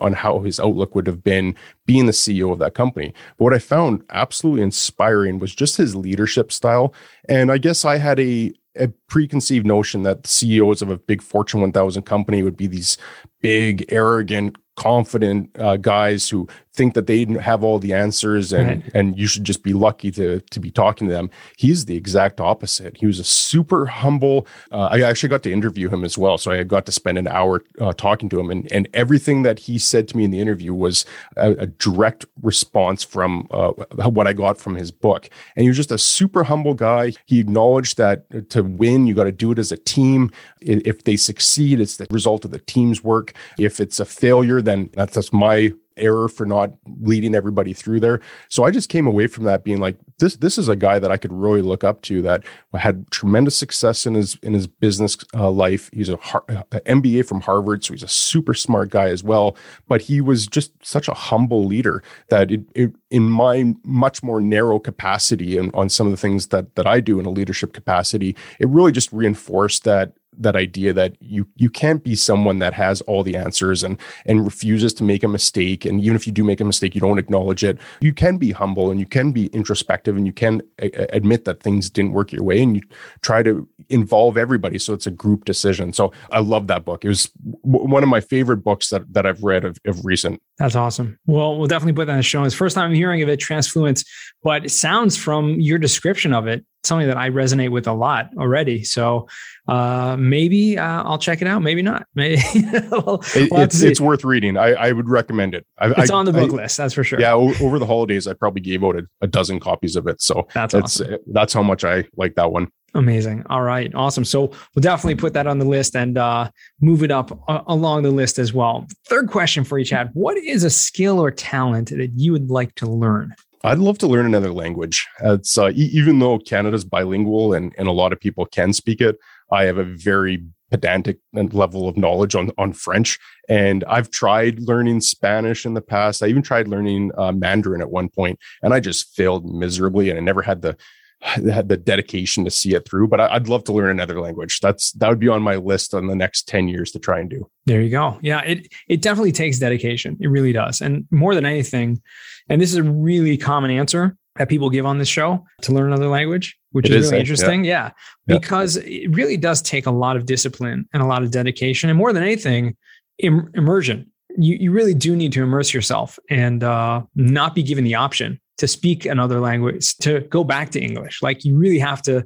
on 0.00 0.12
how 0.12 0.40
his 0.40 0.60
outlook 0.60 0.94
would 0.94 1.06
have 1.06 1.22
been 1.22 1.54
being 1.86 2.06
the 2.06 2.12
CEO 2.12 2.52
of 2.52 2.58
that 2.58 2.74
company. 2.74 3.12
But 3.38 3.44
what 3.44 3.54
I 3.54 3.58
found 3.58 4.04
absolutely 4.10 4.62
inspiring 4.62 5.38
was 5.38 5.54
just 5.54 5.76
his 5.76 5.94
leadership 5.94 6.52
style. 6.52 6.94
And 7.28 7.50
I 7.50 7.58
guess 7.58 7.84
I 7.84 7.98
had 7.98 8.20
a 8.20 8.52
a 8.76 8.88
preconceived 9.08 9.64
notion 9.64 10.02
that 10.02 10.26
CEOs 10.26 10.82
of 10.82 10.90
a 10.90 10.96
big 10.96 11.22
Fortune 11.22 11.60
1000 11.60 12.02
company 12.02 12.42
would 12.42 12.56
be 12.56 12.66
these 12.66 12.98
big, 13.40 13.84
arrogant, 13.88 14.56
confident 14.76 15.48
uh, 15.60 15.76
guys 15.76 16.28
who 16.28 16.48
think 16.74 16.94
that 16.94 17.06
they 17.06 17.24
have 17.40 17.62
all 17.62 17.78
the 17.78 17.92
answers 17.92 18.52
and 18.52 18.68
right. 18.68 18.94
and 18.94 19.16
you 19.16 19.26
should 19.26 19.44
just 19.44 19.62
be 19.62 19.72
lucky 19.72 20.10
to 20.10 20.40
to 20.40 20.60
be 20.60 20.70
talking 20.70 21.08
to 21.08 21.14
them. 21.14 21.30
He's 21.56 21.84
the 21.84 21.96
exact 21.96 22.40
opposite. 22.40 22.96
He 22.96 23.06
was 23.06 23.18
a 23.18 23.24
super 23.24 23.86
humble 23.86 24.46
uh, 24.72 24.88
i 24.90 25.00
actually 25.02 25.28
got 25.28 25.42
to 25.44 25.52
interview 25.52 25.88
him 25.88 26.04
as 26.04 26.18
well. 26.18 26.36
So 26.36 26.50
i 26.50 26.62
got 26.64 26.86
to 26.86 26.92
spend 26.92 27.16
an 27.18 27.28
hour 27.28 27.62
uh, 27.80 27.92
talking 27.92 28.28
to 28.30 28.40
him 28.40 28.50
and 28.50 28.70
and 28.72 28.88
everything 28.92 29.42
that 29.44 29.60
he 29.60 29.78
said 29.78 30.08
to 30.08 30.16
me 30.16 30.24
in 30.24 30.30
the 30.30 30.40
interview 30.40 30.74
was 30.74 31.04
a, 31.36 31.52
a 31.52 31.66
direct 31.66 32.26
response 32.42 33.04
from 33.04 33.46
uh, 33.50 33.70
what 34.16 34.26
i 34.26 34.32
got 34.32 34.58
from 34.58 34.74
his 34.74 34.90
book. 34.90 35.28
And 35.56 35.62
he 35.62 35.68
was 35.68 35.76
just 35.76 35.92
a 35.92 35.98
super 35.98 36.44
humble 36.44 36.74
guy. 36.74 37.12
He 37.26 37.38
acknowledged 37.38 37.96
that 37.98 38.50
to 38.50 38.62
win 38.62 39.06
you 39.06 39.14
got 39.14 39.24
to 39.24 39.32
do 39.32 39.52
it 39.52 39.58
as 39.58 39.70
a 39.70 39.76
team. 39.76 40.30
If 40.60 41.04
they 41.04 41.16
succeed 41.16 41.80
it's 41.80 41.98
the 41.98 42.06
result 42.10 42.44
of 42.44 42.50
the 42.50 42.58
team's 42.58 43.04
work. 43.04 43.32
If 43.58 43.78
it's 43.78 44.00
a 44.00 44.04
failure 44.04 44.60
then 44.60 44.90
that's, 44.94 45.14
that's 45.14 45.32
my 45.32 45.72
error 45.96 46.28
for 46.28 46.46
not 46.46 46.72
leading 47.00 47.34
everybody 47.34 47.72
through 47.72 48.00
there. 48.00 48.20
So 48.48 48.64
I 48.64 48.70
just 48.70 48.88
came 48.88 49.06
away 49.06 49.26
from 49.26 49.44
that 49.44 49.64
being 49.64 49.78
like, 49.78 49.96
this 50.18 50.36
this 50.36 50.58
is 50.58 50.68
a 50.68 50.76
guy 50.76 50.98
that 50.98 51.10
I 51.10 51.16
could 51.16 51.32
really 51.32 51.62
look 51.62 51.84
up 51.84 52.02
to 52.02 52.22
that 52.22 52.44
had 52.74 53.10
tremendous 53.10 53.56
success 53.56 54.06
in 54.06 54.14
his 54.14 54.36
in 54.42 54.52
his 54.54 54.66
business 54.66 55.16
uh, 55.34 55.50
life. 55.50 55.90
He's 55.92 56.08
a, 56.08 56.14
a, 56.14 56.80
MBA 56.86 57.26
from 57.26 57.40
Harvard, 57.40 57.84
so 57.84 57.94
he's 57.94 58.02
a 58.02 58.08
super 58.08 58.54
smart 58.54 58.90
guy 58.90 59.08
as 59.08 59.24
well. 59.24 59.56
But 59.88 60.02
he 60.02 60.20
was 60.20 60.46
just 60.46 60.72
such 60.84 61.08
a 61.08 61.14
humble 61.14 61.64
leader 61.64 62.02
that 62.28 62.50
it, 62.50 62.62
it 62.74 62.92
in 63.10 63.24
my 63.24 63.74
much 63.84 64.22
more 64.22 64.40
narrow 64.40 64.78
capacity 64.78 65.56
and 65.58 65.74
on 65.74 65.88
some 65.88 66.06
of 66.06 66.12
the 66.12 66.16
things 66.16 66.48
that 66.48 66.74
that 66.76 66.86
I 66.86 67.00
do 67.00 67.18
in 67.18 67.26
a 67.26 67.30
leadership 67.30 67.72
capacity, 67.72 68.36
it 68.58 68.68
really 68.68 68.92
just 68.92 69.12
reinforced 69.12 69.84
that 69.84 70.12
that 70.38 70.56
idea 70.56 70.92
that 70.92 71.16
you 71.20 71.46
you 71.56 71.70
can't 71.70 72.02
be 72.02 72.14
someone 72.14 72.58
that 72.58 72.72
has 72.74 73.00
all 73.02 73.22
the 73.22 73.36
answers 73.36 73.82
and 73.82 73.98
and 74.26 74.44
refuses 74.44 74.92
to 74.94 75.04
make 75.04 75.22
a 75.22 75.28
mistake. 75.28 75.84
And 75.84 76.00
even 76.00 76.16
if 76.16 76.26
you 76.26 76.32
do 76.32 76.44
make 76.44 76.60
a 76.60 76.64
mistake 76.64 76.94
you 76.94 77.00
don't 77.00 77.18
acknowledge 77.18 77.64
it. 77.64 77.78
You 78.00 78.12
can 78.12 78.38
be 78.38 78.52
humble 78.52 78.90
and 78.90 79.00
you 79.00 79.06
can 79.06 79.32
be 79.32 79.46
introspective 79.46 80.16
and 80.16 80.26
you 80.26 80.32
can 80.32 80.62
a- 80.80 81.14
admit 81.14 81.44
that 81.44 81.62
things 81.62 81.90
didn't 81.90 82.12
work 82.12 82.32
your 82.32 82.42
way 82.42 82.62
and 82.62 82.76
you 82.76 82.82
try 83.22 83.42
to 83.42 83.68
involve 83.88 84.36
everybody 84.36 84.78
so 84.78 84.94
it's 84.94 85.06
a 85.06 85.10
group 85.10 85.44
decision. 85.44 85.92
So 85.92 86.12
i 86.30 86.40
love 86.40 86.66
that 86.68 86.84
book. 86.84 87.04
It 87.04 87.08
was 87.08 87.30
w- 87.64 87.88
one 87.88 88.02
of 88.02 88.08
my 88.08 88.20
favorite 88.20 88.58
books 88.58 88.90
that 88.90 89.12
that 89.12 89.26
i've 89.26 89.42
read 89.42 89.64
of, 89.64 89.78
of 89.86 90.04
recent 90.04 90.40
that's 90.58 90.76
awesome 90.76 91.18
well 91.26 91.58
we'll 91.58 91.66
definitely 91.66 91.92
put 91.92 92.06
that 92.06 92.12
in 92.12 92.18
the 92.18 92.22
show 92.22 92.44
it's 92.44 92.54
first 92.54 92.74
time 92.74 92.90
i'm 92.90 92.94
hearing 92.94 93.22
of 93.22 93.28
it 93.28 93.38
transfluence 93.38 94.04
but 94.42 94.64
it 94.64 94.70
sounds 94.70 95.16
from 95.16 95.60
your 95.60 95.78
description 95.78 96.32
of 96.32 96.46
it 96.46 96.64
something 96.84 97.08
that 97.08 97.16
I 97.16 97.30
resonate 97.30 97.70
with 97.70 97.86
a 97.86 97.92
lot 97.92 98.30
already. 98.36 98.84
So 98.84 99.28
uh, 99.68 100.16
maybe 100.18 100.78
uh, 100.78 101.02
I'll 101.02 101.18
check 101.18 101.42
it 101.42 101.48
out. 101.48 101.62
Maybe 101.62 101.82
not. 101.82 102.06
Maybe 102.14 102.42
we'll, 102.90 103.22
it, 103.34 103.50
we'll 103.50 103.62
it's, 103.62 103.82
it's 103.82 104.00
worth 104.00 104.24
reading. 104.24 104.56
I, 104.56 104.72
I 104.74 104.92
would 104.92 105.08
recommend 105.08 105.54
it. 105.54 105.66
I, 105.78 105.90
it's 105.90 106.10
I, 106.10 106.14
on 106.14 106.26
the 106.26 106.32
book 106.32 106.52
list. 106.52 106.76
That's 106.76 106.94
for 106.94 107.04
sure. 107.04 107.20
Yeah. 107.20 107.32
over 107.32 107.78
the 107.78 107.86
holidays, 107.86 108.26
I 108.26 108.34
probably 108.34 108.60
gave 108.60 108.84
out 108.84 108.96
a, 108.96 109.06
a 109.20 109.26
dozen 109.26 109.60
copies 109.60 109.96
of 109.96 110.06
it. 110.06 110.22
So 110.22 110.46
that's 110.54 110.74
awesome. 110.74 111.16
that's 111.26 111.52
how 111.52 111.62
much 111.62 111.84
I 111.84 112.04
like 112.16 112.34
that 112.36 112.52
one. 112.52 112.68
Amazing. 112.94 113.44
All 113.50 113.62
right. 113.62 113.92
Awesome. 113.94 114.24
So 114.24 114.52
we'll 114.74 114.80
definitely 114.80 115.16
put 115.16 115.32
that 115.34 115.48
on 115.48 115.58
the 115.58 115.64
list 115.64 115.96
and 115.96 116.16
uh, 116.16 116.50
move 116.80 117.02
it 117.02 117.10
up 117.10 117.36
uh, 117.48 117.62
along 117.66 118.04
the 118.04 118.10
list 118.10 118.38
as 118.38 118.52
well. 118.52 118.86
Third 119.08 119.28
question 119.28 119.64
for 119.64 119.78
you, 119.78 119.84
Chad. 119.84 120.10
What 120.12 120.36
is 120.36 120.62
a 120.62 120.70
skill 120.70 121.18
or 121.18 121.32
talent 121.32 121.90
that 121.90 122.12
you 122.14 122.30
would 122.32 122.50
like 122.50 122.74
to 122.76 122.86
learn? 122.86 123.34
I'd 123.64 123.78
love 123.78 123.98
to 123.98 124.06
learn 124.06 124.26
another 124.26 124.52
language. 124.52 125.08
It's 125.22 125.58
uh, 125.58 125.70
e- 125.70 125.90
even 125.92 126.18
though 126.18 126.38
Canada's 126.38 126.84
bilingual 126.84 127.54
and, 127.54 127.74
and 127.78 127.88
a 127.88 127.92
lot 127.92 128.12
of 128.12 128.20
people 128.20 128.46
can 128.46 128.72
speak 128.72 129.00
it, 129.00 129.16
I 129.50 129.64
have 129.64 129.78
a 129.78 129.84
very 129.84 130.44
pedantic 130.70 131.18
level 131.32 131.88
of 131.88 131.96
knowledge 131.96 132.34
on, 132.34 132.50
on 132.58 132.72
French. 132.72 133.18
And 133.48 133.82
I've 133.84 134.10
tried 134.10 134.60
learning 134.60 135.00
Spanish 135.00 135.64
in 135.64 135.74
the 135.74 135.80
past. 135.80 136.22
I 136.22 136.26
even 136.26 136.42
tried 136.42 136.68
learning 136.68 137.10
uh, 137.16 137.32
Mandarin 137.32 137.80
at 137.80 137.90
one 137.90 138.08
point, 138.08 138.38
and 138.62 138.74
I 138.74 138.80
just 138.80 139.14
failed 139.14 139.52
miserably. 139.52 140.10
And 140.10 140.18
I 140.18 140.22
never 140.22 140.42
had 140.42 140.62
the 140.62 140.76
had 141.50 141.68
the 141.68 141.76
dedication 141.76 142.44
to 142.44 142.50
see 142.50 142.74
it 142.74 142.86
through. 142.88 143.08
But 143.08 143.20
I, 143.20 143.34
would 143.34 143.48
love 143.48 143.64
to 143.64 143.72
learn 143.72 143.90
another 143.90 144.20
language. 144.20 144.60
That's 144.60 144.92
that 144.92 145.08
would 145.08 145.18
be 145.18 145.28
on 145.28 145.42
my 145.42 145.56
list 145.56 145.94
on 145.94 146.06
the 146.06 146.16
next 146.16 146.46
ten 146.48 146.68
years 146.68 146.92
to 146.92 146.98
try 146.98 147.18
and 147.18 147.30
do. 147.30 147.48
There 147.66 147.80
you 147.80 147.90
go. 147.90 148.18
Yeah, 148.22 148.40
it 148.42 148.72
it 148.88 149.02
definitely 149.02 149.32
takes 149.32 149.58
dedication. 149.58 150.16
It 150.20 150.28
really 150.28 150.52
does. 150.52 150.80
And 150.80 151.06
more 151.10 151.34
than 151.34 151.46
anything, 151.46 152.02
and 152.48 152.60
this 152.60 152.70
is 152.70 152.76
a 152.76 152.82
really 152.82 153.36
common 153.36 153.70
answer 153.70 154.16
that 154.36 154.48
people 154.48 154.68
give 154.68 154.84
on 154.84 154.98
this 154.98 155.08
show 155.08 155.44
to 155.62 155.72
learn 155.72 155.86
another 155.86 156.08
language, 156.08 156.58
which 156.72 156.90
is, 156.90 157.06
is, 157.06 157.10
really 157.10 157.20
interesting. 157.20 157.64
Yeah. 157.64 157.90
yeah. 158.26 158.38
Because 158.38 158.76
it 158.78 159.14
really 159.14 159.36
does 159.36 159.62
take 159.62 159.86
a 159.86 159.92
lot 159.92 160.16
of 160.16 160.26
discipline 160.26 160.88
and 160.92 161.02
a 161.02 161.06
lot 161.06 161.22
of 161.22 161.30
dedication. 161.30 161.88
And 161.88 161.96
more 161.96 162.12
than 162.12 162.24
anything, 162.24 162.76
Im- 163.18 163.50
immersion. 163.54 164.10
You, 164.36 164.56
you 164.56 164.72
really 164.72 164.94
do 164.94 165.14
need 165.14 165.32
to 165.34 165.42
immerse 165.44 165.72
yourself 165.72 166.18
and 166.28 166.64
uh, 166.64 167.02
not 167.14 167.54
be 167.54 167.62
given 167.62 167.84
the 167.84 167.94
option 167.94 168.40
to 168.58 168.68
speak 168.68 169.04
another 169.04 169.40
language, 169.40 169.96
to 169.98 170.20
go 170.20 170.44
back 170.44 170.70
to 170.70 170.80
English. 170.80 171.22
Like 171.22 171.44
you 171.44 171.56
really 171.56 171.78
have 171.78 172.02
to 172.02 172.24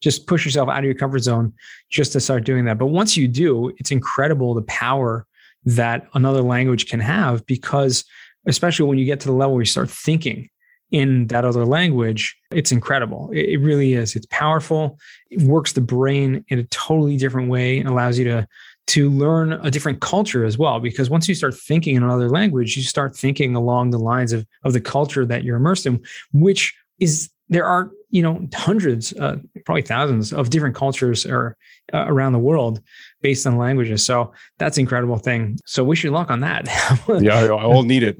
just 0.00 0.26
push 0.26 0.44
yourself 0.44 0.68
out 0.68 0.78
of 0.78 0.84
your 0.84 0.94
comfort 0.94 1.20
zone 1.20 1.52
just 1.90 2.12
to 2.12 2.20
start 2.20 2.44
doing 2.44 2.64
that. 2.66 2.78
But 2.78 2.86
once 2.86 3.16
you 3.16 3.28
do, 3.28 3.72
it's 3.78 3.90
incredible 3.90 4.54
the 4.54 4.62
power 4.62 5.26
that 5.64 6.06
another 6.14 6.42
language 6.42 6.88
can 6.88 7.00
have 7.00 7.44
because 7.46 8.04
especially 8.46 8.88
when 8.88 8.98
you 8.98 9.04
get 9.04 9.20
to 9.20 9.28
the 9.28 9.34
level 9.34 9.54
where 9.54 9.62
you 9.62 9.66
start 9.66 9.90
thinking 9.90 10.48
in 10.90 11.26
that 11.26 11.44
other 11.44 11.66
language, 11.66 12.34
it's 12.50 12.72
incredible. 12.72 13.30
It, 13.32 13.60
really 13.60 13.92
is. 13.92 14.16
It's 14.16 14.26
powerful. 14.30 14.98
It 15.30 15.42
works 15.42 15.72
the 15.72 15.82
brain 15.82 16.44
in 16.48 16.58
a 16.58 16.64
totally 16.64 17.18
different 17.18 17.50
way 17.50 17.78
and 17.78 17.88
allows 17.88 18.18
you 18.18 18.24
to 18.24 18.48
to 18.88 19.10
learn 19.10 19.52
a 19.52 19.70
different 19.70 20.00
culture 20.00 20.44
as 20.44 20.58
well. 20.58 20.80
Because 20.80 21.10
once 21.10 21.28
you 21.28 21.34
start 21.34 21.54
thinking 21.54 21.94
in 21.94 22.02
another 22.02 22.28
language, 22.28 22.76
you 22.76 22.82
start 22.82 23.16
thinking 23.16 23.54
along 23.54 23.90
the 23.90 23.98
lines 23.98 24.32
of 24.32 24.46
of 24.64 24.72
the 24.72 24.80
culture 24.80 25.24
that 25.26 25.44
you're 25.44 25.56
immersed 25.56 25.86
in, 25.86 26.02
which 26.32 26.74
is 26.98 27.30
there 27.48 27.64
are 27.64 27.90
you 28.10 28.22
know 28.22 28.46
hundreds, 28.54 29.12
uh, 29.14 29.36
probably 29.66 29.82
thousands 29.82 30.32
of 30.32 30.50
different 30.50 30.74
cultures 30.74 31.26
or 31.26 31.56
uh, 31.92 32.04
around 32.06 32.32
the 32.32 32.38
world 32.38 32.80
based 33.20 33.46
on 33.46 33.58
languages. 33.58 34.04
So 34.04 34.32
that's 34.58 34.78
incredible 34.78 35.18
thing. 35.18 35.58
So 35.66 35.84
wish 35.84 36.02
you 36.02 36.10
luck 36.10 36.30
on 36.30 36.40
that. 36.40 36.66
yeah, 37.20 37.44
I 37.44 37.66
will 37.66 37.82
need 37.82 38.02
it. 38.02 38.16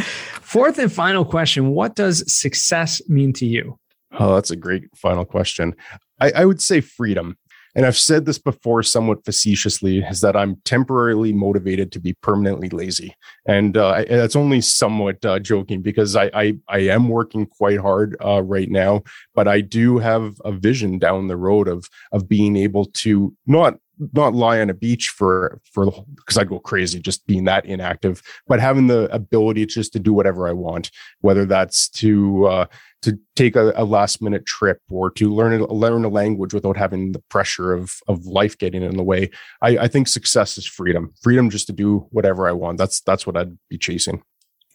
Fourth 0.40 0.78
and 0.78 0.92
final 0.92 1.24
question: 1.24 1.70
What 1.70 1.94
does 1.94 2.24
success 2.32 3.02
mean 3.08 3.32
to 3.34 3.46
you? 3.46 3.78
Oh, 4.18 4.34
that's 4.34 4.50
a 4.50 4.56
great 4.56 4.84
final 4.96 5.24
question. 5.24 5.74
I, 6.20 6.30
I 6.30 6.44
would 6.44 6.62
say 6.62 6.80
freedom 6.80 7.36
and 7.74 7.86
I've 7.86 7.96
said 7.96 8.24
this 8.24 8.38
before 8.38 8.82
somewhat 8.82 9.24
facetiously, 9.24 9.98
is 9.98 10.20
that 10.20 10.36
I'm 10.36 10.56
temporarily 10.64 11.32
motivated 11.32 11.90
to 11.92 12.00
be 12.00 12.14
permanently 12.14 12.68
lazy. 12.68 13.16
And 13.46 13.76
uh, 13.76 14.04
that's 14.08 14.36
only 14.36 14.60
somewhat 14.60 15.24
uh, 15.24 15.38
joking 15.40 15.82
because 15.82 16.14
I, 16.14 16.30
I, 16.34 16.54
I, 16.68 16.78
am 16.80 17.08
working 17.08 17.46
quite 17.46 17.80
hard 17.80 18.16
uh, 18.24 18.42
right 18.42 18.70
now, 18.70 19.02
but 19.34 19.48
I 19.48 19.60
do 19.60 19.98
have 19.98 20.34
a 20.44 20.52
vision 20.52 20.98
down 20.98 21.26
the 21.26 21.36
road 21.36 21.66
of, 21.66 21.88
of 22.12 22.28
being 22.28 22.56
able 22.56 22.86
to 22.86 23.34
not 23.46 23.74
not 24.12 24.34
lie 24.34 24.60
on 24.60 24.70
a 24.70 24.74
beach 24.74 25.12
for 25.16 25.60
for 25.72 25.86
because 26.16 26.36
I 26.36 26.44
go 26.44 26.58
crazy 26.58 27.00
just 27.00 27.26
being 27.26 27.44
that 27.44 27.64
inactive, 27.64 28.22
but 28.48 28.60
having 28.60 28.88
the 28.88 29.12
ability 29.14 29.66
just 29.66 29.92
to 29.92 30.00
do 30.00 30.12
whatever 30.12 30.48
I 30.48 30.52
want, 30.52 30.90
whether 31.20 31.46
that's 31.46 31.88
to 31.90 32.46
uh, 32.46 32.66
to 33.04 33.18
take 33.36 33.56
a, 33.56 33.72
a, 33.76 33.84
last 33.84 34.20
minute 34.20 34.44
trip 34.46 34.80
or 34.90 35.10
to 35.12 35.32
learn 35.32 35.60
a, 35.60 35.72
learn 35.72 36.04
a 36.04 36.08
language 36.08 36.52
without 36.52 36.76
having 36.76 37.12
the 37.12 37.22
pressure 37.30 37.72
of 37.72 37.94
of 38.08 38.24
life 38.26 38.58
getting 38.58 38.82
in 38.82 38.96
the 38.96 39.02
way. 39.02 39.30
I, 39.62 39.78
I 39.78 39.88
think 39.88 40.08
success 40.08 40.58
is 40.58 40.66
freedom, 40.66 41.12
freedom 41.22 41.50
just 41.50 41.66
to 41.68 41.72
do 41.72 42.06
whatever 42.10 42.48
I 42.48 42.52
want. 42.52 42.78
That's 42.78 43.00
that's 43.00 43.26
what 43.26 43.36
I'd 43.36 43.56
be 43.68 43.78
chasing. 43.78 44.22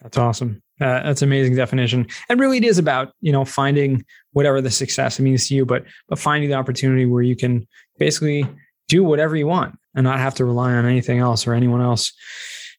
That's 0.02 0.16
awesome. 0.16 0.62
Uh, 0.80 1.02
that's 1.02 1.20
amazing 1.20 1.56
definition. 1.56 2.06
And 2.30 2.40
really, 2.40 2.56
it 2.56 2.64
is 2.64 2.78
about 2.78 3.12
you 3.20 3.32
know 3.32 3.44
finding 3.44 4.04
whatever 4.32 4.60
the 4.60 4.70
success 4.70 5.20
means 5.20 5.48
to 5.48 5.54
you, 5.54 5.66
but 5.66 5.84
but 6.08 6.18
finding 6.18 6.48
the 6.48 6.56
opportunity 6.56 7.06
where 7.06 7.22
you 7.22 7.36
can 7.36 7.66
basically 7.98 8.46
do 8.88 9.04
whatever 9.04 9.36
you 9.36 9.46
want 9.46 9.78
and 9.94 10.04
not 10.04 10.18
have 10.18 10.34
to 10.36 10.44
rely 10.44 10.72
on 10.72 10.86
anything 10.86 11.18
else 11.18 11.46
or 11.46 11.54
anyone 11.54 11.80
else 11.80 12.12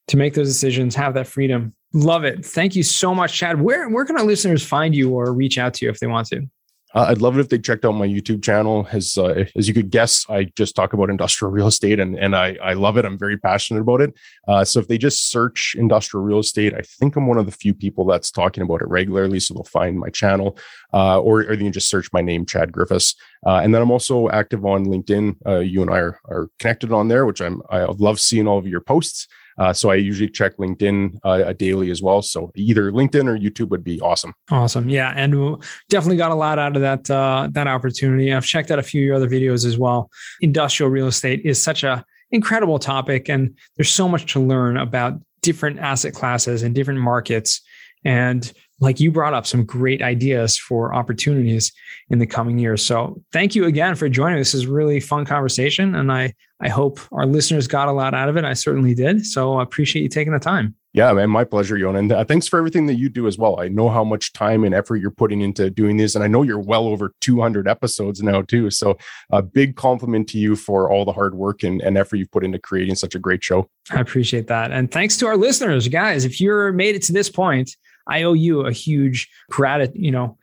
to 0.07 0.17
make 0.17 0.33
those 0.33 0.47
decisions, 0.47 0.95
have 0.95 1.13
that 1.13 1.27
freedom. 1.27 1.73
Love 1.93 2.23
it. 2.23 2.45
Thank 2.45 2.75
you 2.75 2.83
so 2.83 3.13
much, 3.13 3.33
Chad. 3.33 3.61
Where 3.61 3.89
where 3.89 4.05
can 4.05 4.17
our 4.17 4.23
listeners 4.23 4.65
find 4.65 4.95
you 4.95 5.11
or 5.11 5.33
reach 5.33 5.57
out 5.57 5.73
to 5.75 5.85
you 5.85 5.91
if 5.91 5.99
they 5.99 6.07
want 6.07 6.27
to? 6.27 6.47
Uh, 6.93 7.05
I'd 7.07 7.21
love 7.21 7.37
it 7.37 7.41
if 7.41 7.49
they 7.49 7.57
checked 7.57 7.85
out 7.85 7.93
my 7.93 8.07
YouTube 8.07 8.43
channel. 8.43 8.87
As 8.91 9.17
uh, 9.17 9.45
as 9.55 9.67
you 9.67 9.73
could 9.73 9.89
guess, 9.89 10.25
I 10.29 10.45
just 10.57 10.75
talk 10.75 10.93
about 10.93 11.09
industrial 11.09 11.51
real 11.51 11.67
estate, 11.67 11.99
and 11.99 12.17
and 12.17 12.35
I 12.35 12.57
I 12.61 12.73
love 12.73 12.97
it. 12.97 13.05
I'm 13.05 13.17
very 13.17 13.37
passionate 13.37 13.81
about 13.81 14.01
it. 14.01 14.13
Uh, 14.47 14.65
so 14.65 14.79
if 14.79 14.87
they 14.87 14.97
just 14.97 15.29
search 15.29 15.75
industrial 15.77 16.23
real 16.23 16.39
estate, 16.39 16.73
I 16.73 16.81
think 16.81 17.15
I'm 17.15 17.27
one 17.27 17.37
of 17.37 17.45
the 17.45 17.51
few 17.51 17.73
people 17.73 18.05
that's 18.05 18.31
talking 18.31 18.63
about 18.63 18.81
it 18.81 18.87
regularly. 18.89 19.39
So 19.39 19.53
they'll 19.53 19.63
find 19.63 19.99
my 19.99 20.09
channel, 20.09 20.57
uh, 20.93 21.19
or 21.19 21.41
or 21.41 21.55
they 21.55 21.63
can 21.63 21.71
just 21.71 21.89
search 21.89 22.11
my 22.11 22.21
name, 22.21 22.45
Chad 22.45 22.71
Griffiths. 22.71 23.15
Uh, 23.45 23.57
and 23.63 23.73
then 23.73 23.81
I'm 23.81 23.91
also 23.91 24.29
active 24.29 24.65
on 24.65 24.85
LinkedIn. 24.85 25.35
Uh, 25.45 25.59
you 25.59 25.81
and 25.81 25.89
I 25.89 25.99
are, 25.99 26.19
are 26.25 26.49
connected 26.59 26.91
on 26.91 27.07
there, 27.07 27.25
which 27.25 27.41
I'm 27.41 27.61
I 27.69 27.83
love 27.83 28.19
seeing 28.19 28.47
all 28.47 28.57
of 28.57 28.67
your 28.67 28.81
posts. 28.81 29.27
Uh, 29.61 29.71
so 29.71 29.91
I 29.91 29.95
usually 29.95 30.27
check 30.27 30.57
LinkedIn 30.57 31.19
uh, 31.23 31.53
daily 31.53 31.91
as 31.91 32.01
well. 32.01 32.23
So 32.23 32.51
either 32.55 32.91
LinkedIn 32.91 33.27
or 33.27 33.37
YouTube 33.37 33.69
would 33.69 33.83
be 33.83 34.01
awesome. 34.01 34.33
Awesome, 34.49 34.89
yeah, 34.89 35.13
and 35.15 35.61
definitely 35.87 36.17
got 36.17 36.31
a 36.31 36.35
lot 36.35 36.57
out 36.57 36.75
of 36.75 36.81
that 36.81 37.11
uh, 37.11 37.47
that 37.51 37.67
opportunity. 37.67 38.33
I've 38.33 38.43
checked 38.43 38.71
out 38.71 38.79
a 38.79 38.83
few 38.83 39.01
of 39.01 39.05
your 39.05 39.15
other 39.15 39.29
videos 39.29 39.63
as 39.63 39.77
well. 39.77 40.09
Industrial 40.41 40.89
real 40.89 41.05
estate 41.05 41.41
is 41.45 41.61
such 41.61 41.83
a 41.83 42.03
incredible 42.31 42.79
topic, 42.79 43.29
and 43.29 43.55
there's 43.77 43.91
so 43.91 44.07
much 44.09 44.33
to 44.33 44.39
learn 44.39 44.77
about 44.77 45.21
different 45.43 45.77
asset 45.77 46.15
classes 46.15 46.63
and 46.63 46.73
different 46.73 46.99
markets. 46.99 47.61
And 48.03 48.51
like 48.81 48.99
you 48.99 49.11
brought 49.11 49.33
up 49.33 49.45
some 49.45 49.63
great 49.63 50.01
ideas 50.01 50.57
for 50.57 50.93
opportunities 50.93 51.71
in 52.09 52.19
the 52.19 52.25
coming 52.25 52.57
years. 52.57 52.83
So 52.83 53.21
thank 53.31 53.55
you 53.55 53.65
again 53.65 53.95
for 53.95 54.09
joining. 54.09 54.39
This 54.39 54.55
is 54.55 54.67
really 54.67 54.99
fun 54.99 55.23
conversation. 55.23 55.95
And 55.95 56.11
I, 56.11 56.33
I 56.59 56.67
hope 56.67 56.99
our 57.11 57.25
listeners 57.25 57.67
got 57.67 57.87
a 57.87 57.91
lot 57.91 58.13
out 58.13 58.27
of 58.27 58.37
it. 58.37 58.43
I 58.43 58.53
certainly 58.53 58.95
did. 58.95 59.25
So 59.25 59.53
I 59.53 59.63
appreciate 59.63 60.01
you 60.01 60.09
taking 60.09 60.33
the 60.33 60.39
time. 60.39 60.75
Yeah, 60.93 61.13
man, 61.13 61.29
my 61.29 61.45
pleasure, 61.45 61.77
Yon. 61.77 61.95
And 61.95 62.11
uh, 62.11 62.25
thanks 62.25 62.49
for 62.49 62.59
everything 62.59 62.85
that 62.87 62.95
you 62.95 63.07
do 63.07 63.25
as 63.25 63.37
well. 63.37 63.61
I 63.61 63.69
know 63.69 63.87
how 63.87 64.03
much 64.03 64.33
time 64.33 64.65
and 64.65 64.75
effort 64.75 64.97
you're 64.97 65.09
putting 65.09 65.39
into 65.39 65.69
doing 65.69 65.95
this. 65.95 66.15
And 66.15 66.23
I 66.23 66.27
know 66.27 66.43
you're 66.43 66.59
well 66.59 66.87
over 66.87 67.13
200 67.21 67.65
episodes 67.65 68.21
now, 68.21 68.41
too. 68.41 68.69
So 68.71 68.97
a 69.31 69.41
big 69.41 69.77
compliment 69.77 70.27
to 70.29 70.37
you 70.37 70.57
for 70.57 70.91
all 70.91 71.05
the 71.05 71.13
hard 71.13 71.33
work 71.33 71.63
and, 71.63 71.81
and 71.81 71.97
effort 71.97 72.17
you've 72.17 72.31
put 72.31 72.43
into 72.43 72.59
creating 72.59 72.95
such 72.95 73.15
a 73.15 73.19
great 73.19 73.41
show. 73.41 73.69
I 73.89 74.01
appreciate 74.01 74.47
that. 74.47 74.71
And 74.71 74.91
thanks 74.91 75.15
to 75.17 75.27
our 75.27 75.37
listeners, 75.37 75.87
guys. 75.87 76.25
If 76.25 76.41
you're 76.41 76.73
made 76.73 76.95
it 76.95 77.03
to 77.03 77.13
this 77.13 77.29
point, 77.29 77.77
I 78.07 78.23
owe 78.23 78.33
you 78.33 78.61
a 78.61 78.71
huge 78.71 79.29
gratitude, 79.49 80.01
you 80.01 80.11
know, 80.11 80.37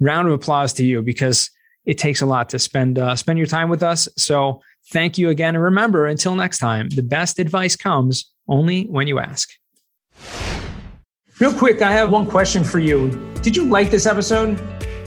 round 0.00 0.28
of 0.28 0.34
applause 0.34 0.72
to 0.74 0.84
you 0.84 1.02
because 1.02 1.50
it 1.84 1.98
takes 1.98 2.22
a 2.22 2.26
lot 2.26 2.48
to 2.50 2.58
spend 2.58 2.98
uh, 2.98 3.16
spend 3.16 3.38
your 3.38 3.46
time 3.46 3.68
with 3.68 3.82
us. 3.82 4.08
So 4.16 4.60
thank 4.90 5.18
you 5.18 5.28
again, 5.30 5.54
and 5.54 5.64
remember, 5.64 6.06
until 6.06 6.34
next 6.34 6.58
time, 6.58 6.88
the 6.88 7.02
best 7.02 7.38
advice 7.38 7.76
comes 7.76 8.30
only 8.48 8.84
when 8.84 9.06
you 9.06 9.18
ask. 9.18 9.50
Real 11.40 11.52
quick, 11.52 11.82
I 11.82 11.92
have 11.92 12.10
one 12.10 12.26
question 12.26 12.62
for 12.62 12.78
you. 12.78 13.10
Did 13.42 13.56
you 13.56 13.64
like 13.64 13.90
this 13.90 14.06
episode? 14.06 14.60